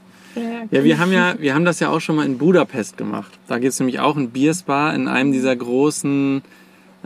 Ja, 0.70 0.84
wir 0.84 0.98
haben 0.98 1.12
ja, 1.12 1.34
wir 1.38 1.54
haben 1.54 1.64
das 1.64 1.80
ja 1.80 1.88
auch 1.88 2.00
schon 2.00 2.16
mal 2.16 2.26
in 2.26 2.36
Budapest 2.36 2.98
gemacht. 2.98 3.32
Da 3.48 3.58
gibt 3.58 3.72
es 3.72 3.80
nämlich 3.80 4.00
auch 4.00 4.16
ein 4.16 4.28
Bierspa 4.30 4.90
in 4.92 5.08
einem 5.08 5.32
dieser 5.32 5.56
großen 5.56 6.42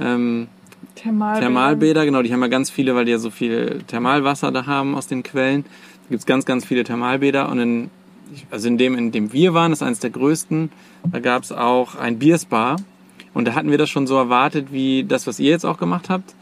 ähm, 0.01 0.49
Thermalbäder. 0.95 1.41
Thermalbäder. 1.41 2.05
Genau, 2.05 2.23
die 2.23 2.33
haben 2.33 2.43
ja 2.43 2.49
ganz 2.49 2.71
viele, 2.71 2.95
weil 2.95 3.05
die 3.05 3.13
ja 3.13 3.19
so 3.19 3.31
viel 3.31 3.83
Thermalwasser 3.87 4.53
da 4.53 4.67
haben 4.67 4.95
aus 4.95 5.07
den 5.07 5.23
Quellen. 5.23 5.65
Da 5.65 6.09
gibt 6.11 6.21
es 6.21 6.27
ganz, 6.27 6.45
ganz 6.45 6.65
viele 6.65 6.85
Thermalbäder. 6.85 7.49
Und 7.49 7.59
in, 7.59 7.91
also 8.51 8.69
in 8.69 8.79
dem, 8.79 8.97
in 8.97 9.13
dem 9.13 9.33
wir 9.33 9.55
waren, 9.55 9.73
das 9.73 9.81
ist 9.81 9.87
eines 9.87 10.01
der 10.01 10.11
größten, 10.11 10.71
da 11.11 11.21
gab 11.21 11.43
es 11.43 11.53
auch 11.53 11.97
ein 11.97 12.19
Bierspa. 12.19 12.77
Und 13.33 13.47
da 13.47 13.55
hatten 13.55 13.71
wir 13.71 13.79
das 13.79 13.91
schon 13.91 14.07
so 14.07 14.17
erwartet, 14.17 14.73
wie 14.73 15.05
das, 15.05 15.27
was 15.27 15.39
ihr 15.39 15.51
jetzt 15.51 15.65
auch 15.65 15.79
gemacht 15.79 16.11
habt. 16.11 16.35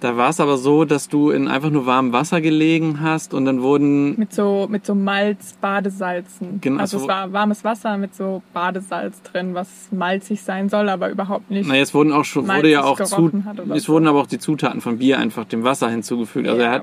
Da 0.00 0.16
war 0.16 0.30
es 0.30 0.38
aber 0.38 0.58
so, 0.58 0.84
dass 0.84 1.08
du 1.08 1.30
in 1.30 1.48
einfach 1.48 1.70
nur 1.70 1.84
warmem 1.84 2.12
Wasser 2.12 2.40
gelegen 2.40 3.00
hast 3.02 3.34
und 3.34 3.44
dann 3.46 3.62
wurden 3.62 4.16
Mit 4.16 4.32
so, 4.32 4.68
mit 4.70 4.86
so 4.86 4.94
Malz-Badesalzen. 4.94 6.60
Genau, 6.60 6.80
also 6.80 6.98
so- 6.98 7.04
es 7.04 7.08
war 7.08 7.32
warmes 7.32 7.64
Wasser 7.64 7.96
mit 7.98 8.14
so 8.14 8.42
Badesalz 8.54 9.20
drin, 9.22 9.54
was 9.54 9.88
malzig 9.90 10.42
sein 10.42 10.68
soll, 10.68 10.88
aber 10.88 11.10
überhaupt 11.10 11.50
nicht. 11.50 11.68
Naja, 11.68 11.82
es 11.82 11.94
wurden 11.94 12.12
auch 12.12 12.24
schon, 12.24 12.46
wurde 12.46 12.70
ja 12.70 12.84
auch 12.84 12.96
zu, 13.00 13.32
es 13.74 13.82
so. 13.84 13.92
wurden 13.92 14.06
aber 14.06 14.20
auch 14.20 14.26
die 14.26 14.38
Zutaten 14.38 14.80
vom 14.80 14.98
Bier 14.98 15.18
einfach 15.18 15.44
dem 15.44 15.64
Wasser 15.64 15.90
hinzugefügt. 15.90 16.46
Also 16.48 16.60
Ja, 16.60 16.66
er 16.68 16.72
hat, 16.74 16.82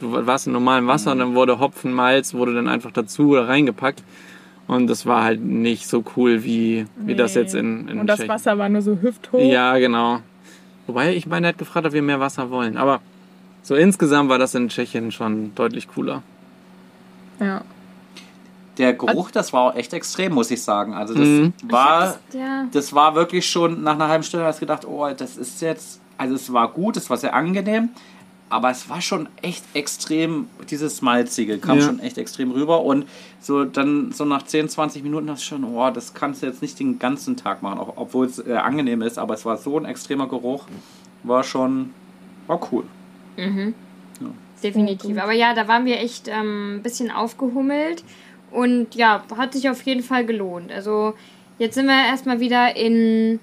du 0.00 0.26
warst 0.26 0.46
in 0.48 0.52
normalem 0.52 0.86
Wasser 0.86 1.12
und 1.12 1.18
dann 1.20 1.34
wurde 1.34 1.58
Hopfen, 1.60 1.92
Malz, 1.92 2.34
wurde 2.34 2.54
dann 2.54 2.68
einfach 2.68 2.90
dazu 2.90 3.28
oder 3.30 3.48
reingepackt. 3.48 4.02
Und 4.66 4.88
das 4.88 5.06
war 5.06 5.22
halt 5.22 5.40
nicht 5.40 5.86
so 5.86 6.02
cool, 6.16 6.42
wie, 6.42 6.86
wie 6.96 7.14
das 7.14 7.36
Nee. 7.36 7.42
jetzt 7.42 7.54
in, 7.54 7.86
in 7.86 8.00
Und 8.00 8.08
das. 8.08 8.26
Wasser 8.26 8.58
war 8.58 8.68
nur 8.68 8.82
so 8.82 8.98
hüfthoch. 9.00 9.38
Ja, 9.38 9.78
genau. 9.78 10.18
Wobei 10.86 11.14
ich 11.14 11.26
meine, 11.26 11.46
er 11.46 11.50
hat 11.50 11.58
gefragt, 11.58 11.86
ob 11.86 11.92
wir 11.92 12.02
mehr 12.02 12.20
Wasser 12.20 12.50
wollen. 12.50 12.76
Aber 12.76 13.00
so 13.62 13.74
insgesamt 13.74 14.28
war 14.30 14.38
das 14.38 14.54
in 14.54 14.68
Tschechien 14.68 15.10
schon 15.12 15.54
deutlich 15.54 15.88
cooler. 15.88 16.22
Ja. 17.40 17.62
Der 18.78 18.92
Geruch, 18.92 19.30
das 19.30 19.52
war 19.52 19.62
auch 19.62 19.74
echt 19.74 19.92
extrem, 19.94 20.32
muss 20.34 20.50
ich 20.50 20.62
sagen. 20.62 20.92
Also 20.94 21.14
das 21.14 21.26
Mhm. 21.26 21.52
war, 21.64 22.16
Ja. 22.32 22.66
das 22.72 22.92
war 22.94 23.14
wirklich 23.14 23.48
schon 23.48 23.82
nach 23.82 23.94
einer 23.94 24.08
halben 24.08 24.22
Stunde, 24.24 24.44
hast 24.46 24.56
du 24.58 24.66
gedacht, 24.66 24.84
oh, 24.86 25.08
das 25.16 25.36
ist 25.38 25.62
jetzt, 25.62 26.00
also 26.18 26.34
es 26.34 26.52
war 26.52 26.68
gut, 26.68 26.96
es 26.98 27.08
war 27.08 27.16
sehr 27.16 27.34
angenehm, 27.34 27.88
aber 28.48 28.70
es 28.70 28.88
war 28.88 29.00
schon 29.00 29.28
echt 29.42 29.64
extrem, 29.74 30.48
dieses 30.70 31.02
Malzige 31.02 31.58
kam 31.58 31.78
Ja. 31.78 31.86
schon 31.86 32.00
echt 32.00 32.16
extrem 32.18 32.50
rüber 32.52 32.82
und 32.82 33.06
so 33.40 33.64
dann 33.64 34.12
so 34.12 34.24
nach 34.24 34.42
10, 34.42 34.68
20 34.68 35.02
Minuten 35.02 35.28
hast 35.30 35.42
du 35.42 35.46
schon, 35.46 35.64
oh, 35.64 35.90
das 35.90 36.14
kannst 36.14 36.42
du 36.42 36.46
jetzt 36.46 36.62
nicht 36.62 36.78
den 36.78 36.98
ganzen 36.98 37.36
Tag 37.36 37.62
machen, 37.62 37.78
auch, 37.78 37.94
obwohl 37.96 38.26
es 38.26 38.38
äh, 38.38 38.54
angenehm 38.54 39.02
ist, 39.02 39.18
aber 39.18 39.34
es 39.34 39.44
war 39.44 39.56
so 39.56 39.78
ein 39.78 39.84
extremer 39.84 40.28
Geruch, 40.28 40.64
war 41.22 41.42
schon, 41.42 41.92
war 42.46 42.60
cool. 42.72 42.84
Definitiv. 44.62 45.18
Aber 45.18 45.32
ja, 45.32 45.54
da 45.54 45.68
waren 45.68 45.84
wir 45.84 45.98
echt 46.00 46.28
ähm, 46.28 46.76
ein 46.76 46.82
bisschen 46.82 47.10
aufgehummelt. 47.10 48.02
Und 48.50 48.94
ja, 48.94 49.22
hat 49.36 49.52
sich 49.52 49.68
auf 49.68 49.82
jeden 49.82 50.02
Fall 50.02 50.24
gelohnt. 50.24 50.72
Also 50.72 51.14
jetzt 51.58 51.74
sind 51.74 51.86
wir 51.86 52.06
erstmal 52.06 52.40
wieder 52.40 52.74
in, 52.74 53.38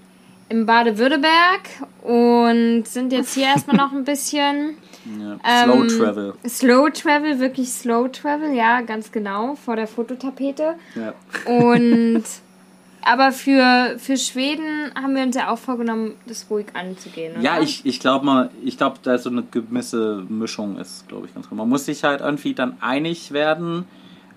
im 0.50 0.66
Baden-Württemberg 0.66 1.70
und 2.02 2.88
sind 2.88 3.12
jetzt 3.14 3.36
hier 3.36 3.44
erstmal 3.54 3.78
noch 3.78 3.92
ein 3.92 4.06
bisschen 4.06 4.76
Ja. 5.06 5.38
Ähm, 5.44 5.90
Slow 5.90 5.98
Travel. 5.98 6.34
Slow 6.48 6.90
Travel, 6.90 7.40
wirklich 7.40 7.70
Slow 7.70 8.08
Travel, 8.10 8.54
ja, 8.54 8.82
ganz 8.82 9.12
genau, 9.12 9.56
vor 9.56 9.76
der 9.76 9.88
Fototapete. 9.88 10.76
Ja. 10.96 11.14
Und 11.46 12.24
aber 13.06 13.32
für, 13.32 13.96
für 13.98 14.18
Schweden 14.18 14.92
haben 14.96 15.16
wir 15.16 15.24
uns 15.24 15.36
ja 15.36 15.50
auch 15.50 15.58
vorgenommen, 15.58 16.14
das 16.26 16.48
ruhig 16.50 16.68
anzugehen. 16.74 17.34
Oder? 17.34 17.42
Ja, 17.42 17.60
ich, 17.60 17.86
ich 17.86 18.00
glaube 18.00 18.26
mal, 18.26 18.50
ich 18.64 18.78
glaube, 18.78 18.98
da 19.04 19.18
so 19.18 19.30
eine 19.30 19.44
gewisse 19.44 20.24
Mischung 20.30 20.78
ist, 20.78 21.08
glaube 21.08 21.28
ich, 21.28 21.34
ganz 21.34 21.50
gut. 21.50 21.58
Man 21.58 21.70
muss 21.70 21.86
sich 21.86 22.04
halt 22.04 22.22
irgendwie 22.22 22.54
dann 22.54 22.78
einig 22.80 23.32
werden, 23.32 23.86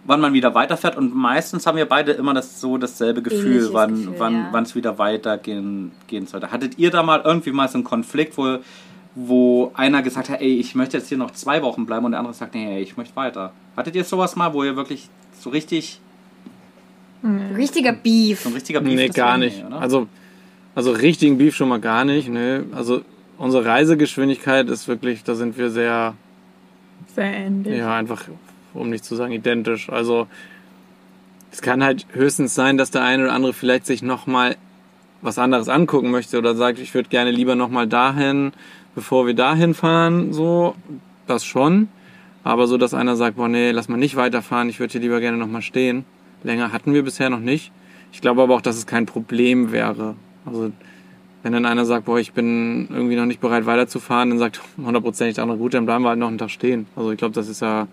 wann 0.04 0.20
man 0.20 0.32
wieder 0.32 0.54
weiterfährt. 0.54 0.96
Und 0.96 1.14
meistens 1.14 1.66
haben 1.66 1.76
wir 1.76 1.86
beide 1.86 2.12
immer 2.12 2.34
das 2.34 2.60
so 2.60 2.78
dasselbe 2.78 3.22
Gefühl, 3.22 3.46
Ähnliches 3.46 3.72
wann 3.72 3.94
Gefühl, 3.94 4.14
wann 4.18 4.34
ja. 4.34 4.48
wann 4.50 4.64
es 4.64 4.74
wieder 4.74 4.98
weitergehen 4.98 5.92
gehen 6.06 6.26
sollte. 6.26 6.50
Hattet 6.50 6.78
ihr 6.78 6.90
da 6.90 7.02
mal 7.02 7.22
irgendwie 7.24 7.52
mal 7.52 7.68
so 7.68 7.74
einen 7.74 7.84
Konflikt, 7.84 8.36
wo, 8.36 8.58
wo 9.16 9.72
einer 9.74 10.02
gesagt 10.02 10.28
hat, 10.28 10.40
ey, 10.42 10.58
ich 10.58 10.74
möchte 10.74 10.98
jetzt 10.98 11.08
hier 11.08 11.16
noch 11.18 11.30
zwei 11.32 11.62
Wochen 11.62 11.86
bleiben 11.86 12.04
und 12.04 12.12
der 12.12 12.20
andere 12.20 12.34
sagt, 12.34 12.54
nee, 12.54 12.76
ey, 12.76 12.82
ich 12.82 12.96
möchte 12.98 13.16
weiter. 13.16 13.52
Hattet 13.74 13.96
ihr 13.96 14.04
sowas 14.04 14.36
mal, 14.36 14.52
wo 14.52 14.62
ihr 14.62 14.76
wirklich 14.76 15.08
so 15.40 15.50
richtig, 15.50 16.00
Richtiger 17.56 17.92
Beef. 17.92 18.42
so 18.42 18.50
ein 18.50 18.54
richtiger 18.54 18.80
Beef 18.80 18.94
nee, 18.94 19.08
gar 19.08 19.38
nicht. 19.38 19.64
Nee, 19.68 19.74
also, 19.74 20.06
also 20.74 20.92
richtigen 20.92 21.38
Beef 21.38 21.56
schon 21.56 21.68
mal 21.68 21.80
gar 21.80 22.04
nicht. 22.04 22.28
Nee. 22.28 22.60
Also 22.72 23.02
unsere 23.38 23.64
Reisegeschwindigkeit 23.64 24.68
ist 24.68 24.86
wirklich, 24.86 25.24
da 25.24 25.34
sind 25.34 25.56
wir 25.56 25.70
sehr, 25.70 26.14
Sehr 27.14 27.32
ähnlich. 27.32 27.78
ja, 27.78 27.96
einfach, 27.96 28.24
um 28.74 28.90
nicht 28.90 29.04
zu 29.04 29.16
sagen, 29.16 29.32
identisch. 29.32 29.88
Also 29.88 30.28
es 31.50 31.62
kann 31.62 31.82
halt 31.82 32.06
höchstens 32.12 32.54
sein, 32.54 32.76
dass 32.76 32.90
der 32.90 33.02
eine 33.02 33.24
oder 33.24 33.32
andere 33.32 33.54
vielleicht 33.54 33.86
sich 33.86 34.02
nochmal 34.02 34.56
was 35.22 35.38
anderes 35.38 35.68
angucken 35.68 36.10
möchte 36.10 36.38
oder 36.38 36.54
sagt, 36.54 36.78
ich 36.78 36.94
würde 36.94 37.08
gerne 37.08 37.30
lieber 37.30 37.54
nochmal 37.54 37.86
dahin, 37.86 38.52
bevor 38.96 39.26
wir 39.26 39.34
dahin 39.34 39.74
fahren, 39.74 40.32
so, 40.32 40.74
das 41.28 41.44
schon. 41.44 41.88
Aber 42.42 42.66
so, 42.66 42.78
dass 42.78 42.94
einer 42.94 43.14
sagt, 43.14 43.36
boah, 43.36 43.48
nee, 43.48 43.70
lass 43.70 43.88
mal 43.88 43.96
nicht 43.96 44.16
weiterfahren, 44.16 44.68
ich 44.68 44.80
würde 44.80 44.92
hier 44.92 45.00
lieber 45.00 45.20
gerne 45.20 45.36
nochmal 45.36 45.62
stehen. 45.62 46.04
Länger 46.42 46.72
hatten 46.72 46.94
wir 46.94 47.04
bisher 47.04 47.30
noch 47.30 47.40
nicht. 47.40 47.70
Ich 48.12 48.20
glaube 48.20 48.42
aber 48.42 48.54
auch, 48.54 48.60
dass 48.60 48.76
es 48.76 48.86
kein 48.86 49.04
Problem 49.04 49.70
wäre. 49.70 50.16
Also, 50.44 50.72
wenn 51.42 51.52
dann 51.52 51.66
einer 51.66 51.84
sagt, 51.84 52.06
boah, 52.06 52.18
ich 52.18 52.32
bin 52.32 52.88
irgendwie 52.90 53.16
noch 53.16 53.26
nicht 53.26 53.40
bereit 53.40 53.66
weiterzufahren, 53.66 54.30
dann 54.30 54.38
sagt 54.38 54.62
hundertprozentig 54.78 55.34
der 55.34 55.42
andere, 55.42 55.58
gut, 55.58 55.74
dann 55.74 55.84
bleiben 55.84 56.04
wir 56.04 56.08
halt 56.08 56.18
noch 56.18 56.28
einen 56.28 56.38
Tag 56.38 56.50
stehen. 56.50 56.86
Also 56.96 57.12
ich 57.12 57.18
glaube, 57.18 57.34
das 57.34 57.48
ist 57.48 57.60
ja, 57.60 57.86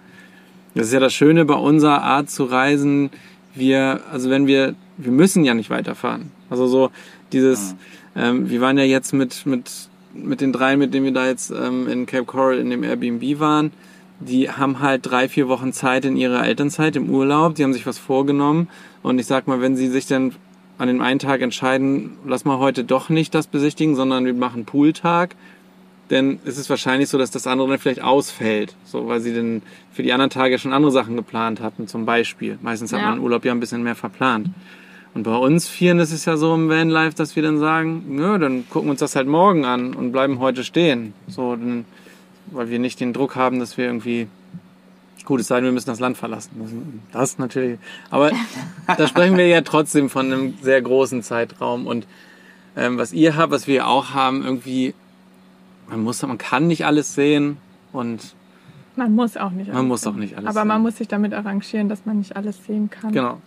das 0.73 0.87
ist 0.87 0.93
ja 0.93 0.99
das 0.99 1.13
Schöne 1.13 1.45
bei 1.45 1.55
unserer 1.55 2.01
Art 2.01 2.29
zu 2.29 2.45
reisen. 2.45 3.11
Wir, 3.53 4.01
also 4.11 4.29
wenn 4.29 4.47
wir, 4.47 4.75
wir 4.97 5.11
müssen 5.11 5.43
ja 5.43 5.53
nicht 5.53 5.69
weiterfahren. 5.69 6.31
Also 6.49 6.67
so 6.67 6.91
dieses, 7.31 7.75
ähm, 8.15 8.49
wir 8.49 8.61
waren 8.61 8.77
ja 8.77 8.83
jetzt 8.83 9.13
mit, 9.13 9.45
mit, 9.45 9.89
mit 10.13 10.41
den 10.41 10.53
drei, 10.53 10.77
mit 10.77 10.93
denen 10.93 11.05
wir 11.05 11.13
da 11.13 11.27
jetzt 11.27 11.51
ähm, 11.51 11.87
in 11.87 12.05
Cape 12.05 12.25
Coral 12.25 12.57
in 12.57 12.69
dem 12.69 12.83
Airbnb 12.83 13.39
waren, 13.39 13.71
die 14.19 14.49
haben 14.49 14.79
halt 14.79 15.05
drei, 15.05 15.27
vier 15.27 15.47
Wochen 15.47 15.73
Zeit 15.73 16.05
in 16.05 16.15
ihrer 16.15 16.45
Elternzeit 16.45 16.95
im 16.95 17.09
Urlaub, 17.09 17.55
die 17.55 17.63
haben 17.63 17.73
sich 17.73 17.85
was 17.85 17.97
vorgenommen 17.97 18.67
und 19.01 19.19
ich 19.19 19.25
sag 19.25 19.47
mal, 19.47 19.59
wenn 19.61 19.75
sie 19.75 19.87
sich 19.87 20.05
dann 20.07 20.33
an 20.77 20.87
dem 20.87 21.01
einen 21.01 21.19
Tag 21.19 21.41
entscheiden, 21.41 22.11
lass 22.25 22.45
mal 22.45 22.57
heute 22.57 22.83
doch 22.83 23.09
nicht 23.09 23.35
das 23.35 23.47
besichtigen, 23.47 23.95
sondern 23.95 24.25
wir 24.25 24.33
machen 24.33 24.65
Pooltag, 24.65 25.35
dann 26.09 26.39
ist 26.45 26.57
es 26.57 26.69
wahrscheinlich 26.69 27.09
so, 27.09 27.17
dass 27.17 27.31
das 27.31 27.47
andere 27.47 27.69
dann 27.69 27.79
vielleicht 27.79 28.01
ausfällt, 28.01 28.75
so 28.83 29.07
weil 29.07 29.19
sie 29.21 29.33
dann 29.33 29.61
für 29.91 30.03
die 30.03 30.13
anderen 30.13 30.29
Tage 30.29 30.59
schon 30.59 30.73
andere 30.73 30.91
Sachen 30.91 31.15
geplant 31.15 31.61
hatten, 31.61 31.87
zum 31.87 32.05
Beispiel. 32.05 32.57
Meistens 32.61 32.91
hat 32.93 33.01
Ja. 33.01 33.09
man 33.11 33.19
Urlaub 33.19 33.45
ja 33.45 33.51
ein 33.51 33.59
bisschen 33.59 33.83
mehr 33.83 33.95
verplant. 33.95 34.49
Und 35.13 35.23
bei 35.23 35.35
uns 35.35 35.67
Vieren 35.67 35.99
ist 35.99 36.11
es 36.11 36.25
ja 36.25 36.37
so 36.37 36.55
im 36.55 36.69
Vanlife, 36.69 37.15
dass 37.15 37.35
wir 37.35 37.43
dann 37.43 37.59
sagen, 37.59 38.03
nö, 38.09 38.39
dann 38.39 38.67
gucken 38.69 38.87
wir 38.87 38.91
uns 38.91 38.99
das 38.99 39.15
halt 39.15 39.27
morgen 39.27 39.63
an 39.63 39.93
und 39.93 40.11
bleiben 40.11 40.39
heute 40.39 40.63
stehen. 40.63 41.13
So, 41.27 41.55
dann, 41.55 41.85
weil 42.47 42.69
wir 42.69 42.79
nicht 42.79 42.99
den 42.99 43.13
Druck 43.13 43.35
haben, 43.35 43.59
dass 43.59 43.77
wir 43.77 43.85
irgendwie 43.85 44.27
gut 45.25 45.39
es 45.39 45.47
sei 45.47 45.55
denn, 45.57 45.65
wir 45.65 45.71
müssen 45.71 45.89
das 45.89 45.99
Land 45.99 46.17
verlassen. 46.17 47.01
Das 47.13 47.37
natürlich. 47.37 47.79
Aber 48.09 48.31
da 48.97 49.07
sprechen 49.07 49.37
wir 49.37 49.47
ja 49.47 49.61
trotzdem 49.61 50.09
von 50.09 50.25
einem 50.25 50.55
sehr 50.61 50.81
großen 50.81 51.21
Zeitraum. 51.23 51.85
Und 51.87 52.07
ähm, 52.75 52.97
was 52.97 53.13
ihr 53.13 53.37
habt, 53.37 53.51
was 53.51 53.67
wir 53.67 53.87
auch 53.87 54.09
haben, 54.15 54.43
irgendwie, 54.43 54.93
man 55.89 56.03
muss, 56.03 56.21
man 56.23 56.37
kann 56.39 56.67
nicht 56.67 56.85
alles 56.85 57.13
sehen 57.13 57.57
und 57.93 58.33
Man 58.95 59.13
muss 59.13 59.37
auch 59.37 59.51
nicht 59.51 59.67
Man 59.67 59.77
alles 59.77 59.87
muss 59.87 60.01
sehen. 60.01 60.11
auch 60.11 60.17
nicht 60.17 60.35
alles 60.37 60.49
Aber 60.49 60.61
sehen. 60.61 60.67
man 60.67 60.81
muss 60.81 60.97
sich 60.97 61.07
damit 61.07 61.33
arrangieren, 61.33 61.87
dass 61.87 62.05
man 62.05 62.17
nicht 62.17 62.35
alles 62.35 62.65
sehen 62.65 62.89
kann. 62.89 63.11
genau. 63.13 63.39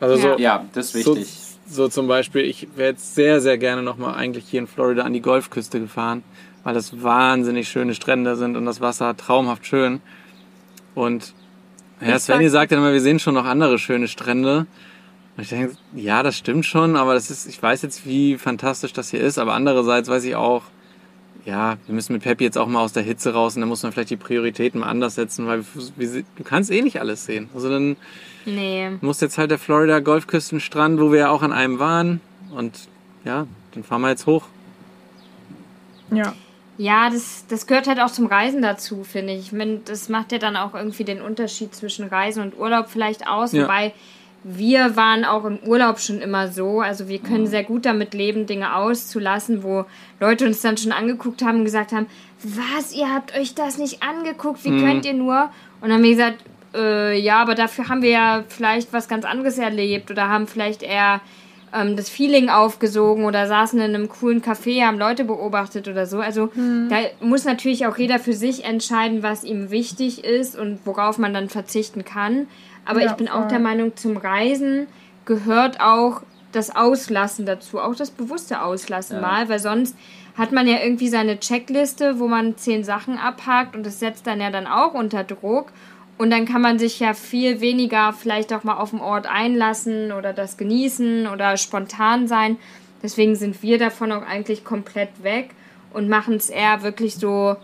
Also 0.00 0.16
Ja. 0.16 0.34
so, 0.34 0.38
Ja, 0.42 0.64
das 0.72 0.94
ist 0.94 1.04
so, 1.04 1.16
wichtig. 1.16 1.36
so 1.66 1.88
zum 1.88 2.06
Beispiel, 2.08 2.42
ich 2.42 2.68
wäre 2.76 2.90
jetzt 2.90 3.14
sehr, 3.14 3.40
sehr 3.40 3.58
gerne 3.58 3.82
nochmal 3.82 4.14
eigentlich 4.14 4.44
hier 4.48 4.60
in 4.60 4.66
Florida 4.66 5.02
an 5.02 5.12
die 5.12 5.22
Golfküste 5.22 5.80
gefahren, 5.80 6.22
weil 6.64 6.74
das 6.74 7.02
wahnsinnig 7.02 7.68
schöne 7.68 7.94
Strände 7.94 8.36
sind 8.36 8.56
und 8.56 8.66
das 8.66 8.80
Wasser 8.80 9.16
traumhaft 9.16 9.66
schön. 9.66 10.00
Und 10.94 11.34
ja, 12.00 12.16
Ich 12.16 12.22
Svenny 12.22 12.48
sag- 12.48 12.60
sagt 12.62 12.72
dann 12.72 12.78
immer, 12.80 12.92
wir 12.92 13.00
sehen 13.00 13.18
schon 13.18 13.34
noch 13.34 13.46
andere 13.46 13.78
schöne 13.78 14.08
Strände. 14.08 14.66
Und 15.36 15.42
ich 15.42 15.48
denke, 15.50 15.76
ja, 15.94 16.22
das 16.22 16.36
stimmt 16.36 16.64
schon, 16.64 16.96
aber 16.96 17.14
das 17.14 17.30
ist, 17.30 17.46
ich 17.46 17.62
weiß 17.62 17.82
jetzt, 17.82 18.06
wie 18.06 18.38
fantastisch 18.38 18.92
das 18.94 19.10
hier 19.10 19.20
ist, 19.20 19.38
aber 19.38 19.52
andererseits 19.54 20.08
weiß 20.08 20.24
ich 20.24 20.34
auch, 20.34 20.62
ja, 21.46 21.78
wir 21.86 21.94
müssen 21.94 22.12
mit 22.12 22.22
Peppi 22.22 22.44
jetzt 22.44 22.58
auch 22.58 22.66
mal 22.66 22.82
aus 22.82 22.92
der 22.92 23.02
Hitze 23.04 23.32
raus 23.32 23.54
und 23.56 23.60
dann 23.62 23.68
muss 23.68 23.82
man 23.82 23.92
vielleicht 23.92 24.10
die 24.10 24.16
Prioritäten 24.16 24.80
mal 24.80 24.88
anders 24.88 25.14
setzen, 25.14 25.46
weil 25.46 25.64
wir, 25.96 26.14
wir, 26.14 26.24
du 26.36 26.44
kannst 26.44 26.70
eh 26.70 26.82
nicht 26.82 27.00
alles 27.00 27.24
sehen. 27.24 27.48
Also 27.54 27.70
dann 27.70 27.96
Nee. 28.44 28.90
muss 29.00 29.20
jetzt 29.20 29.38
halt 29.38 29.50
der 29.50 29.58
Florida 29.58 30.00
Golfküstenstrand, 30.00 31.00
wo 31.00 31.10
wir 31.12 31.20
ja 31.20 31.30
auch 31.30 31.42
an 31.42 31.52
einem 31.52 31.78
waren 31.78 32.20
und 32.54 32.88
ja, 33.24 33.46
den 33.74 33.82
fahren 33.84 34.02
wir 34.02 34.10
jetzt 34.10 34.26
hoch. 34.26 34.44
Ja. 36.10 36.34
Ja, 36.78 37.08
das, 37.08 37.46
das 37.48 37.66
gehört 37.66 37.86
halt 37.86 38.00
auch 38.00 38.10
zum 38.10 38.26
Reisen 38.26 38.60
dazu, 38.60 39.02
finde 39.02 39.32
ich. 39.32 39.46
ich 39.46 39.52
meine, 39.52 39.78
das 39.86 40.10
macht 40.10 40.30
ja 40.30 40.36
dann 40.38 40.56
auch 40.56 40.74
irgendwie 40.74 41.04
den 41.04 41.22
Unterschied 41.22 41.74
zwischen 41.74 42.06
Reisen 42.06 42.42
und 42.42 42.58
Urlaub 42.58 42.88
vielleicht 42.90 43.26
aus. 43.26 43.52
Ja. 43.52 43.62
Wobei 43.62 43.94
wir 44.48 44.94
waren 44.94 45.24
auch 45.24 45.44
im 45.44 45.58
Urlaub 45.66 45.98
schon 45.98 46.20
immer 46.20 46.46
so. 46.48 46.80
Also 46.80 47.08
wir 47.08 47.18
können 47.18 47.48
sehr 47.48 47.64
gut 47.64 47.84
damit 47.84 48.14
leben, 48.14 48.46
Dinge 48.46 48.76
auszulassen, 48.76 49.64
wo 49.64 49.86
Leute 50.20 50.46
uns 50.46 50.60
dann 50.60 50.76
schon 50.76 50.92
angeguckt 50.92 51.42
haben 51.42 51.58
und 51.58 51.64
gesagt 51.64 51.90
haben, 51.90 52.06
was, 52.44 52.94
ihr 52.94 53.12
habt 53.12 53.36
euch 53.36 53.56
das 53.56 53.76
nicht 53.76 54.04
angeguckt, 54.04 54.64
wie 54.64 54.70
mhm. 54.70 54.84
könnt 54.84 55.04
ihr 55.04 55.14
nur? 55.14 55.50
Und 55.80 55.88
dann 55.88 55.94
haben 55.94 56.04
wir 56.04 56.10
gesagt, 56.10 56.44
äh, 56.74 57.18
ja, 57.18 57.42
aber 57.42 57.56
dafür 57.56 57.88
haben 57.88 58.02
wir 58.02 58.10
ja 58.10 58.44
vielleicht 58.48 58.92
was 58.92 59.08
ganz 59.08 59.24
anderes 59.24 59.58
erlebt 59.58 60.12
oder 60.12 60.28
haben 60.28 60.46
vielleicht 60.46 60.84
eher 60.84 61.20
ähm, 61.74 61.96
das 61.96 62.08
Feeling 62.08 62.48
aufgesogen 62.48 63.24
oder 63.24 63.48
saßen 63.48 63.80
in 63.80 63.96
einem 63.96 64.08
coolen 64.08 64.42
Café, 64.42 64.84
haben 64.84 64.98
Leute 64.98 65.24
beobachtet 65.24 65.88
oder 65.88 66.06
so. 66.06 66.20
Also 66.20 66.50
mhm. 66.54 66.88
da 66.88 66.98
muss 67.20 67.44
natürlich 67.44 67.86
auch 67.86 67.98
jeder 67.98 68.20
für 68.20 68.32
sich 68.32 68.64
entscheiden, 68.64 69.24
was 69.24 69.42
ihm 69.42 69.70
wichtig 69.70 70.24
ist 70.24 70.56
und 70.56 70.78
worauf 70.84 71.18
man 71.18 71.34
dann 71.34 71.48
verzichten 71.48 72.04
kann. 72.04 72.46
Aber 72.86 73.02
ja, 73.02 73.10
ich 73.10 73.16
bin 73.16 73.28
voll. 73.28 73.42
auch 73.42 73.48
der 73.48 73.58
Meinung, 73.58 73.96
zum 73.96 74.16
Reisen 74.16 74.86
gehört 75.24 75.80
auch 75.80 76.22
das 76.52 76.74
Auslassen 76.74 77.44
dazu, 77.44 77.78
auch 77.80 77.94
das 77.94 78.10
bewusste 78.10 78.62
Auslassen 78.62 79.16
ja. 79.16 79.22
mal, 79.22 79.48
weil 79.48 79.58
sonst 79.58 79.94
hat 80.36 80.52
man 80.52 80.66
ja 80.66 80.78
irgendwie 80.82 81.08
seine 81.08 81.38
Checkliste, 81.38 82.18
wo 82.18 82.28
man 82.28 82.56
zehn 82.56 82.84
Sachen 82.84 83.18
abhakt 83.18 83.74
und 83.74 83.84
das 83.84 84.00
setzt 84.00 84.26
dann 84.26 84.40
ja 84.40 84.50
dann 84.50 84.66
auch 84.66 84.94
unter 84.94 85.24
Druck. 85.24 85.72
Und 86.18 86.30
dann 86.30 86.46
kann 86.46 86.62
man 86.62 86.78
sich 86.78 86.98
ja 86.98 87.12
viel 87.12 87.60
weniger 87.60 88.14
vielleicht 88.14 88.52
auch 88.54 88.64
mal 88.64 88.78
auf 88.78 88.90
den 88.90 89.00
Ort 89.00 89.26
einlassen 89.26 90.12
oder 90.12 90.32
das 90.32 90.56
genießen 90.56 91.26
oder 91.26 91.58
spontan 91.58 92.26
sein. 92.26 92.56
Deswegen 93.02 93.34
sind 93.34 93.62
wir 93.62 93.78
davon 93.78 94.12
auch 94.12 94.22
eigentlich 94.26 94.64
komplett 94.64 95.22
weg 95.22 95.50
und 95.92 96.08
machen 96.08 96.34
es 96.36 96.48
eher 96.48 96.82
wirklich 96.82 97.16
so, 97.16 97.56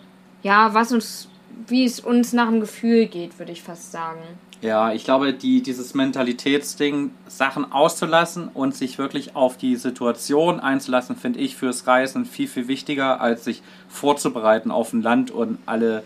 ja, 0.43 0.75
was 0.75 0.93
uns, 0.93 1.29
wie 1.67 1.85
es 1.85 2.01
uns 2.01 2.33
nach 2.33 2.49
dem 2.49 2.61
Gefühl 2.61 3.07
geht, 3.07 3.39
würde 3.39 3.53
ich 3.53 3.63
fast 3.63 3.93
sagen. 3.93 4.21
Ja, 4.63 4.93
ich 4.93 5.03
glaube, 5.05 5.33
die, 5.33 5.61
dieses 5.61 5.93
Mentalitätsding, 5.95 7.11
Sachen 7.27 7.73
auszulassen 7.73 8.49
und 8.55 8.77
sich 8.77 8.97
wirklich 8.97 9.35
auf 9.35 9.57
die 9.57 9.75
Situation 9.75 10.61
einzulassen, 10.61 11.17
finde 11.17 11.41
ich 11.41 11.57
fürs 11.57 11.87
Reisen 11.89 12.25
viel, 12.27 12.47
viel 12.47 12.69
wichtiger, 12.69 13.21
als 13.21 13.45
sich 13.45 13.61
vorzubereiten 13.89 14.71
auf 14.71 14.93
ein 14.93 15.03
Land 15.03 15.33
und 15.33 15.59
alle 15.67 16.05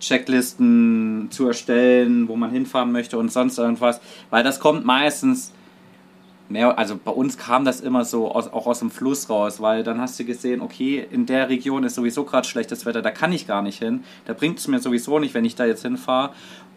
Checklisten 0.00 1.28
zu 1.30 1.46
erstellen, 1.46 2.28
wo 2.28 2.36
man 2.36 2.50
hinfahren 2.50 2.92
möchte 2.92 3.18
und 3.18 3.30
sonst 3.30 3.58
irgendwas. 3.58 4.00
Weil 4.30 4.42
das 4.42 4.58
kommt 4.58 4.86
meistens 4.86 5.52
mehr, 6.48 6.78
also 6.78 6.98
bei 7.02 7.10
uns 7.10 7.38
kam 7.38 7.64
das 7.64 7.80
immer 7.80 8.04
so 8.04 8.30
aus, 8.30 8.48
auch 8.48 8.66
aus 8.66 8.80
dem 8.80 8.90
Fluss 8.90 9.28
raus, 9.30 9.60
weil 9.60 9.84
dann 9.84 10.00
hast 10.00 10.18
du 10.18 10.24
gesehen, 10.24 10.60
okay, 10.60 11.06
in 11.10 11.26
der 11.26 11.48
Region 11.48 11.84
ist 11.84 11.94
sowieso 11.94 12.24
gerade 12.24 12.46
schlechtes 12.46 12.86
Wetter, 12.86 13.02
da 13.02 13.10
kann 13.10 13.32
ich 13.32 13.46
gar 13.46 13.62
nicht 13.62 13.78
hin. 13.78 14.04
Da 14.24 14.32
bringt 14.32 14.58
es 14.58 14.68
mir 14.68 14.80
sowieso 14.80 15.18
nicht, 15.18 15.34
wenn 15.34 15.44
ich 15.44 15.54
da 15.54 15.64
jetzt 15.64 15.82
hinfahre. 15.82 16.30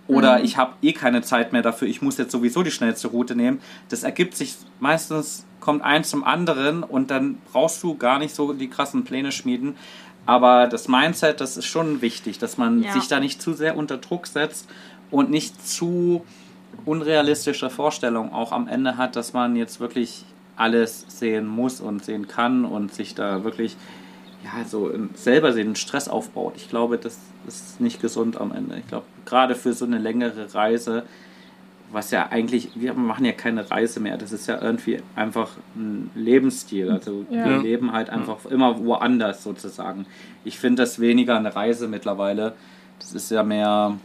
Oder 0.08 0.40
mhm. 0.40 0.46
ich 0.46 0.58
habe 0.58 0.74
eh 0.82 0.94
keine 0.94 1.22
Zeit 1.22 1.52
mehr 1.52 1.62
dafür, 1.62 1.88
ich 1.88 2.02
muss 2.02 2.18
jetzt 2.18 2.32
sowieso 2.32 2.64
die 2.64 2.72
schnellste 2.72 3.08
Route 3.08 3.36
nehmen. 3.36 3.60
Das 3.90 4.04
ergibt 4.04 4.36
sich 4.36 4.56
meistens, 4.80 5.46
kommt 5.60 5.82
eins 5.82 6.10
zum 6.10 6.24
anderen 6.24 6.84
und 6.84 7.10
dann 7.10 7.38
brauchst 7.52 7.82
du 7.82 7.96
gar 7.96 8.20
nicht 8.20 8.36
so 8.36 8.54
die 8.54 8.70
krassen 8.70 9.04
Pläne 9.04 9.32
schmieden. 9.32 9.76
Aber 10.28 10.68
das 10.68 10.88
Mindset, 10.88 11.42
das 11.42 11.58
ist 11.58 11.66
schon 11.66 12.02
wichtig, 12.02 12.40
dass 12.40 12.58
man 12.58 12.84
ja. 12.84 12.94
sich 12.94 13.08
da 13.08 13.20
nicht 13.20 13.42
zu 13.42 13.54
sehr 13.54 13.78
unter 13.78 13.98
Druck 13.98 14.28
setzt 14.28 14.68
und 15.12 15.30
nicht 15.30 15.68
zu 15.68 16.26
unrealistische 16.86 17.70
Vorstellungen 17.70 18.32
auch 18.32 18.52
am 18.52 18.68
Ende 18.68 18.98
hat, 18.98 19.16
dass 19.16 19.34
man 19.34 19.56
jetzt 19.56 19.80
wirklich 19.80 20.24
alles 20.56 21.06
sehen 21.08 21.48
muss 21.48 21.82
und 21.82 22.06
sehen 22.06 22.28
kann 22.28 22.66
und 22.66 22.94
sich 22.94 23.16
da 23.16 23.44
wirklich 23.44 23.76
ja, 24.44 24.64
so 24.64 24.92
selber 25.16 25.52
den 25.52 25.76
Stress 25.76 26.08
aufbaut. 26.08 26.54
Ich 26.56 26.70
glaube, 26.70 26.98
das 26.98 27.20
ist 27.48 27.82
nicht 27.82 28.02
gesund 28.02 28.40
am 28.40 28.52
Ende. 28.52 28.78
Ich 28.78 28.88
glaube, 28.88 29.06
gerade 29.26 29.56
für 29.56 29.74
so 29.74 29.86
eine 29.86 29.98
längere 29.98 30.54
Reise, 30.54 31.04
was 31.92 32.12
ja 32.12 32.28
eigentlich, 32.30 32.70
wir 32.76 32.94
machen 32.94 33.26
ja 33.26 33.32
keine 33.32 33.70
Reise 33.70 34.00
mehr, 34.00 34.18
das 34.18 34.32
ist 34.32 34.48
ja 34.48 34.62
irgendwie 34.62 35.00
einfach 35.16 35.52
ein 35.76 36.12
Lebensstil. 36.16 36.92
Also 36.92 37.26
ja. 37.30 37.46
wir 37.46 37.58
leben 37.58 37.92
halt 37.92 38.10
einfach 38.10 38.46
immer 38.46 38.84
woanders 38.84 39.44
sozusagen. 39.44 40.06
Ich 40.44 40.60
finde 40.60 40.84
das 40.84 41.00
weniger 41.00 41.38
eine 41.38 41.56
Reise 41.56 41.88
mittlerweile. 41.88 42.54
Das 43.00 43.14
ist 43.14 43.32
ja 43.32 43.44
mehr 43.44 43.98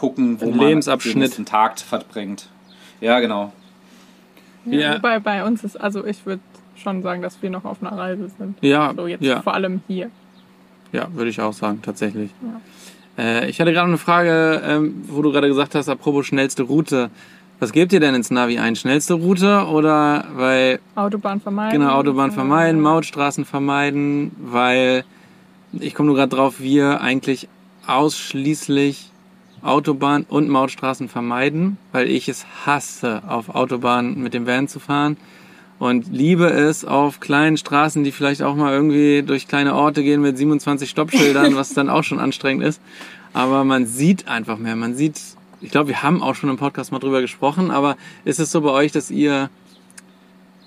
gucken, 0.00 0.40
wo 0.40 0.46
ein 0.46 0.56
man 0.56 0.68
Lebensabschnitt. 0.68 1.14
den 1.14 1.20
nächsten 1.20 1.44
Tag 1.44 1.78
verbringt. 1.78 2.48
Ja, 3.02 3.20
genau. 3.20 3.52
Ja, 4.64 4.78
ja. 4.78 4.94
Wobei 4.94 5.18
bei 5.20 5.44
uns 5.44 5.62
ist, 5.62 5.78
also 5.78 6.06
ich 6.06 6.24
würde 6.24 6.42
schon 6.76 7.02
sagen, 7.02 7.20
dass 7.20 7.42
wir 7.42 7.50
noch 7.50 7.66
auf 7.66 7.82
einer 7.82 7.96
Reise 7.96 8.30
sind. 8.38 8.56
Ja. 8.62 8.94
So 8.96 9.06
jetzt 9.06 9.22
ja. 9.22 9.42
vor 9.42 9.52
allem 9.52 9.82
hier. 9.88 10.10
Ja, 10.92 11.08
würde 11.12 11.28
ich 11.28 11.40
auch 11.40 11.52
sagen, 11.52 11.80
tatsächlich. 11.82 12.30
Ja. 13.18 13.22
Äh, 13.22 13.50
ich 13.50 13.60
hatte 13.60 13.72
gerade 13.72 13.88
eine 13.88 13.98
Frage, 13.98 14.62
ähm, 14.64 15.04
wo 15.08 15.20
du 15.20 15.32
gerade 15.32 15.48
gesagt 15.48 15.74
hast, 15.74 15.88
apropos 15.90 16.26
schnellste 16.26 16.62
Route. 16.62 17.10
Was 17.58 17.72
gebt 17.72 17.92
ihr 17.92 18.00
denn 18.00 18.14
ins 18.14 18.30
Navi 18.30 18.58
ein? 18.58 18.76
Schnellste 18.76 19.14
Route 19.14 19.66
oder 19.66 20.24
weil. 20.34 20.80
Autobahn 20.94 21.42
vermeiden. 21.42 21.78
Genau, 21.78 21.92
Autobahn 21.92 22.32
vermeiden, 22.32 22.80
Mautstraßen 22.80 23.44
vermeiden, 23.44 24.30
weil 24.38 25.04
ich 25.72 25.94
komme 25.94 26.06
nur 26.06 26.16
gerade 26.16 26.34
drauf, 26.34 26.58
wir 26.58 27.02
eigentlich 27.02 27.48
ausschließlich 27.86 29.09
Autobahn 29.62 30.24
und 30.28 30.48
Mautstraßen 30.48 31.08
vermeiden, 31.08 31.78
weil 31.92 32.08
ich 32.08 32.28
es 32.28 32.46
hasse, 32.64 33.22
auf 33.26 33.48
Autobahnen 33.50 34.22
mit 34.22 34.34
dem 34.34 34.46
Van 34.46 34.68
zu 34.68 34.80
fahren 34.80 35.16
und 35.78 36.08
liebe 36.12 36.46
es 36.46 36.84
auf 36.84 37.20
kleinen 37.20 37.56
Straßen, 37.56 38.04
die 38.04 38.12
vielleicht 38.12 38.42
auch 38.42 38.54
mal 38.54 38.72
irgendwie 38.72 39.22
durch 39.22 39.48
kleine 39.48 39.74
Orte 39.74 40.02
gehen 40.02 40.20
mit 40.20 40.36
27 40.36 40.88
Stoppschildern, 40.88 41.56
was 41.56 41.72
dann 41.72 41.88
auch 41.88 42.04
schon 42.04 42.20
anstrengend 42.20 42.64
ist. 42.64 42.80
Aber 43.32 43.64
man 43.64 43.86
sieht 43.86 44.28
einfach 44.28 44.58
mehr. 44.58 44.76
Man 44.76 44.94
sieht, 44.94 45.20
ich 45.60 45.70
glaube, 45.70 45.88
wir 45.88 46.02
haben 46.02 46.22
auch 46.22 46.34
schon 46.34 46.50
im 46.50 46.56
Podcast 46.56 46.92
mal 46.92 46.98
drüber 46.98 47.20
gesprochen, 47.20 47.70
aber 47.70 47.96
ist 48.24 48.40
es 48.40 48.50
so 48.50 48.60
bei 48.60 48.70
euch, 48.70 48.92
dass 48.92 49.10
ihr 49.10 49.50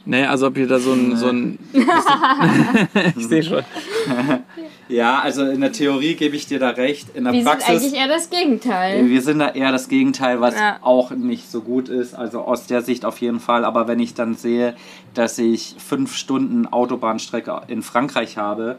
naja, 0.06 0.30
also 0.30 0.48
ob 0.48 0.58
ihr 0.58 0.68
da 0.68 0.80
so 0.80 0.92
ein... 0.92 1.16
So 1.16 1.28
ein 1.28 1.60
ich 3.16 3.26
sehe 3.26 3.44
schon. 3.44 3.64
Ja, 4.94 5.22
also 5.22 5.44
in 5.44 5.60
der 5.62 5.72
Theorie 5.72 6.14
gebe 6.14 6.36
ich 6.36 6.46
dir 6.46 6.60
da 6.60 6.70
recht. 6.70 7.16
In 7.16 7.24
der 7.24 7.34
wir 7.34 7.44
Praxis. 7.44 7.66
sind 7.66 7.76
eigentlich 7.78 7.94
eher 8.00 8.08
das 8.08 8.30
Gegenteil. 8.30 9.10
Wir 9.10 9.22
sind 9.24 9.40
da 9.40 9.50
eher 9.50 9.72
das 9.72 9.88
Gegenteil, 9.88 10.40
was 10.40 10.54
ja. 10.54 10.78
auch 10.82 11.10
nicht 11.10 11.50
so 11.50 11.62
gut 11.62 11.90
ist. 11.90 12.14
Also 12.14 12.42
aus 12.42 12.68
der 12.68 12.84
Sicht 12.84 13.04
auf 13.04 13.20
jeden 13.20 13.40
Fall. 13.40 13.66
Aber 13.66 13.88
wenn 13.88 14.00
ich 14.00 14.14
dann 14.14 14.36
sehe, 14.36 14.76
dass 15.16 15.40
ich 15.40 15.76
fünf 15.80 16.16
Stunden 16.16 16.68
Autobahnstrecke 16.68 17.62
in 17.68 17.82
Frankreich 17.82 18.38
habe 18.38 18.78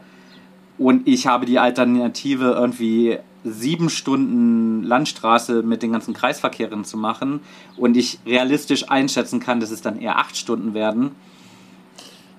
und 0.77 1.05
ich 1.05 1.27
habe 1.27 1.45
die 1.45 1.59
Alternative 1.59 2.51
irgendwie 2.51 3.19
sieben 3.43 3.89
Stunden 3.89 4.83
Landstraße 4.83 5.63
mit 5.63 5.83
den 5.83 5.91
ganzen 5.91 6.13
Kreisverkehren 6.13 6.85
zu 6.85 6.97
machen 6.97 7.41
und 7.75 7.97
ich 7.97 8.19
realistisch 8.25 8.89
einschätzen 8.89 9.41
kann, 9.41 9.59
dass 9.59 9.69
es 9.69 9.81
dann 9.81 9.99
eher 9.99 10.17
acht 10.17 10.37
Stunden 10.37 10.73
werden, 10.73 11.11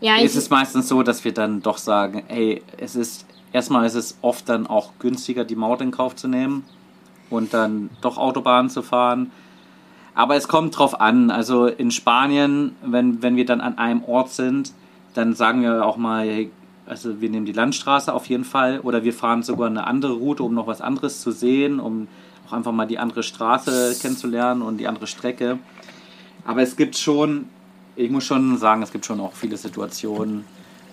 ja, 0.00 0.16
ist 0.16 0.36
es 0.36 0.50
meistens 0.50 0.88
so, 0.88 1.02
dass 1.02 1.24
wir 1.24 1.32
dann 1.32 1.62
doch 1.62 1.78
sagen, 1.78 2.24
hey, 2.26 2.62
es 2.76 2.96
ist 2.96 3.24
erstmal 3.52 3.86
ist 3.86 3.94
es 3.94 4.18
oft 4.22 4.48
dann 4.48 4.66
auch 4.66 4.92
günstiger, 4.98 5.44
die 5.44 5.56
Maut 5.56 5.80
in 5.80 5.90
Kauf 5.90 6.16
zu 6.16 6.28
nehmen 6.28 6.64
und 7.30 7.54
dann 7.54 7.90
doch 8.00 8.18
Autobahn 8.18 8.70
zu 8.70 8.82
fahren. 8.82 9.30
Aber 10.14 10.36
es 10.36 10.48
kommt 10.48 10.78
drauf 10.78 11.00
an. 11.00 11.30
Also 11.30 11.66
in 11.66 11.90
Spanien, 11.90 12.74
wenn, 12.82 13.22
wenn 13.22 13.36
wir 13.36 13.44
dann 13.44 13.60
an 13.60 13.78
einem 13.78 14.02
Ort 14.04 14.30
sind, 14.30 14.72
dann 15.14 15.34
sagen 15.34 15.62
wir 15.62 15.84
auch 15.84 15.96
mal, 15.96 16.46
also 16.86 17.20
wir 17.20 17.28
nehmen 17.30 17.46
die 17.46 17.52
Landstraße 17.52 18.12
auf 18.12 18.26
jeden 18.26 18.44
Fall 18.44 18.80
oder 18.80 19.04
wir 19.04 19.12
fahren 19.12 19.42
sogar 19.42 19.68
eine 19.68 19.86
andere 19.86 20.12
Route, 20.12 20.42
um 20.42 20.54
noch 20.54 20.66
was 20.66 20.80
anderes 20.80 21.20
zu 21.20 21.32
sehen, 21.32 21.80
um 21.80 22.08
auch 22.46 22.52
einfach 22.52 22.72
mal 22.72 22.86
die 22.86 22.98
andere 22.98 23.22
Straße 23.22 23.96
kennenzulernen 24.00 24.62
und 24.62 24.78
die 24.78 24.86
andere 24.86 25.06
Strecke. 25.06 25.58
Aber 26.44 26.62
es 26.62 26.76
gibt 26.76 26.96
schon, 26.96 27.48
ich 27.96 28.10
muss 28.10 28.24
schon 28.24 28.56
sagen, 28.56 28.82
es 28.82 28.92
gibt 28.92 29.04
schon 29.04 29.20
auch 29.20 29.32
viele 29.32 29.56
Situationen, 29.56 30.44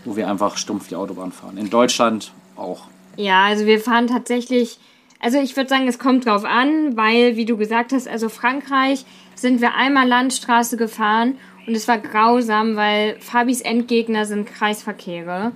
wo 0.04 0.16
wir 0.16 0.28
einfach 0.28 0.58
stumpf 0.58 0.88
die 0.88 0.95
Autobahn 0.95 1.32
fahren. 1.32 1.58
In 1.58 1.70
Deutschland 1.70 2.34
auch. 2.56 2.84
Ja, 3.16 3.45
also 3.45 3.66
wir 3.66 3.80
fahren 3.80 4.08
tatsächlich, 4.08 4.78
also 5.20 5.39
ich 5.39 5.56
würde 5.56 5.70
sagen, 5.70 5.88
es 5.88 5.99
kommt 5.99 6.26
drauf 6.26 6.45
an, 6.45 6.97
weil, 6.97 7.36
wie 7.36 7.45
du 7.45 7.58
gesagt 7.58 7.93
hast, 7.93 8.08
also 8.08 8.30
Frankreich 8.30 9.06
sind 9.36 9.62
wir 9.62 9.76
einmal 9.76 10.08
Landstraße 10.08 10.78
gefahren 10.78 11.38
und 11.68 11.76
es 11.76 11.88
war 11.88 11.97
grausam, 11.97 12.76
weil 12.76 13.18
Fabis 13.20 13.62
Endgegner 13.62 14.26
sind 14.26 14.47
Kreisverkehre. 14.47 15.54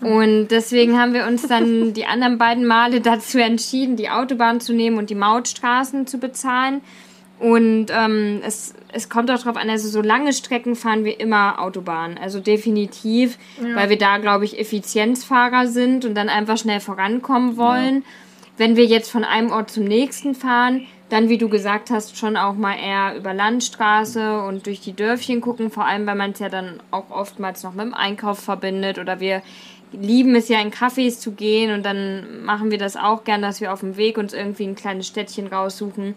Und 0.00 0.48
deswegen 0.48 0.98
haben 0.98 1.12
wir 1.12 1.26
uns 1.26 1.46
dann 1.46 1.92
die 1.94 2.06
anderen 2.06 2.38
beiden 2.38 2.66
Male 2.66 3.00
dazu 3.00 3.38
entschieden, 3.38 3.96
die 3.96 4.08
Autobahn 4.08 4.60
zu 4.60 4.72
nehmen 4.72 4.96
und 4.96 5.10
die 5.10 5.14
Mautstraßen 5.14 6.06
zu 6.06 6.18
bezahlen. 6.18 6.80
Und 7.40 7.86
ähm, 7.90 8.42
es, 8.46 8.74
es 8.92 9.08
kommt 9.08 9.30
auch 9.30 9.38
darauf 9.38 9.56
an, 9.56 9.70
also 9.70 9.88
so 9.88 10.02
lange 10.02 10.34
Strecken 10.34 10.76
fahren 10.76 11.04
wir 11.04 11.18
immer 11.18 11.58
Autobahn. 11.58 12.18
Also 12.18 12.38
definitiv, 12.38 13.38
ja. 13.58 13.74
weil 13.74 13.88
wir 13.88 13.96
da, 13.96 14.18
glaube 14.18 14.44
ich, 14.44 14.60
Effizienzfahrer 14.60 15.66
sind 15.66 16.04
und 16.04 16.14
dann 16.14 16.28
einfach 16.28 16.58
schnell 16.58 16.80
vorankommen 16.80 17.56
wollen. 17.56 17.96
Ja. 17.96 18.02
Wenn 18.58 18.76
wir 18.76 18.84
jetzt 18.84 19.10
von 19.10 19.24
einem 19.24 19.52
Ort 19.52 19.70
zum 19.70 19.84
nächsten 19.84 20.34
fahren, 20.34 20.86
dann, 21.08 21.30
wie 21.30 21.38
du 21.38 21.48
gesagt 21.48 21.90
hast, 21.90 22.18
schon 22.18 22.36
auch 22.36 22.54
mal 22.54 22.76
eher 22.76 23.16
über 23.16 23.32
Landstraße 23.32 24.42
und 24.42 24.66
durch 24.66 24.80
die 24.80 24.92
Dörfchen 24.92 25.40
gucken, 25.40 25.70
vor 25.70 25.86
allem, 25.86 26.06
weil 26.06 26.16
man 26.16 26.32
es 26.32 26.40
ja 26.40 26.50
dann 26.50 26.80
auch 26.90 27.10
oftmals 27.10 27.62
noch 27.62 27.72
mit 27.72 27.86
dem 27.86 27.94
Einkauf 27.94 28.38
verbindet 28.38 28.98
oder 28.98 29.18
wir 29.18 29.40
lieben 29.92 30.36
es 30.36 30.48
ja 30.48 30.60
in 30.60 30.70
Cafés 30.70 31.18
zu 31.18 31.32
gehen 31.32 31.72
und 31.72 31.84
dann 31.84 32.44
machen 32.44 32.70
wir 32.70 32.78
das 32.78 32.96
auch 32.96 33.24
gern, 33.24 33.42
dass 33.42 33.60
wir 33.60 33.72
auf 33.72 33.80
dem 33.80 33.96
Weg 33.96 34.18
uns 34.18 34.32
irgendwie 34.32 34.64
ein 34.64 34.76
kleines 34.76 35.06
Städtchen 35.06 35.46
raussuchen. 35.46 36.14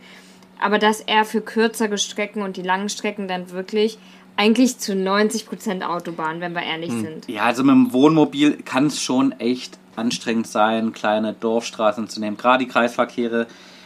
Aber 0.64 0.80
dass 0.80 1.02
er 1.02 1.26
für 1.26 1.42
kürzere 1.42 1.98
Strecken 1.98 2.42
und 2.42 2.56
die 2.58 2.62
langen 2.62 2.90
Strecken 2.90 3.28
dann 3.28 3.52
wirklich 3.52 3.98
eigentlich 4.38 4.80
zu 4.80 4.94
90% 4.94 5.84
Autobahn, 5.84 6.40
wenn 6.42 6.54
wir 6.54 6.64
ehrlich 6.64 6.92
sind. 6.92 7.28
Ja, 7.28 7.44
also 7.44 7.64
mit 7.64 7.74
dem 7.76 7.94
Wohnmobil 7.94 8.58
kann 8.64 8.88
es 8.88 9.02
schon 9.02 9.34
echt 9.34 9.78
anstrengend 9.96 10.48
sein, 10.48 10.92
kleine 10.94 11.34
Dorfstraßen 11.34 12.08
zu 12.10 12.20
nehmen. 12.20 12.38
Gerade 12.38 12.64
die 12.66 12.70
Kreisverkehre. 12.72 13.46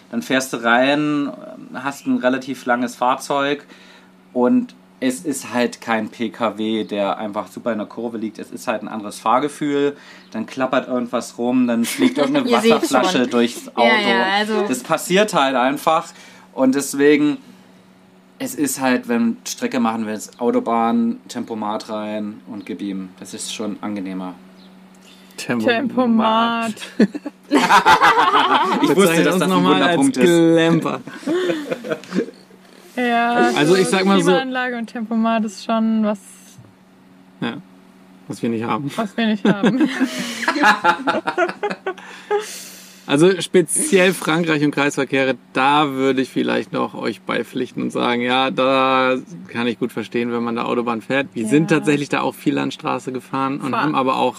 Dann 0.09 0.21
fährst 0.21 0.53
du 0.53 0.57
rein, 0.63 1.29
hast 1.73 2.07
ein 2.07 2.17
relativ 2.19 2.65
langes 2.65 2.95
Fahrzeug 2.95 3.65
und 4.31 4.73
es 4.99 5.21
ist 5.21 5.53
halt 5.53 5.81
kein 5.81 6.09
PKW, 6.09 6.83
der 6.85 7.17
einfach 7.17 7.47
super 7.47 7.71
in 7.71 7.77
der 7.77 7.87
Kurve 7.87 8.17
liegt. 8.17 8.39
Es 8.39 8.49
ist 8.49 8.67
halt 8.67 8.81
ein 8.81 8.87
anderes 8.87 9.19
Fahrgefühl. 9.19 9.95
Dann 10.31 10.45
klappert 10.45 10.87
irgendwas 10.87 11.37
rum, 11.37 11.67
dann 11.67 11.85
fliegt 11.85 12.17
irgendeine 12.19 12.49
Wasserflasche 12.51 13.27
durchs 13.27 13.67
Auto. 13.75 13.85
Ja, 13.85 14.09
ja, 14.09 14.23
also- 14.37 14.65
Das 14.67 14.81
passiert 14.81 15.33
halt 15.33 15.55
einfach. 15.55 16.05
Und 16.57 16.73
deswegen, 16.73 17.37
es 18.39 18.55
ist 18.55 18.81
halt, 18.81 19.07
wenn 19.07 19.37
Strecke 19.47 19.79
machen 19.79 20.07
willst, 20.07 20.41
Autobahn, 20.41 21.19
Tempomat 21.27 21.87
rein 21.89 22.41
und 22.47 22.65
gib 22.65 22.81
ihm. 22.81 23.09
Das 23.19 23.35
ist 23.35 23.53
schon 23.53 23.77
angenehmer. 23.81 24.33
Tempomat. 25.37 26.73
Ich 27.49 28.93
wusste, 28.95 29.23
dass 29.23 29.37
das 29.39 29.49
ein 29.49 29.63
Wunderpunkt 29.63 30.17
ist. 30.17 30.25
Glamper. 30.25 30.99
Ja, 32.97 33.51
Also 33.55 33.75
ich 33.77 33.87
sag 33.87 34.03
mal 34.03 34.19
so- 34.19 34.31
Klimaanlage 34.31 34.77
und 34.77 34.87
Tempomat 34.87 35.45
ist 35.45 35.63
schon 35.63 36.03
was, 36.03 36.19
Ja, 37.39 37.53
was 38.27 38.41
wir 38.41 38.49
nicht 38.49 38.65
haben. 38.65 38.91
was 38.97 39.15
wir 39.15 39.27
nicht 39.27 39.45
haben. 39.45 39.79
Also 43.07 43.39
speziell 43.41 44.13
Frankreich 44.13 44.63
und 44.63 44.71
Kreisverkehre, 44.71 45.35
da 45.53 45.91
würde 45.91 46.21
ich 46.21 46.29
vielleicht 46.29 46.73
noch 46.73 46.93
euch 46.93 47.21
beipflichten 47.21 47.81
und 47.81 47.91
sagen, 47.91 48.21
ja, 48.21 48.51
da 48.51 49.15
kann 49.47 49.65
ich 49.67 49.79
gut 49.79 49.91
verstehen, 49.93 50.31
wenn 50.33 50.43
man 50.43 50.57
da 50.57 50.65
Autobahn 50.65 51.01
fährt. 51.01 51.27
Wir 51.33 51.47
sind 51.47 51.71
Ja. 51.71 51.77
tatsächlich 51.77 52.09
da 52.09 52.21
auch 52.21 52.35
viel 52.35 52.53
Landstraße 52.53 53.11
gefahren 53.13 53.61
und 53.61 53.71
Fahr- 53.71 53.83
haben 53.83 53.95
aber 53.95 54.17
auch 54.17 54.35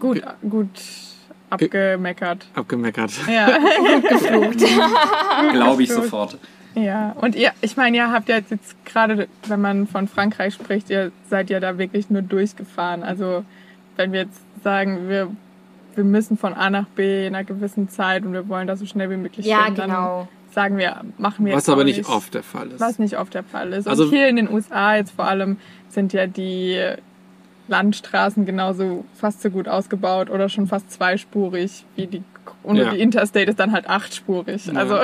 gut, 0.00 0.22
gut 0.48 0.68
abgemeckert. 1.50 2.46
abgemeckert. 2.54 3.12
Ja, 3.30 3.46
Glaube 5.52 5.82
ich 5.82 5.90
Gut. 5.90 6.04
sofort. 6.04 6.38
ja. 6.74 7.12
Und 7.20 7.34
ihr, 7.34 7.52
ich 7.60 7.76
meine, 7.76 7.96
ihr 7.96 8.10
habt 8.10 8.28
ja 8.28 8.36
jetzt 8.36 8.74
gerade, 8.84 9.28
wenn 9.46 9.60
man 9.60 9.86
von 9.86 10.08
Frankreich 10.08 10.54
spricht, 10.54 10.90
ihr 10.90 11.12
seid 11.28 11.50
ja 11.50 11.60
da 11.60 11.78
wirklich 11.78 12.10
nur 12.10 12.22
durchgefahren. 12.22 13.02
Also 13.02 13.44
wenn 13.96 14.12
wir 14.12 14.22
jetzt 14.22 14.40
sagen, 14.64 15.08
wir, 15.08 15.28
wir 15.94 16.04
müssen 16.04 16.36
von 16.36 16.54
A 16.54 16.70
nach 16.70 16.86
B 16.86 17.26
in 17.26 17.34
einer 17.34 17.44
gewissen 17.44 17.88
Zeit 17.88 18.24
und 18.24 18.32
wir 18.32 18.48
wollen 18.48 18.66
da 18.66 18.76
so 18.76 18.86
schnell 18.86 19.10
wie 19.10 19.16
möglich 19.16 19.46
Ja, 19.46 19.64
hin, 19.66 19.74
genau. 19.74 20.20
dann 20.20 20.28
sagen 20.54 20.76
wir, 20.78 21.00
machen 21.18 21.46
wir 21.46 21.54
Was 21.54 21.68
aber 21.68 21.80
auch 21.82 21.84
nicht 21.84 22.08
oft 22.08 22.34
der 22.34 22.42
Fall 22.42 22.68
ist. 22.72 22.80
Was 22.80 22.98
nicht 22.98 23.18
oft 23.18 23.32
der 23.34 23.42
Fall 23.44 23.72
ist. 23.72 23.88
Also- 23.88 24.04
und 24.04 24.10
hier 24.10 24.28
in 24.28 24.36
den 24.36 24.50
USA 24.52 24.96
jetzt 24.96 25.12
vor 25.12 25.24
allem 25.26 25.56
sind 25.88 26.12
ja 26.12 26.26
die 26.26 26.78
Landstraßen 27.68 28.44
genauso 28.44 29.04
fast 29.14 29.40
so 29.42 29.50
gut 29.50 29.68
ausgebaut 29.68 30.30
oder 30.30 30.48
schon 30.48 30.66
fast 30.66 30.90
zweispurig 30.90 31.84
wie 31.96 32.06
die 32.06 32.22
und 32.64 32.76
Ja. 32.76 32.90
die 32.90 33.00
Interstate 33.00 33.50
ist 33.50 33.58
dann 33.60 33.72
halt 33.72 33.88
achtspurig. 33.88 34.66
Ja. 34.66 34.74
Also 34.74 34.98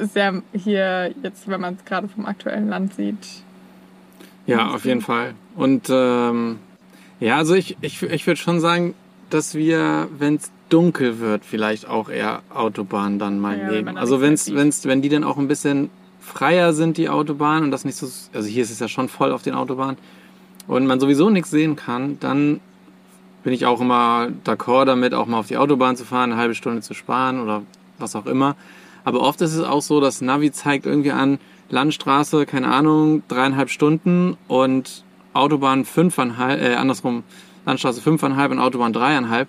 ist 0.00 0.14
ja 0.14 0.32
hier 0.52 1.14
jetzt, 1.22 1.48
wenn 1.48 1.60
man 1.60 1.74
es 1.74 1.84
gerade 1.84 2.06
vom 2.08 2.26
aktuellen 2.26 2.68
Land 2.68 2.94
sieht. 2.94 3.16
Ja, 4.46 4.68
auf 4.70 4.84
jeden 4.84 5.00
Fall. 5.00 5.34
Und 5.56 5.88
ähm, 5.90 6.58
ja, 7.18 7.36
also 7.38 7.54
ich, 7.54 7.76
ich, 7.80 8.02
ich 8.02 8.26
würde 8.26 8.36
schon 8.40 8.60
sagen, 8.60 8.94
dass 9.30 9.54
wir, 9.54 10.08
wenn 10.16 10.36
es 10.36 10.50
dunkel 10.68 11.20
wird, 11.20 11.44
vielleicht 11.44 11.88
auch 11.88 12.08
eher 12.08 12.42
Autobahn 12.52 13.18
dann 13.18 13.40
mal 13.40 13.58
Ja, 13.58 13.70
nehmen. 13.70 13.98
Also 13.98 14.20
wenn's, 14.20 14.52
wenn's, 14.54 14.84
wenn 14.84 15.02
die 15.02 15.08
dann 15.08 15.24
auch 15.24 15.38
ein 15.38 15.48
bisschen 15.48 15.90
freier 16.20 16.72
sind, 16.72 16.96
die 16.96 17.08
Autobahn, 17.08 17.64
und 17.64 17.70
das 17.70 17.84
nicht 17.84 17.96
so, 17.96 18.06
also 18.32 18.48
hier 18.48 18.62
ist 18.62 18.70
es 18.70 18.78
ja 18.78 18.88
schon 18.88 19.08
voll 19.08 19.32
auf 19.32 19.42
den 19.42 19.54
Autobahnen, 19.54 19.96
und 20.66 20.86
man 20.86 21.00
sowieso 21.00 21.30
nichts 21.30 21.50
sehen 21.50 21.74
kann, 21.74 22.18
dann 22.20 22.60
bin 23.42 23.52
ich 23.52 23.66
auch 23.66 23.80
immer 23.80 24.28
d'accord 24.44 24.84
damit, 24.84 25.14
auch 25.14 25.26
mal 25.26 25.38
auf 25.38 25.48
die 25.48 25.56
Autobahn 25.56 25.96
zu 25.96 26.04
fahren, 26.04 26.32
eine 26.32 26.40
halbe 26.40 26.54
Stunde 26.54 26.82
zu 26.82 26.94
sparen 26.94 27.40
oder 27.40 27.62
was 27.98 28.14
auch 28.14 28.26
immer. 28.26 28.54
Aber 29.02 29.20
oft 29.20 29.40
ist 29.40 29.54
es 29.54 29.64
auch 29.64 29.82
so, 29.82 30.00
dass 30.00 30.20
Navi 30.20 30.52
zeigt 30.52 30.86
irgendwie 30.86 31.12
an, 31.12 31.38
Landstraße, 31.70 32.46
keine 32.46 32.68
Ahnung, 32.68 33.22
dreieinhalb 33.28 33.70
Stunden 33.70 34.36
und 34.46 35.04
Autobahn 35.32 35.84
fünfeinhalb, 35.84 36.60
äh, 36.60 36.74
andersrum, 36.74 37.22
Landstraße 37.66 38.00
fünfeinhalb 38.00 38.50
und 38.52 38.58
Autobahn 38.58 38.92
dreieinhalb. 38.92 39.48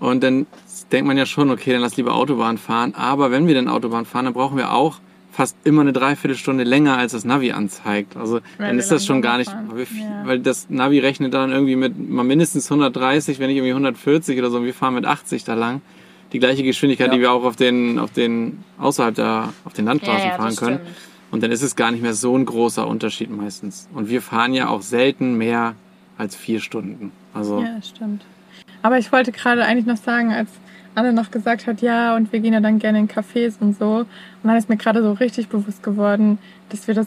Und 0.00 0.22
dann 0.22 0.46
denkt 0.90 1.06
man 1.06 1.16
ja 1.16 1.26
schon, 1.26 1.50
okay, 1.50 1.72
dann 1.72 1.80
lass 1.80 1.96
lieber 1.96 2.14
Autobahn 2.14 2.58
fahren. 2.58 2.94
Aber 2.96 3.30
wenn 3.30 3.46
wir 3.46 3.54
dann 3.54 3.68
Autobahn 3.68 4.04
fahren, 4.04 4.24
dann 4.24 4.34
brauchen 4.34 4.56
wir 4.56 4.72
auch 4.72 4.98
fast 5.30 5.56
immer 5.64 5.80
eine 5.80 5.92
Dreiviertelstunde 5.94 6.64
länger, 6.64 6.98
als 6.98 7.12
das 7.12 7.24
Navi 7.24 7.52
anzeigt. 7.52 8.16
Also 8.16 8.40
Wenn 8.58 8.66
dann 8.68 8.78
ist 8.78 8.90
das 8.90 9.06
schon 9.06 9.22
gar 9.22 9.38
nicht, 9.38 9.50
fahren. 9.50 9.70
weil, 9.72 9.86
viel, 9.86 10.02
Ja. 10.02 10.22
weil 10.26 10.40
das 10.40 10.68
Navi 10.68 10.98
rechnet 10.98 11.32
dann 11.32 11.52
irgendwie 11.52 11.76
mit 11.76 11.96
mal 12.10 12.22
mindestens 12.24 12.68
130, 12.70 13.38
wenn 13.38 13.46
nicht 13.46 13.56
irgendwie 13.56 13.72
140 13.72 14.38
oder 14.38 14.50
so. 14.50 14.58
Und 14.58 14.64
wir 14.64 14.74
fahren 14.74 14.94
mit 14.94 15.06
80 15.06 15.44
da 15.44 15.54
lang. 15.54 15.80
Die 16.32 16.38
gleiche 16.38 16.62
Geschwindigkeit, 16.62 17.06
Ja. 17.08 17.14
die 17.14 17.20
wir 17.20 17.32
auch 17.32 17.44
auf 17.44 17.56
den, 17.56 17.98
auf 17.98 18.10
den, 18.12 18.64
außerhalb 18.78 19.14
der, 19.14 19.52
auf 19.64 19.72
den 19.72 19.84
Landstraßen 19.86 20.30
fahren 20.32 20.46
das 20.46 20.56
können. 20.56 20.76
stimmt. 20.80 20.96
Und 21.30 21.42
dann 21.42 21.50
ist 21.50 21.62
es 21.62 21.76
gar 21.76 21.90
nicht 21.92 22.02
mehr 22.02 22.12
so 22.14 22.36
ein 22.36 22.44
großer 22.44 22.86
Unterschied 22.86 23.30
meistens. 23.34 23.88
Und 23.94 24.10
wir 24.10 24.20
fahren 24.20 24.52
ja 24.52 24.68
auch 24.68 24.82
selten 24.82 25.38
mehr 25.38 25.76
als 26.18 26.36
vier 26.36 26.60
Stunden. 26.60 27.12
Also 27.34 27.60
Ja, 27.60 27.80
stimmt. 27.82 28.24
Aber 28.82 28.98
ich 28.98 29.12
wollte 29.12 29.32
gerade 29.32 29.64
eigentlich 29.64 29.86
noch 29.86 29.96
sagen, 29.96 30.32
als 30.32 30.48
Anne 30.94 31.12
noch 31.12 31.30
gesagt 31.30 31.66
hat, 31.66 31.80
ja, 31.80 32.14
und 32.16 32.32
wir 32.32 32.40
gehen 32.40 32.52
ja 32.52 32.60
dann 32.60 32.78
gerne 32.78 32.98
in 32.98 33.08
Cafés 33.08 33.54
und 33.60 33.78
so. 33.78 33.98
Und 34.00 34.06
dann 34.44 34.56
ist 34.56 34.68
mir 34.68 34.76
gerade 34.76 35.02
so 35.02 35.12
richtig 35.12 35.48
bewusst 35.48 35.82
geworden, 35.82 36.38
dass 36.68 36.86
wir 36.86 36.94
das 36.94 37.06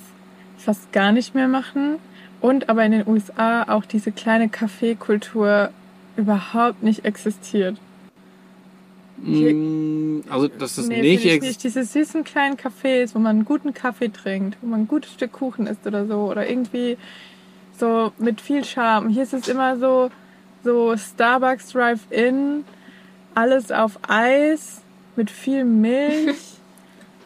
fast 0.57 0.91
gar 0.91 1.11
nicht 1.11 1.35
mehr 1.35 1.47
machen. 1.47 1.97
Und 2.41 2.67
aber 2.69 2.83
in 2.83 2.91
den 2.93 3.07
USA 3.07 3.63
auch 3.71 3.85
diese 3.85 4.11
kleine 4.11 4.49
Kaffeekultur 4.49 5.69
überhaupt 6.17 6.81
nicht 6.81 7.05
existiert. 7.05 7.77
Mm, 9.17 10.21
Also, 10.29 10.47
dass 10.47 10.75
das 10.75 10.87
Nee, 10.87 11.01
nicht, 11.01 11.21
finde 11.21 11.27
ich 11.29 11.33
ex- 11.35 11.45
nicht. 11.45 11.63
Diese 11.63 11.83
süßen 11.83 12.23
kleinen 12.23 12.57
Cafés, 12.57 13.13
wo 13.15 13.19
man 13.19 13.37
einen 13.37 13.45
guten 13.45 13.73
Kaffee 13.73 14.09
trinkt, 14.09 14.57
wo 14.61 14.67
man 14.67 14.81
ein 14.81 14.87
gutes 14.87 15.13
Stück 15.13 15.31
Kuchen 15.31 15.67
isst 15.67 15.85
oder 15.87 16.05
so. 16.05 16.29
Oder 16.29 16.49
irgendwie 16.49 16.97
so 17.77 18.11
mit 18.17 18.41
viel 18.41 18.63
Charme. 18.63 19.09
Hier 19.09 19.23
ist 19.23 19.33
es 19.33 19.47
immer 19.47 19.77
so, 19.77 20.09
so 20.63 20.95
Starbucks 20.97 21.69
Drive-In, 21.73 22.63
alles 23.33 23.71
auf 23.71 23.99
Eis, 24.07 24.81
mit 25.15 25.29
viel 25.31 25.63
Milch. 25.63 26.35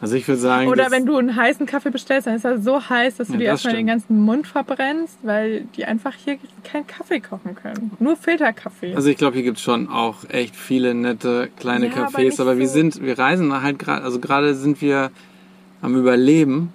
Also 0.02 0.16
ich 0.16 0.26
würde 0.26 0.40
sagen, 0.40 0.68
Oder 0.68 0.90
wenn 0.90 1.04
du 1.04 1.18
einen 1.18 1.36
heißen 1.36 1.66
Kaffee 1.66 1.90
bestellst, 1.90 2.26
dann 2.26 2.34
ist 2.34 2.46
er 2.46 2.58
so 2.58 2.88
heiß, 2.88 3.18
dass 3.18 3.26
du 3.26 3.34
Ja, 3.34 3.38
dir 3.38 3.44
das 3.50 3.52
erstmal 3.66 3.74
den 3.74 3.86
stimmt. 3.86 3.90
ganzen 3.90 4.24
Mund 4.24 4.46
verbrennst, 4.46 5.18
weil 5.22 5.66
die 5.76 5.84
einfach 5.84 6.14
hier 6.14 6.38
keinen 6.64 6.86
Kaffee 6.86 7.20
kochen 7.20 7.54
können. 7.54 7.90
Nur 7.98 8.16
Filterkaffee. 8.16 8.94
Also 8.94 9.10
ich 9.10 9.18
glaube, 9.18 9.34
hier 9.34 9.42
gibt's 9.42 9.60
schon 9.60 9.90
auch 9.90 10.24
echt 10.30 10.56
viele 10.56 10.94
nette 10.94 11.50
kleine 11.58 11.88
Ja, 11.88 11.92
aber 11.96 12.06
Cafés, 12.18 12.24
nicht 12.24 12.40
aber, 12.40 12.56
wir 12.56 12.66
so- 12.66 12.72
sind, 12.72 13.02
wir 13.02 13.18
reisen 13.18 13.52
halt 13.60 13.78
gerade, 13.78 14.02
also 14.02 14.20
gerade 14.20 14.54
sind 14.54 14.80
wir 14.80 15.10
am 15.82 15.94
Überleben. 15.94 16.72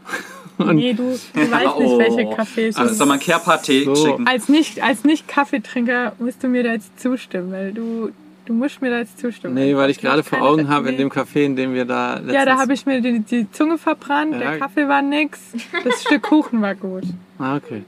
Und 0.57 0.75
nee, 0.77 0.93
du, 0.93 1.03
du 1.03 1.11
weißt 1.51 1.79
nicht, 1.79 1.97
welche 1.97 2.29
Cafés 2.33 2.77
Also 2.77 2.91
es 2.91 2.97
soll 2.97 3.07
man 3.07 3.19
Care-Party 3.19 3.83
So. 3.85 3.95
schicken? 3.95 4.27
als 4.27 4.47
nicht 4.49 4.81
als 4.81 5.03
nicht 5.03 5.27
Kaffeetrinker 5.27 6.13
musst 6.19 6.43
du 6.43 6.47
mir 6.47 6.63
da 6.63 6.73
jetzt 6.73 6.99
zustimmen, 6.99 7.51
weil 7.51 7.71
du 7.73 8.11
du 8.45 8.53
musst 8.53 8.79
mir 8.81 8.91
da 8.91 8.99
jetzt 8.99 9.17
zustimmen. 9.19 9.55
nee, 9.55 9.75
weil 9.75 9.89
ich 9.89 9.99
gerade 9.99 10.21
vor 10.23 10.39
Augen 10.41 10.67
habe 10.69 10.89
in 10.89 10.97
dem 10.97 11.09
Café, 11.09 11.45
in 11.45 11.55
dem 11.55 11.73
wir 11.73 11.85
da 11.85 12.13
letztens... 12.15 12.33
Ja, 12.33 12.45
da 12.45 12.57
habe 12.59 12.73
ich 12.73 12.85
mir 12.85 13.01
die, 13.01 13.19
die 13.21 13.51
Zunge 13.51 13.77
verbrannt, 13.79 14.33
Ja. 14.33 14.39
der 14.39 14.59
Kaffee 14.59 14.87
war 14.87 15.01
nix, 15.01 15.39
das 15.83 16.03
Stück 16.03 16.21
Kuchen 16.23 16.61
war 16.61 16.75
gut. 16.75 17.03
Ah, 17.39 17.55
okay. 17.57 17.83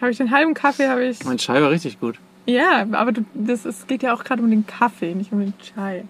Habe 0.00 0.10
ich 0.10 0.18
den 0.18 0.30
halben 0.30 0.52
Kaffee 0.52 0.88
habe 0.88 1.04
ich 1.04 1.24
Mein 1.24 1.38
Chai 1.38 1.62
war 1.62 1.70
richtig 1.70 1.98
gut. 2.00 2.16
Ja, 2.46 2.86
aber 2.92 3.12
du, 3.12 3.24
das 3.34 3.64
es 3.64 3.86
geht 3.86 4.02
ja 4.02 4.12
auch 4.14 4.24
gerade 4.24 4.42
um 4.42 4.50
den 4.50 4.66
Kaffee, 4.66 5.14
nicht 5.14 5.32
um 5.32 5.38
den 5.40 5.54
Chai. 5.58 6.04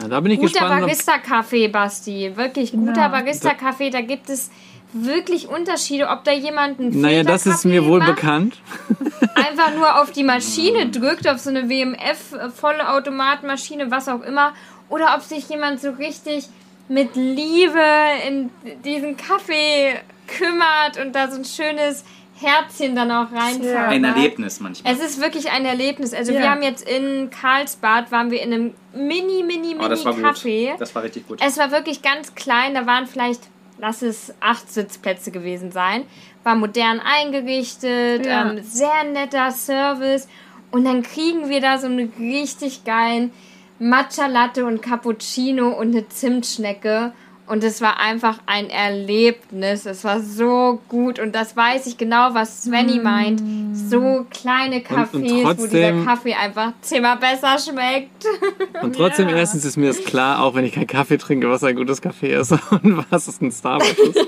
Ja, 0.00 0.06
da 0.06 0.20
bin 0.20 0.30
ich 0.32 0.38
Guter 0.38 0.52
gespannt. 0.52 0.74
ob- 0.82 0.88
Barista-Kaffee, 0.88 1.68
Basti. 1.68 2.32
Wirklich 2.36 2.70
guter 2.72 2.92
Genau. 2.92 3.08
Barista-Kaffee. 3.08 3.90
Da 3.90 4.00
gibt 4.02 4.28
es 4.30 4.50
wirklich 4.92 5.48
Unterschiede, 5.48 6.08
ob 6.08 6.24
da 6.24 6.32
jemand 6.32 6.80
einen 6.80 7.00
Naja, 7.00 7.22
das 7.22 7.46
ist 7.46 7.64
mir 7.64 7.84
wohl 7.86 8.00
macht, 8.00 8.16
bekannt. 8.16 8.58
einfach 9.34 9.74
nur 9.74 10.00
auf 10.00 10.10
die 10.10 10.24
Maschine 10.24 10.88
drückt, 10.90 11.28
auf 11.28 11.38
so 11.38 11.50
eine 11.50 11.68
WMF 11.68 12.32
äh, 12.32 13.90
was 13.90 14.08
auch 14.08 14.22
immer, 14.22 14.52
oder 14.88 15.14
ob 15.16 15.22
sich 15.22 15.48
jemand 15.48 15.80
so 15.80 15.90
richtig 15.90 16.46
mit 16.88 17.14
Liebe 17.14 17.80
in 18.26 18.50
diesen 18.84 19.16
Kaffee 19.16 19.94
kümmert 20.26 20.98
und 21.00 21.14
da 21.14 21.30
so 21.30 21.36
ein 21.38 21.44
schönes 21.44 22.04
Herzchen 22.40 22.96
dann 22.96 23.10
auch 23.10 23.30
reinzaubert. 23.32 23.74
Ja. 23.74 23.88
Ein 23.88 24.04
Erlebnis 24.04 24.60
manchmal. 24.60 24.92
Es 24.94 25.00
ist 25.00 25.20
wirklich 25.20 25.50
ein 25.50 25.64
Erlebnis. 25.64 26.14
Also 26.14 26.32
Ja. 26.32 26.40
wir 26.40 26.50
haben 26.50 26.62
jetzt 26.62 26.88
in 26.88 27.30
Karlsbad 27.30 28.10
waren 28.10 28.30
wir 28.30 28.40
in 28.42 28.52
einem 28.52 28.74
mini, 28.94 29.42
mini, 29.42 29.76
Oh, 29.78 29.88
das 29.88 30.04
war 30.04 30.12
mini 30.12 30.24
gut. 30.24 30.34
Kaffee. 30.34 30.74
Das 30.78 30.94
war 30.94 31.02
richtig 31.02 31.28
gut. 31.28 31.38
Es 31.44 31.58
war 31.58 31.70
wirklich 31.70 32.02
ganz 32.02 32.34
klein. 32.34 32.74
Da 32.74 32.86
waren 32.86 33.06
vielleicht, 33.06 33.42
lass 33.80 34.02
es 34.02 34.34
acht 34.40 34.70
Sitzplätze 34.70 35.30
gewesen 35.30 35.72
sein. 35.72 36.04
War 36.44 36.54
modern 36.54 37.00
eingerichtet, 37.00 38.26
Ja. 38.26 38.50
ähm, 38.50 38.62
sehr 38.62 39.04
netter 39.04 39.50
Service. 39.50 40.28
Und 40.70 40.84
dann 40.84 41.02
kriegen 41.02 41.48
wir 41.48 41.60
da 41.60 41.78
so 41.78 41.86
einen 41.86 42.12
richtig 42.18 42.84
geilen 42.84 43.32
Matcha 43.78 44.26
Latte 44.26 44.66
und 44.66 44.82
Cappuccino 44.82 45.68
und 45.70 45.88
eine 45.88 46.08
Zimtschnecke. 46.08 47.12
Und 47.50 47.64
es 47.64 47.80
war 47.80 47.98
einfach 47.98 48.38
ein 48.46 48.70
Erlebnis. 48.70 49.84
Es 49.84 50.04
war 50.04 50.20
so 50.20 50.80
gut. 50.88 51.18
Und 51.18 51.34
das 51.34 51.56
weiß 51.56 51.86
ich 51.86 51.98
genau, 51.98 52.32
was 52.32 52.62
Svenny 52.62 53.00
meint. 53.00 53.42
So 53.74 54.24
kleine 54.30 54.78
Cafés, 54.78 55.14
und 55.14 55.42
trotzdem- 55.42 55.58
wo 55.58 55.66
dieser 55.66 56.04
Kaffee 56.04 56.34
einfach 56.34 56.72
zehnmal 56.80 57.16
besser 57.16 57.56
schmeckt. 57.58 58.24
Und 58.82 58.94
trotzdem, 58.96 59.28
Ja. 59.28 59.36
erstens 59.36 59.64
ist 59.64 59.76
mir 59.76 59.88
das 59.88 60.04
klar, 60.04 60.42
auch 60.42 60.54
wenn 60.54 60.64
ich 60.64 60.72
keinen 60.72 60.86
Kaffee 60.86 61.18
trinke, 61.18 61.50
was 61.50 61.64
ein 61.64 61.74
gutes 61.76 62.00
Kaffee 62.00 62.32
ist 62.34 62.52
und 62.70 63.04
was 63.10 63.26
es 63.28 63.40
ein 63.40 63.50
Starbucks 63.50 63.98
ist. 63.98 64.18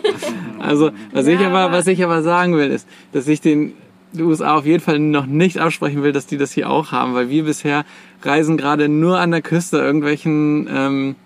Also, 0.59 0.91
was, 1.13 1.27
ich 1.27 1.41
Ja, 1.41 1.47
aber, 1.49 1.59
aber- 1.61 1.75
was 1.79 1.87
ich 1.87 2.03
aber 2.05 2.23
sagen 2.23 2.57
will, 2.57 2.71
ist, 2.71 2.87
dass 3.13 3.29
ich 3.29 3.41
den 3.41 3.75
die 4.15 4.23
USA 4.23 4.57
auf 4.57 4.67
jeden 4.67 4.83
Fall 4.83 4.99
noch 4.99 5.25
nicht 5.27 5.57
absprechen 5.59 6.03
will, 6.03 6.13
dass 6.13 6.27
die 6.27 6.37
das 6.37 6.53
hier 6.53 6.69
auch 6.69 6.93
haben, 6.93 7.15
weil 7.15 7.31
wir 7.31 7.45
bisher 7.45 7.85
reisen 8.23 8.59
gerade 8.59 8.89
nur 8.91 9.19
an 9.19 9.31
der 9.31 9.41
Küste 9.41 9.79
irgendwelchen 9.79 10.69
ähm, 10.71 11.17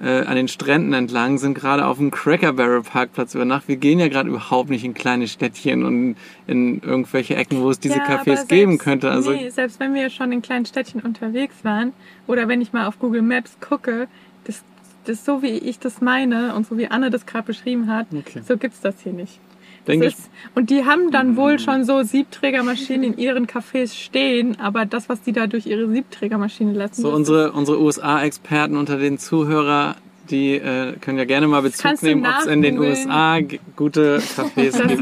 äh, 0.00 0.22
an 0.24 0.36
den 0.36 0.48
Stränden 0.48 0.92
entlang, 0.92 1.38
sind 1.38 1.54
gerade 1.54 1.84
auf 1.86 1.96
dem 1.98 2.10
Cracker 2.10 2.52
Barrel 2.52 2.82
Parkplatz 2.82 3.34
über 3.34 3.44
Nacht. 3.44 3.66
Wir 3.68 3.76
gehen 3.76 3.98
ja 3.98 4.08
gerade 4.08 4.28
überhaupt 4.28 4.70
nicht 4.70 4.84
in 4.84 4.94
kleine 4.94 5.26
Städtchen 5.26 5.84
und 5.84 6.16
in 6.46 6.80
irgendwelche 6.82 7.34
Ecken, 7.34 7.60
wo 7.60 7.70
es 7.70 7.80
diese 7.80 7.98
Ja, 7.98 8.04
Cafés 8.04 8.38
aber 8.38 8.44
geben 8.46 8.70
selbst- 8.72 8.84
könnte. 8.84 9.10
Also 9.10 9.32
nee, 9.32 9.48
selbst 9.50 9.80
wenn 9.80 9.94
wir 9.94 10.08
schon 10.10 10.30
in 10.32 10.40
kleinen 10.42 10.66
Städtchen 10.66 11.00
unterwegs 11.00 11.56
waren 11.64 11.92
oder 12.26 12.46
wenn 12.48 12.60
ich 12.60 12.72
mal 12.72 12.86
auf 12.86 12.98
Google 12.98 13.22
Maps 13.22 13.56
gucke, 13.60 14.06
das, 14.44 14.62
das 15.04 15.24
so 15.24 15.42
wie 15.42 15.48
ich 15.58 15.78
das 15.78 16.00
meine 16.00 16.54
und 16.54 16.66
so 16.66 16.78
wie 16.78 16.86
Anne 16.88 17.10
das 17.10 17.26
gerade 17.26 17.46
beschrieben 17.46 17.88
hat, 17.88 18.06
Okay. 18.16 18.42
so 18.46 18.56
gibt's 18.56 18.80
das 18.80 18.94
hier 19.02 19.12
nicht. 19.12 19.40
Denke 19.88 20.06
ich, 20.06 20.14
ist, 20.14 20.30
und 20.54 20.70
die 20.70 20.84
haben 20.84 21.10
dann 21.10 21.36
wohl 21.36 21.58
schon 21.58 21.84
so 21.84 22.02
Siebträgermaschinen 22.02 23.12
in 23.14 23.18
ihren 23.18 23.46
Cafés 23.46 23.94
stehen, 23.94 24.58
aber 24.60 24.84
das, 24.86 25.08
was 25.08 25.22
die 25.22 25.32
da 25.32 25.46
durch 25.46 25.66
ihre 25.66 25.88
Siebträgermaschine 25.88 26.72
lassen, 26.72 27.02
So 27.02 27.10
unsere, 27.12 27.52
unsere 27.52 27.80
USA-Experten 27.80 28.76
unter 28.76 28.98
den 28.98 29.18
Zuhörer, 29.18 29.96
die 30.30 30.54
äh, 30.56 30.92
können 31.00 31.18
ja 31.18 31.24
gerne 31.24 31.48
mal 31.48 31.62
Bezug 31.62 32.02
nehmen, 32.02 32.26
ob 32.26 32.32
es 32.40 32.46
in 32.46 32.62
den. 32.62 32.78
USA 32.78 33.38
gute 33.76 34.18
Cafés 34.18 34.86
gibt. 34.86 35.00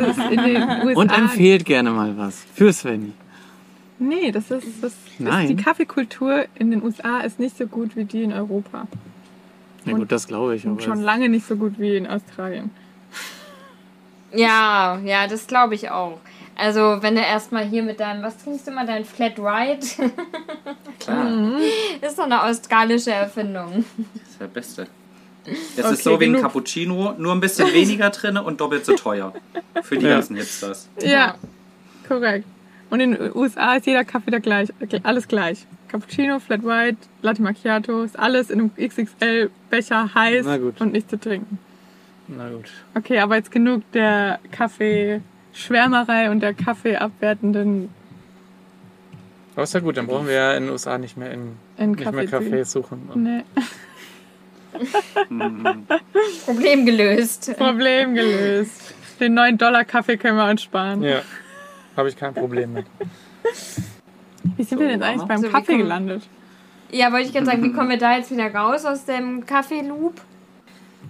USA. 0.87 1.01
Und 1.01 1.11
empfehlt 1.17 1.65
gerne 1.65 1.91
mal 1.91 2.17
was 2.17 2.45
für 2.55 2.73
Svenny. 2.73 3.13
Nee, 3.99 4.31
das 4.31 4.51
ist, 4.51 4.67
das 4.83 4.95
Nein. 5.19 5.49
ist 5.51 5.59
die 5.59 5.63
Kaffeekultur 5.63 6.45
in 6.59 6.71
den 6.71 6.83
USA 6.83 7.21
ist 7.21 7.41
nicht 7.41 7.57
so 7.57 7.67
gut 7.67 7.97
wie 7.97 8.05
die 8.05 8.23
in 8.23 8.33
Europa. 8.33 8.87
Na 9.85 9.93
Und- 9.95 10.01
gut, 10.01 10.13
das 10.13 10.27
glaube 10.29 10.55
ich. 10.55 10.65
Und 10.67 10.73
Aber 10.73 10.83
schon 10.83 11.01
lange 11.03 11.29
nicht 11.29 11.47
so 11.47 11.57
gut 11.57 11.79
wie 11.79 11.97
in 11.97 12.07
Australien. 12.07 12.71
Ja, 14.33 14.99
ja, 15.05 15.27
das 15.27 15.47
glaube 15.47 15.75
ich 15.75 15.91
auch. 15.91 16.19
Also, 16.59 16.99
wenn 17.03 17.15
du 17.15 17.21
erstmal 17.21 17.65
hier 17.67 17.83
mit 17.83 18.01
deinem, 18.01 18.23
was 18.23 18.39
trinkst 18.43 18.67
du 18.67 18.71
mal, 18.71 18.87
dein 18.87 19.05
Flat 19.05 19.39
White? 19.39 19.87
Klar, 21.01 21.59
ist 22.01 22.19
doch 22.19 22.25
eine 22.25 22.43
australische 22.45 23.11
Erfindung. 23.13 23.85
das 24.15 24.31
ist 24.31 24.41
der 24.41 24.47
Beste. 24.47 24.87
Es 25.45 25.85
Okay, 25.85 25.93
ist 25.95 26.03
so 26.03 26.19
wie 26.19 26.25
ein 26.25 26.31
genug. 26.33 26.43
Cappuccino, 26.43 27.15
nur 27.19 27.33
ein 27.33 27.41
bisschen 27.41 27.73
weniger 27.73 28.11
drin 28.11 28.37
und 28.39 28.61
doppelt 28.61 28.85
so 28.85 28.95
teuer. 28.95 29.33
Für 29.83 29.97
die 29.97 30.07
Ja. 30.07 30.15
ganzen 30.15 30.37
Hipsters. 30.37 30.89
Ja, 31.01 31.37
korrekt. 32.09 32.47
Und 32.91 33.01
in 33.01 33.13
den 33.13 33.37
USA 33.37 33.75
ist 33.75 33.87
jeder 33.87 34.05
Kaffee 34.05 34.31
da 34.31 34.39
gleich, 34.39 34.71
alles 35.03 35.29
gleich. 35.29 35.67
Cappuccino, 35.89 36.41
Flat 36.41 36.65
White, 36.65 36.99
Latte 37.23 37.43
Macchiato, 37.43 38.03
ist 38.03 38.19
alles 38.19 38.51
in 38.51 38.61
einem 38.61 38.71
XXL-Becher 38.77 40.15
heiß 40.15 40.47
und 40.81 40.93
nicht 40.93 41.11
zu 41.11 41.19
trinken. 41.21 41.59
Na 42.29 42.49
gut. 42.51 42.71
Okay, 42.95 43.19
aber 43.21 43.37
jetzt 43.37 43.51
genug 43.51 43.83
der 43.93 44.39
Kaffeeschwärmerei 44.51 46.31
und 46.31 46.41
der 46.41 46.55
Kaffeeabwertenden 46.55 47.89
Aber 49.55 49.63
ist 49.63 49.75
ja 49.75 49.81
gut, 49.81 49.97
dann 49.97 50.07
brauchen 50.07 50.27
wir 50.27 50.35
ja 50.35 50.55
in 50.57 50.65
den 50.65 50.73
USA 50.73 50.99
nicht 50.99 51.17
mehr, 51.17 51.31
in, 51.31 51.57
in 51.79 51.93
nicht 51.93 52.13
mehr 52.13 52.27
Kaffee. 52.27 52.49
Cafés 52.53 52.65
suchen. 52.67 53.09
Nee. 53.15 53.45
Problem 56.45 56.85
gelöst. 56.87 57.55
Problem 57.57 58.15
gelöst. 58.15 58.95
Den 59.21 59.39
9-Dollar-Kaffee 59.39 60.17
können 60.19 60.37
wir 60.37 60.51
uns 60.51 60.63
sparen. 60.63 61.03
Ja, 61.03 61.23
habe 61.97 62.09
ich 62.09 62.17
kein 62.17 62.35
Problem 62.35 62.75
mit. 62.75 62.87
Wie 64.57 64.63
sind 64.63 64.79
So, 64.79 64.81
wir 64.81 64.89
denn 64.89 65.03
eigentlich 65.03 65.27
beim 65.27 65.39
So, 65.39 65.45
wir 65.45 65.51
Kaffee 65.53 65.67
kommen- 65.73 65.79
gelandet? 65.79 66.29
Ja, 66.91 67.11
wollte 67.13 67.27
ich 67.27 67.33
gerade 67.33 67.47
sagen, 67.47 67.65
wie 67.65 67.73
kommen 67.73 67.89
wir 67.89 67.99
da 67.99 68.17
jetzt 68.17 68.31
wieder 68.31 68.53
raus 68.55 68.85
aus 68.85 69.05
dem 69.07 69.45
Kaffee-Loop? 69.47 70.21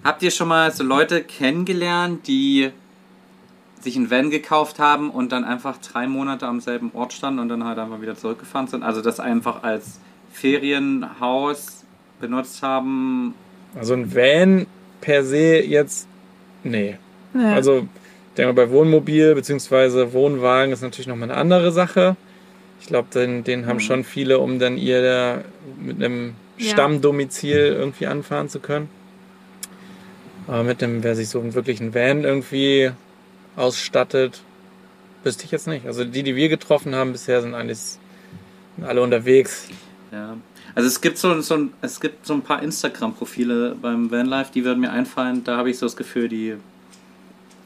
Habt 0.06 0.22
ihr 0.22 0.30
schon 0.30 0.46
mal 0.46 0.70
so 0.70 0.84
Leute 0.84 1.20
kennengelernt, 1.24 2.28
die 2.28 2.70
sich 3.80 3.96
ein 3.96 4.08
Van 4.08 4.30
gekauft 4.30 4.78
haben 4.78 5.10
und 5.10 5.32
dann 5.32 5.42
einfach 5.44 5.78
drei 5.78 6.06
Monate 6.06 6.46
am 6.46 6.60
selben 6.60 6.92
Ort 6.94 7.12
standen 7.12 7.40
und 7.40 7.48
dann 7.48 7.64
halt 7.64 7.76
einfach 7.80 8.00
wieder 8.00 8.14
zurückgefahren 8.16 8.68
sind? 8.68 8.84
Also 8.84 9.02
das 9.02 9.18
einfach 9.18 9.64
als 9.64 9.98
Ferienhaus 10.32 11.82
benutzt 12.20 12.62
haben? 12.62 13.34
Also 13.74 13.94
ein 13.94 14.14
Van 14.14 14.66
per 15.00 15.24
se 15.24 15.60
jetzt, 15.64 16.06
nee. 16.62 16.98
Ja. 17.34 17.52
Also, 17.54 17.78
ich 17.78 18.34
denke 18.36 18.52
mal, 18.52 18.64
bei 18.66 18.70
Wohnmobil 18.70 19.34
bzw. 19.34 20.12
Wohnwagen 20.12 20.72
ist 20.72 20.82
natürlich 20.82 21.08
nochmal 21.08 21.30
eine 21.30 21.38
andere 21.40 21.72
Sache. 21.72 22.16
Ich 22.80 22.86
glaube, 22.86 23.08
den, 23.12 23.42
den 23.42 23.66
haben 23.66 23.76
Mhm. 23.76 23.80
schon 23.80 24.04
viele, 24.04 24.38
um 24.38 24.60
dann 24.60 24.78
ihr 24.78 25.02
da 25.02 25.38
mit 25.80 25.96
einem 26.02 26.34
Ja. 26.58 26.70
Stammdomizil 26.70 27.56
irgendwie 27.76 28.06
anfahren 28.06 28.48
zu 28.48 28.60
können. 28.60 28.88
Aber 30.48 30.62
mit 30.62 30.80
dem, 30.80 31.02
wer 31.02 31.16
sich 31.16 31.28
so 31.28 31.40
einen 31.40 31.54
wirklichen 31.54 31.94
Van 31.94 32.22
irgendwie 32.24 32.90
ausstattet, 33.56 34.40
wüsste 35.24 35.44
ich 35.44 35.50
jetzt 35.50 35.66
nicht. 35.66 35.86
Also 35.86 36.04
die, 36.04 36.22
die 36.22 36.36
wir 36.36 36.48
getroffen 36.48 36.94
haben 36.94 37.12
bisher, 37.12 37.42
sind 37.42 37.54
eigentlich 37.54 37.80
alle 38.82 39.02
unterwegs. 39.02 39.68
Ja. 40.12 40.36
Also 40.74 40.88
es 40.88 41.00
gibt 41.00 41.18
so, 41.18 41.40
so, 41.40 41.54
ein- 41.54 41.72
es 41.80 42.00
gibt 42.00 42.26
so 42.26 42.34
ein 42.34 42.42
paar 42.42 42.62
Instagram-Profile 42.62 43.76
beim 43.80 44.10
Vanlife, 44.10 44.50
die 44.54 44.64
würden 44.64 44.80
mir 44.80 44.92
einfallen. 44.92 45.42
Da 45.42 45.56
habe 45.56 45.70
ich 45.70 45.78
so 45.78 45.86
das 45.86 45.96
Gefühl, 45.96 46.28
die, 46.28 46.54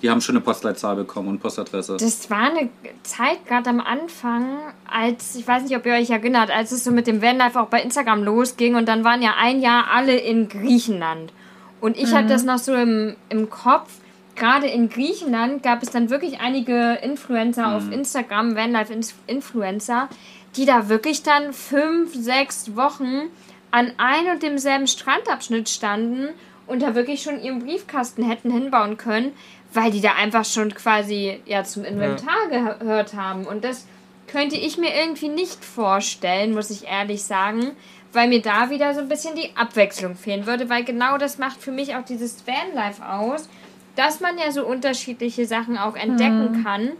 die 0.00 0.08
haben 0.10 0.20
schon 0.20 0.36
eine 0.36 0.44
Postleitzahl 0.44 0.96
bekommen 0.96 1.28
und 1.28 1.40
Postadresse. 1.40 1.96
Das 1.98 2.30
war 2.30 2.50
eine 2.50 2.70
Zeit 3.02 3.44
gerade 3.46 3.68
am 3.68 3.80
Anfang, 3.80 4.56
als, 4.90 5.34
ich 5.34 5.46
weiß 5.46 5.64
nicht, 5.64 5.76
ob 5.76 5.84
ihr 5.84 5.94
euch 5.94 6.08
erinnert, 6.10 6.50
als 6.50 6.72
es 6.72 6.84
so 6.84 6.92
mit 6.92 7.06
dem 7.08 7.20
Vanlife 7.20 7.60
auch 7.60 7.68
bei 7.68 7.82
Instagram 7.82 8.22
losging 8.22 8.76
und 8.76 8.86
dann 8.88 9.02
waren 9.04 9.20
ja 9.22 9.34
ein 9.38 9.60
Jahr 9.60 9.88
alle 9.92 10.16
in 10.16 10.48
Griechenland. 10.48 11.32
Und 11.80 11.96
ich 11.96 12.14
habe 12.14 12.26
das 12.26 12.44
noch 12.44 12.58
so 12.58 12.74
im, 12.74 13.16
im 13.28 13.50
Kopf. 13.50 13.90
Gerade 14.36 14.66
in 14.68 14.88
Griechenland 14.88 15.62
gab 15.62 15.82
es 15.82 15.90
dann 15.90 16.08
wirklich 16.08 16.40
einige 16.40 16.98
Influencer 17.02 17.76
auf 17.76 17.90
Instagram, 17.90 18.56
Vanlife-Influencer, 18.56 20.08
die 20.56 20.64
da 20.64 20.88
wirklich 20.88 21.22
dann 21.22 21.52
fünf, 21.52 22.14
sechs 22.14 22.74
Wochen 22.76 23.28
an 23.70 23.92
ein 23.98 24.30
und 24.32 24.42
demselben 24.42 24.86
Strandabschnitt 24.86 25.68
standen 25.68 26.28
und 26.66 26.82
da 26.82 26.94
wirklich 26.94 27.22
schon 27.22 27.40
ihren 27.40 27.60
Briefkasten 27.60 28.22
hätten 28.22 28.50
hinbauen 28.50 28.96
können, 28.96 29.32
weil 29.72 29.90
die 29.90 30.00
da 30.00 30.14
einfach 30.14 30.44
schon 30.44 30.72
quasi 30.74 31.40
ja 31.44 31.64
zum 31.64 31.84
Inventar 31.84 32.48
gehört 32.48 33.14
haben. 33.14 33.44
Und 33.46 33.64
das 33.64 33.86
könnte 34.26 34.56
ich 34.56 34.78
mir 34.78 34.94
irgendwie 34.94 35.28
nicht 35.28 35.64
vorstellen, 35.64 36.54
muss 36.54 36.70
ich 36.70 36.86
ehrlich 36.86 37.24
sagen, 37.24 37.72
weil 38.12 38.28
mir 38.28 38.42
da 38.42 38.70
wieder 38.70 38.94
so 38.94 39.00
ein 39.00 39.08
bisschen 39.08 39.34
die 39.36 39.56
Abwechslung 39.56 40.16
fehlen 40.16 40.46
würde, 40.46 40.68
weil 40.68 40.84
genau 40.84 41.18
das 41.18 41.38
macht 41.38 41.60
für 41.60 41.72
mich 41.72 41.94
auch 41.94 42.04
dieses 42.04 42.44
Vanlife 42.46 43.06
aus, 43.06 43.48
dass 43.96 44.20
man 44.20 44.38
ja 44.38 44.50
so 44.50 44.66
unterschiedliche 44.66 45.46
Sachen 45.46 45.78
auch 45.78 45.96
entdecken 45.96 46.62
kann 46.64 46.90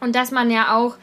und 0.00 0.14
dass 0.14 0.30
man 0.30 0.50
ja 0.50 0.76
auch 0.76 0.96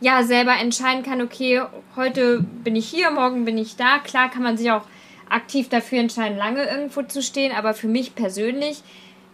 ja 0.00 0.22
selber 0.22 0.56
entscheiden 0.56 1.02
kann, 1.02 1.20
okay, 1.20 1.62
heute 1.96 2.40
bin 2.64 2.76
ich 2.76 2.88
hier, 2.88 3.10
morgen 3.10 3.44
bin 3.44 3.58
ich 3.58 3.76
da. 3.76 3.98
Klar 3.98 4.30
kann 4.30 4.42
man 4.42 4.56
sich 4.56 4.70
auch 4.70 4.84
aktiv 5.28 5.68
dafür 5.68 5.98
entscheiden, 5.98 6.38
lange 6.38 6.64
irgendwo 6.64 7.02
zu 7.02 7.22
stehen, 7.22 7.54
aber 7.54 7.74
für 7.74 7.88
mich 7.88 8.14
persönlich 8.14 8.82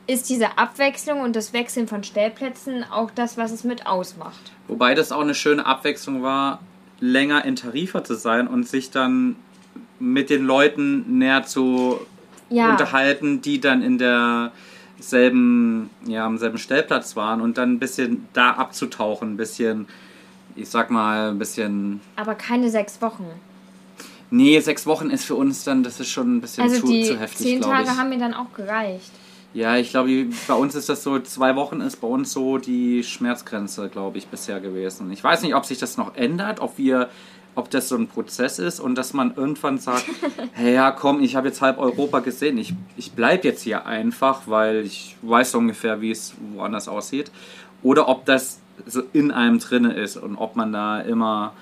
ist 0.06 0.28
diese 0.28 0.58
Abwechslung 0.58 1.20
und 1.20 1.34
das 1.34 1.52
Wechseln 1.52 1.88
von 1.88 2.04
Stellplätzen 2.04 2.84
auch 2.90 3.10
das, 3.10 3.38
was 3.38 3.52
es 3.52 3.64
mit 3.64 3.86
ausmacht. 3.86 4.52
Wobei 4.68 4.94
das 4.94 5.12
auch 5.12 5.20
eine 5.20 5.34
schöne 5.34 5.64
Abwechslung 5.64 6.22
war, 6.22 6.60
länger 7.00 7.44
in 7.44 7.56
Tarifa 7.56 8.04
zu 8.04 8.14
sein 8.14 8.46
und 8.46 8.68
sich 8.68 8.90
dann 8.90 9.36
mit 9.98 10.30
den 10.30 10.44
Leuten 10.44 11.18
näher 11.18 11.44
zu 11.44 12.00
Ja, 12.50 12.70
unterhalten, 12.70 13.40
die 13.42 13.60
dann 13.60 13.82
in 13.82 13.98
derselben, 13.98 15.90
ja, 16.06 16.26
am 16.26 16.38
selben 16.38 16.58
Stellplatz 16.58 17.16
waren 17.16 17.40
und 17.40 17.58
dann 17.58 17.72
ein 17.72 17.78
bisschen 17.78 18.28
da 18.32 18.50
abzutauchen, 18.52 19.34
ein 19.34 19.36
bisschen, 19.36 19.86
ich 20.56 20.68
sag 20.68 20.90
mal, 20.90 21.30
ein 21.30 21.38
bisschen. 21.38 22.00
aber 22.16 22.34
keine 22.34 22.70
sechs 22.70 23.00
Wochen. 23.02 23.24
Nee, 24.30 24.58
sechs 24.60 24.86
Wochen 24.86 25.10
ist 25.10 25.24
für 25.24 25.36
uns 25.36 25.64
dann, 25.64 25.82
das 25.82 26.00
ist 26.00 26.08
schon 26.10 26.36
ein 26.36 26.40
bisschen 26.40 26.64
Also 26.64 26.80
zu, 26.80 26.86
die 26.88 27.04
zu 27.04 27.18
heftig, 27.18 27.46
zehn 27.46 27.60
Tage 27.60 27.84
ich. 27.84 27.96
haben 27.96 28.08
mir 28.08 28.18
dann 28.18 28.34
auch 28.34 28.52
gereicht. 28.54 29.10
Ja, 29.52 29.76
ich 29.76 29.90
glaube, 29.90 30.26
bei 30.48 30.54
uns 30.54 30.74
ist 30.74 30.88
das 30.88 31.04
so, 31.04 31.20
zwei 31.20 31.54
Wochen 31.54 31.80
ist 31.80 32.00
bei 32.00 32.08
uns 32.08 32.32
so 32.32 32.58
die 32.58 33.04
Schmerzgrenze, 33.04 33.88
glaube 33.88 34.18
ich, 34.18 34.26
bisher 34.26 34.58
gewesen. 34.58 35.12
Ich 35.12 35.22
weiß 35.22 35.42
nicht, 35.42 35.54
ob 35.54 35.64
sich 35.64 35.78
das 35.78 35.96
noch 35.96 36.16
ändert, 36.16 36.58
ob 36.58 36.76
wir, 36.78 37.08
ob 37.54 37.70
das 37.70 37.88
so 37.88 37.96
ein 37.96 38.08
Prozess 38.08 38.58
ist 38.58 38.80
und 38.80 38.96
dass 38.96 39.12
man 39.12 39.34
irgendwann 39.36 39.78
sagt, 39.78 40.04
hey 40.52 40.74
ja, 40.74 40.90
komm, 40.90 41.22
ich 41.22 41.36
habe 41.36 41.48
jetzt 41.48 41.60
halb 41.60 41.78
Europa 41.78 42.20
gesehen, 42.20 42.58
ich, 42.58 42.74
ich 42.96 43.12
bleibe 43.12 43.46
jetzt 43.46 43.62
hier 43.62 43.86
einfach, 43.86 44.42
weil 44.46 44.84
ich 44.84 45.16
weiß 45.22 45.54
ungefähr, 45.54 46.00
wie 46.00 46.10
es 46.10 46.34
woanders 46.54 46.88
aussieht. 46.88 47.30
Oder 47.82 48.08
ob 48.08 48.24
das 48.24 48.60
so 48.86 49.02
in 49.12 49.30
einem 49.30 49.58
drinne 49.58 49.92
ist 49.92 50.16
und 50.16 50.36
ob 50.36 50.56
man 50.56 50.72
da 50.72 51.00
immer 51.00 51.52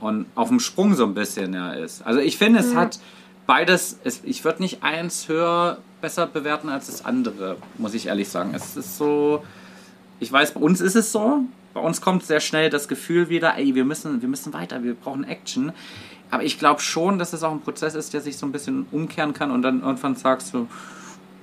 und 0.00 0.26
auf 0.34 0.48
dem 0.48 0.60
Sprung 0.60 0.94
so 0.94 1.04
ein 1.04 1.14
bisschen 1.14 1.54
ja, 1.54 1.72
ist. 1.72 2.06
Also 2.06 2.20
ich 2.20 2.38
finde, 2.38 2.60
es 2.60 2.74
hat 2.74 3.00
beides, 3.46 3.98
es, 4.04 4.20
ich 4.24 4.44
würde 4.44 4.62
nicht 4.62 4.82
eins 4.82 5.28
höher 5.28 5.78
besser 6.00 6.26
bewerten 6.26 6.68
als 6.68 6.86
das 6.86 7.04
andere, 7.04 7.56
muss 7.78 7.94
ich 7.94 8.06
ehrlich 8.06 8.28
sagen. 8.28 8.52
Es 8.54 8.76
ist 8.76 8.96
so, 8.96 9.42
ich 10.20 10.30
weiß, 10.30 10.54
bei 10.54 10.60
uns 10.60 10.80
ist 10.80 10.94
es 10.94 11.10
so, 11.10 11.42
bei 11.74 11.80
uns 11.80 12.00
kommt 12.00 12.24
sehr 12.24 12.40
schnell 12.40 12.70
das 12.70 12.88
Gefühl 12.88 13.28
wieder, 13.28 13.56
ey, 13.56 13.74
wir 13.74 13.84
müssen, 13.84 14.20
wir 14.20 14.28
müssen 14.28 14.52
weiter, 14.52 14.82
wir 14.82 14.94
brauchen 14.94 15.24
Action. 15.24 15.72
Aber 16.30 16.42
ich 16.42 16.58
glaube 16.58 16.80
schon, 16.80 17.18
dass 17.18 17.32
es 17.32 17.42
auch 17.42 17.52
ein 17.52 17.60
Prozess 17.60 17.94
ist, 17.94 18.12
der 18.12 18.20
sich 18.20 18.36
so 18.36 18.46
ein 18.46 18.52
bisschen 18.52 18.86
umkehren 18.90 19.32
kann 19.32 19.50
und 19.50 19.62
dann 19.62 19.82
irgendwann 19.82 20.14
sagst 20.14 20.52
du, 20.54 20.66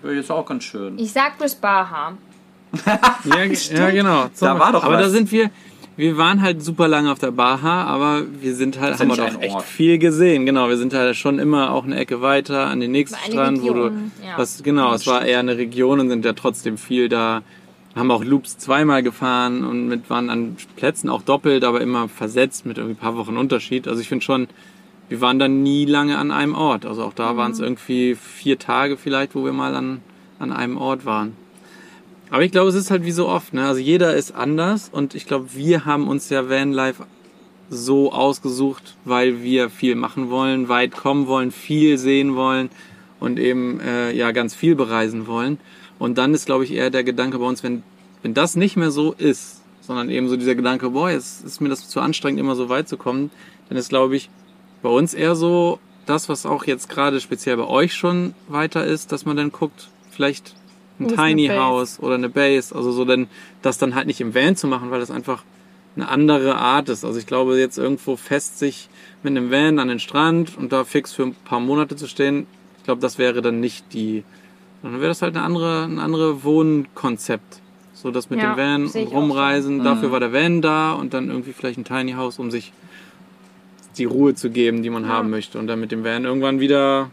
ja, 0.03 0.11
ist 0.11 0.32
auch 0.32 0.45
ganz 0.45 0.63
schön. 0.63 0.99
Ich 0.99 1.11
sag 1.11 1.38
bis 1.38 1.55
Baha. 1.55 2.13
Ja, 3.23 3.45
ja 3.45 3.89
genau. 3.89 4.30
Da 4.39 4.59
war 4.59 4.73
doch 4.73 4.84
aber 4.84 4.95
was. 4.95 5.03
da 5.03 5.09
sind 5.09 5.32
wir, 5.32 5.49
wir 5.97 6.17
waren 6.17 6.41
halt 6.41 6.61
super 6.61 6.88
lange 6.88 7.11
auf 7.11 7.19
der 7.19 7.32
Baha, 7.32 7.84
aber 7.86 8.23
wir 8.41 8.53
sind 8.53 8.80
halt, 8.80 8.93
Das 8.93 8.99
haben 8.99 9.15
wir 9.15 9.23
nicht 9.23 9.36
doch 9.38 9.41
echt 9.41 9.61
viel 9.61 9.97
gesehen. 9.97 10.45
Genau, 10.45 10.67
wir 10.67 10.78
sind 10.78 10.93
halt 10.93 11.15
schon 11.15 11.39
immer 11.39 11.71
auch 11.71 11.86
eine 11.86 11.95
Ecke 11.95 12.21
weiter 12.21 12.67
an 12.67 12.82
den 12.82 12.91
nächsten 12.91 13.17
Strand, 13.17 13.61
wo 13.61 13.73
du, 13.73 13.84
Region, 13.84 14.11
ja. 14.21 14.38
was, 14.38 14.61
genau, 14.61 14.93
es 14.93 15.07
war 15.07 15.23
eher 15.23 15.39
eine 15.39 15.57
Region 15.57 16.01
und 16.01 16.09
sind 16.09 16.26
ja 16.26 16.34
trotzdem 16.34 16.78
viel 16.78 17.07
da. 17.07 17.43
Haben 17.95 18.11
auch 18.11 18.23
Loops 18.23 18.57
zweimal 18.57 19.03
gefahren 19.03 19.63
und 19.63 19.87
mit 19.87 20.09
waren 20.09 20.29
an 20.29 20.57
Plätzen 20.75 21.09
auch 21.09 21.21
doppelt, 21.21 21.63
aber 21.63 21.79
immer 21.81 22.09
versetzt 22.09 22.65
mit 22.65 22.77
irgendwie 22.77 22.95
ein 22.95 22.99
paar 22.99 23.15
Wochen 23.15 23.37
Unterschied. 23.37 23.87
Also 23.87 24.01
ich 24.01 24.09
finde 24.09 24.25
schon, 24.25 24.47
wir 25.07 25.21
waren 25.21 25.39
dann 25.39 25.63
nie 25.63 25.85
lange 25.85 26.17
an 26.17 26.31
einem 26.31 26.55
Ort. 26.55 26.85
Also 26.85 27.03
auch 27.03 27.13
da 27.13 27.37
waren 27.37 27.51
es 27.51 27.59
irgendwie 27.59 28.15
vier 28.15 28.59
Tage 28.59 28.97
vielleicht, 28.97 29.33
wo 29.35 29.45
wir 29.45 29.53
mal 29.53 29.75
an, 29.75 30.01
an 30.39 30.51
einem 30.51 30.77
Ort 30.77 31.05
waren. 31.05 31.37
Aber 32.31 32.43
ich 32.43 32.51
glaube, 32.51 32.69
es 32.69 32.75
ist 32.75 32.91
halt 32.91 33.05
wie 33.05 33.11
so 33.11 33.27
oft, 33.27 33.53
ne? 33.53 33.65
Also 33.67 33.79
jeder 33.79 34.15
ist 34.15 34.33
anders 34.33 34.89
und 34.91 35.15
ich 35.15 35.25
glaube, 35.25 35.53
wir 35.53 35.85
haben 35.85 36.07
uns 36.07 36.29
ja 36.29 36.49
Vanlife 36.49 37.05
so 37.69 38.11
ausgesucht, 38.11 38.95
weil 39.05 39.41
wir 39.41 39.69
viel 39.69 39.95
machen 39.95 40.29
wollen, 40.29 40.67
weit 40.67 40.91
kommen 40.91 41.27
wollen, 41.27 41.51
viel 41.51 41.97
sehen 41.97 42.35
wollen 42.35 42.69
und 43.19 43.39
eben 43.39 43.79
äh, 43.79 44.11
ja 44.11 44.31
ganz 44.31 44.55
viel 44.55 44.75
bereisen 44.75 45.27
wollen. 45.27 45.59
Und 46.05 46.19
dann 46.19 46.35
ist, 46.35 46.45
glaube 46.45 46.63
ich, 46.65 46.71
eher 46.71 46.91
der 46.91 47.03
Gedanke 47.03 47.39
bei 47.39 47.45
uns, 47.45 47.63
wenn, 47.63 47.81
wenn 48.21 48.35
das 48.35 48.55
nicht 48.55 48.77
mehr 48.77 48.91
so 48.91 49.13
ist, 49.13 49.63
sondern 49.81 50.11
eben 50.11 50.29
so 50.29 50.37
dieser 50.37 50.53
Gedanke, 50.53 50.91
boah, 50.91 51.09
jetzt 51.09 51.43
ist 51.43 51.61
mir 51.61 51.69
das 51.69 51.89
zu 51.89 51.99
anstrengend, 51.99 52.39
immer 52.39 52.55
so 52.55 52.69
weit 52.69 52.87
zu 52.87 52.95
kommen, 52.95 53.31
dann 53.69 53.77
ist, 53.79 53.89
glaube 53.89 54.15
ich, 54.15 54.29
bei 54.83 54.89
uns 54.89 55.15
eher 55.15 55.35
so 55.35 55.79
das, 56.05 56.29
was 56.29 56.45
auch 56.45 56.65
jetzt 56.65 56.89
gerade 56.89 57.19
speziell 57.19 57.57
bei 57.57 57.65
euch 57.65 57.95
schon 57.95 58.35
weiter 58.47 58.85
ist, 58.85 59.11
dass 59.13 59.25
man 59.25 59.35
dann 59.35 59.51
guckt, 59.51 59.89
vielleicht 60.11 60.53
ein 60.99 61.09
Wo 61.09 61.15
Tiny? 61.15 61.47
House 61.47 61.99
oder 61.99 62.13
eine 62.13 62.29
Base, 62.29 62.75
also 62.75 62.91
so 62.91 63.03
dann 63.03 63.25
das 63.63 63.79
dann 63.79 63.95
halt 63.95 64.05
nicht 64.05 64.21
im 64.21 64.35
Van 64.35 64.55
zu 64.55 64.67
machen, 64.67 64.91
weil 64.91 64.99
das 64.99 65.09
einfach 65.09 65.43
eine 65.95 66.07
andere 66.07 66.55
Art 66.55 66.87
ist. 66.87 67.03
Also 67.03 67.17
ich 67.17 67.25
glaube, 67.25 67.57
jetzt 67.57 67.79
irgendwo 67.79 68.15
fest 68.15 68.59
sich 68.59 68.89
mit 69.23 69.31
einem 69.31 69.49
Van 69.49 69.79
an 69.79 69.87
den 69.87 69.99
Strand 69.99 70.55
und 70.55 70.71
da 70.71 70.83
fix 70.83 71.13
für 71.13 71.23
ein 71.23 71.33
paar 71.33 71.59
Monate 71.59 71.95
zu 71.95 72.07
stehen, 72.07 72.45
ich 72.77 72.83
glaube, 72.83 73.01
das 73.01 73.17
wäre 73.17 73.41
dann 73.41 73.59
nicht 73.59 73.91
die, 73.93 74.23
sondern 74.86 75.01
wäre 75.01 75.09
das 75.09 75.23
halt 75.23 75.36
eine 75.36 75.43
andere, 75.43 75.86
ein 75.86 75.97
andere 75.97 76.43
Wohnkonzept. 76.43 77.59
So 77.95 78.11
das 78.11 78.29
mit 78.29 78.39
Ja, 78.39 78.53
dem 78.53 78.57
Van 78.57 78.86
und 78.86 79.11
rumreisen, 79.11 79.83
dafür 79.83 80.11
war 80.11 80.19
der 80.19 80.31
Van 80.31 80.61
da 80.61 80.91
und 80.93 81.15
dann 81.15 81.29
irgendwie 81.29 81.53
vielleicht 81.53 81.79
ein 81.79 81.86
Tiny 81.86 82.11
House, 82.11 82.38
um 82.38 82.51
sich 82.51 82.71
die 83.97 84.05
Ruhe 84.05 84.36
zu 84.36 84.51
geben, 84.51 84.83
die 84.83 84.91
man 84.91 85.07
haben 85.07 85.31
möchte 85.31 85.57
und 85.57 85.65
dann 85.65 85.79
mit 85.79 85.91
dem 85.91 86.03
Van 86.03 86.23
irgendwann 86.23 86.59
wieder 86.59 87.09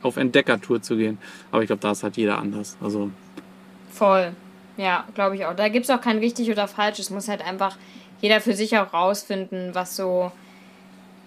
auf 0.00 0.16
Entdeckertour 0.16 0.80
zu 0.80 0.96
gehen. 0.96 1.18
Aber 1.50 1.60
ich 1.60 1.66
glaube, 1.66 1.82
da 1.82 1.90
ist 1.90 2.02
halt 2.02 2.16
jeder 2.16 2.38
anders. 2.38 2.78
Also 2.82 3.10
Voll. 3.90 4.32
Ja, 4.78 5.04
glaube 5.12 5.36
ich 5.36 5.44
auch. 5.44 5.54
Da 5.54 5.68
gibt 5.68 5.84
es 5.84 5.90
auch 5.90 6.00
kein 6.00 6.16
richtig 6.16 6.50
oder 6.50 6.66
falsch. 6.66 6.98
Es 6.98 7.10
muss 7.10 7.28
halt 7.28 7.46
einfach 7.46 7.76
jeder 8.22 8.40
für 8.40 8.54
sich 8.54 8.78
auch 8.78 8.94
rausfinden, 8.94 9.74
was 9.74 9.96
so 9.96 10.32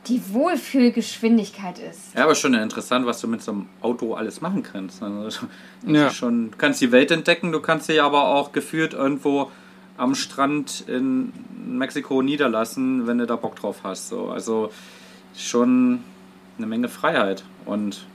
die 0.08 0.22
Wohlfühlgeschwindigkeit 0.34 1.78
ist. 1.80 2.16
Ja, 2.16 2.24
aber 2.24 2.36
schon 2.36 2.54
interessant, 2.54 3.06
was 3.06 3.20
du 3.22 3.28
mit 3.28 3.42
so 3.44 3.52
einem 3.52 3.68
Auto 3.82 4.14
alles 4.14 4.42
machen 4.42 4.64
kannst. 4.64 5.04
Also, 5.04 5.48
Ja. 5.86 6.10
schon, 6.10 6.52
du 6.52 6.58
kannst 6.58 6.82
die 6.82 6.92
Welt 6.92 7.12
entdecken, 7.12 7.52
du 7.52 7.60
kannst 7.60 7.90
dich 7.90 8.02
aber 8.02 8.30
auch 8.30 8.52
gefühlt 8.52 8.94
irgendwo 8.94 9.52
am 9.98 10.16
Strand 10.16 10.86
in 10.88 11.34
Mexiko 11.68 12.22
niederlassen, 12.22 13.06
wenn 13.08 13.18
du 13.18 13.28
da 13.28 13.36
Bock 13.36 13.56
drauf 13.58 13.82
hast. 13.84 14.08
So. 14.10 14.30
Also 14.30 14.72
schon 15.36 16.04
eine 16.58 16.68
Menge 16.68 16.88
Freiheit 16.88 17.44
und 17.66 18.06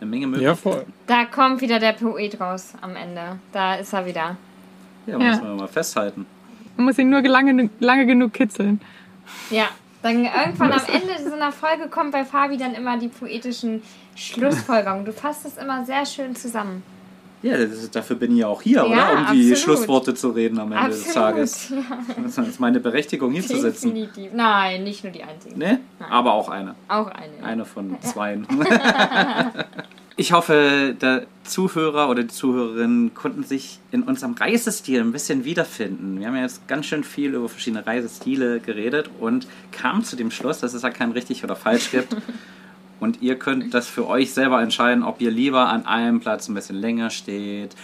eine 0.00 0.08
Menge 0.10 0.26
Möglichkeiten. 0.28 0.58
voll. 0.60 0.86
Da 1.06 1.24
kommt 1.24 1.60
wieder 1.60 1.78
der 1.80 1.92
Poet 1.92 2.40
raus 2.40 2.74
am 2.80 2.94
Ende. 2.96 3.38
Da 3.52 3.74
ist 3.74 3.92
er 3.92 4.06
wieder. 4.06 4.36
Ja, 5.06 5.18
Ja. 5.18 5.30
muss 5.32 5.42
man 5.42 5.56
mal 5.56 5.68
festhalten. 5.68 6.26
Man 6.76 6.86
muss 6.86 6.98
ihn 6.98 7.10
nur 7.10 7.22
lange, 7.22 7.70
lange 7.80 8.06
genug 8.06 8.32
kitzeln. 8.32 8.80
Ja, 9.50 9.68
dann 10.02 10.24
irgendwann 10.24 10.72
am 10.72 10.80
Ende 10.92 11.28
so 11.28 11.34
einer 11.34 11.52
Folge 11.52 11.88
kommt 11.88 12.12
bei 12.12 12.24
Fabi 12.24 12.56
dann 12.56 12.74
immer 12.74 12.98
die 12.98 13.08
poetischen 13.08 13.82
Schlussfolgerungen. 14.14 15.04
Du 15.04 15.12
fasst 15.12 15.46
es 15.46 15.56
immer 15.56 15.84
sehr 15.84 16.04
schön 16.06 16.34
zusammen. 16.36 16.82
Ja, 17.42 17.56
das 17.58 17.70
ist, 17.70 17.94
dafür 17.94 18.16
bin 18.16 18.32
ich 18.32 18.38
ja 18.38 18.48
auch 18.48 18.62
hier, 18.62 18.78
Ja, 18.78 18.84
oder? 18.84 19.10
Um 19.12 19.16
die 19.36 19.52
absolut. 19.52 19.58
Schlussworte 19.58 20.14
zu 20.14 20.30
reden 20.30 20.58
am 20.58 20.72
Ende 20.72 20.88
des 20.88 21.12
Tages. 21.12 21.68
ja. 21.68 21.76
Das 22.22 22.38
ist 22.38 22.58
meine 22.58 22.80
Berechtigung, 22.80 23.30
hier 23.30 23.42
zu 23.46 23.60
sitzen. 23.60 23.94
Definitiv. 23.94 24.32
Nein, 24.32 24.82
nicht 24.84 25.04
nur 25.04 25.12
die 25.12 25.22
einzige. 25.22 25.56
Ne? 25.56 25.80
Aber 26.10 26.32
auch 26.32 26.48
eine. 26.48 26.74
Auch 26.88 27.08
eine. 27.08 27.44
Eine 27.44 27.64
von 27.64 27.96
zweien. 28.00 28.46
Ich 30.18 30.32
hoffe, 30.32 30.96
der 30.98 31.26
Zuhörer 31.44 32.08
oder 32.08 32.22
die 32.22 32.28
Zuhörerinnen 32.28 33.12
konnten 33.12 33.44
sich 33.44 33.80
in 33.90 34.02
unserem 34.02 34.32
Reisestil 34.32 35.02
ein 35.02 35.12
bisschen 35.12 35.44
wiederfinden. 35.44 36.18
Wir 36.18 36.28
haben 36.28 36.36
ja 36.36 36.42
jetzt 36.42 36.66
ganz 36.68 36.86
schön 36.86 37.04
viel 37.04 37.34
über 37.34 37.50
verschiedene 37.50 37.86
Reisestile 37.86 38.60
geredet 38.60 39.10
und 39.20 39.46
kamen 39.72 40.04
zu 40.04 40.16
dem 40.16 40.30
Schluss, 40.30 40.58
dass 40.60 40.72
es 40.72 40.80
ja 40.80 40.88
kein 40.88 41.12
richtig 41.12 41.44
oder 41.44 41.54
falsch 41.54 41.90
gibt. 41.90 42.16
Und 42.98 43.20
ihr 43.20 43.38
könnt 43.38 43.74
das 43.74 43.88
für 43.88 44.06
euch 44.06 44.32
selber 44.32 44.62
entscheiden, 44.62 45.04
ob 45.04 45.20
ihr 45.20 45.30
lieber 45.30 45.68
an 45.68 45.84
einem 45.84 46.18
Platz 46.20 46.48
ein 46.48 46.54
bisschen 46.54 46.76
länger 46.76 47.10
steht 47.10 47.76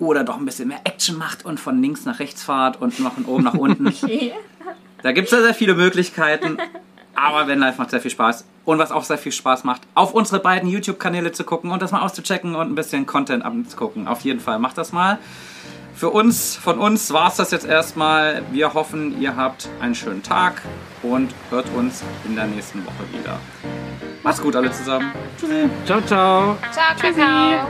oder 0.00 0.24
doch 0.24 0.38
ein 0.38 0.44
bisschen 0.44 0.66
mehr 0.66 0.80
Action 0.82 1.16
macht 1.16 1.44
und 1.44 1.60
von 1.60 1.80
links 1.80 2.04
nach 2.04 2.18
rechts 2.18 2.42
fahrt 2.42 2.80
und 2.82 2.98
noch 2.98 3.14
von 3.14 3.26
oben 3.26 3.44
nach 3.44 3.54
unten. 3.54 3.86
Okay. 4.02 4.32
Da 5.02 5.12
gibt 5.12 5.26
es 5.26 5.32
ja 5.32 5.40
sehr 5.40 5.54
viele 5.54 5.74
Möglichkeiten. 5.74 6.58
Aber 7.16 7.48
Vanlife 7.48 7.78
macht 7.78 7.90
sehr 7.90 8.00
viel 8.00 8.10
Spaß. 8.10 8.44
Und 8.64 8.78
was 8.78 8.92
auch 8.92 9.04
sehr 9.04 9.18
viel 9.18 9.32
Spaß 9.32 9.64
macht, 9.64 9.82
auf 9.94 10.12
unsere 10.12 10.40
beiden 10.40 10.68
YouTube-Kanäle 10.68 11.32
zu 11.32 11.44
gucken 11.44 11.70
und 11.70 11.80
das 11.80 11.92
mal 11.92 12.02
auszuchecken 12.02 12.54
und 12.54 12.70
ein 12.70 12.74
bisschen 12.74 13.06
Content 13.06 13.44
abzugucken. 13.44 14.06
Auf 14.08 14.20
jeden 14.20 14.40
Fall, 14.40 14.58
macht 14.58 14.76
das 14.76 14.92
mal. 14.92 15.18
Für 15.94 16.10
uns, 16.10 16.56
von 16.56 16.78
uns 16.78 17.12
war 17.12 17.28
es 17.28 17.36
das 17.36 17.52
jetzt 17.52 17.64
erstmal. 17.64 18.42
Wir 18.52 18.74
hoffen, 18.74 19.18
ihr 19.20 19.34
habt 19.34 19.68
einen 19.80 19.94
schönen 19.94 20.22
Tag 20.22 20.60
und 21.02 21.32
hört 21.48 21.66
uns 21.74 22.02
in 22.26 22.36
der 22.36 22.46
nächsten 22.46 22.84
Woche 22.84 23.10
wieder. 23.12 23.38
Macht's 24.22 24.42
gut 24.42 24.56
alle 24.56 24.70
zusammen. 24.70 25.10
Tschüssi. 25.40 25.70
Ciao, 25.86 26.00
ciao. 26.02 26.58
Ciao, 26.70 26.94
Kakao. 27.00 27.66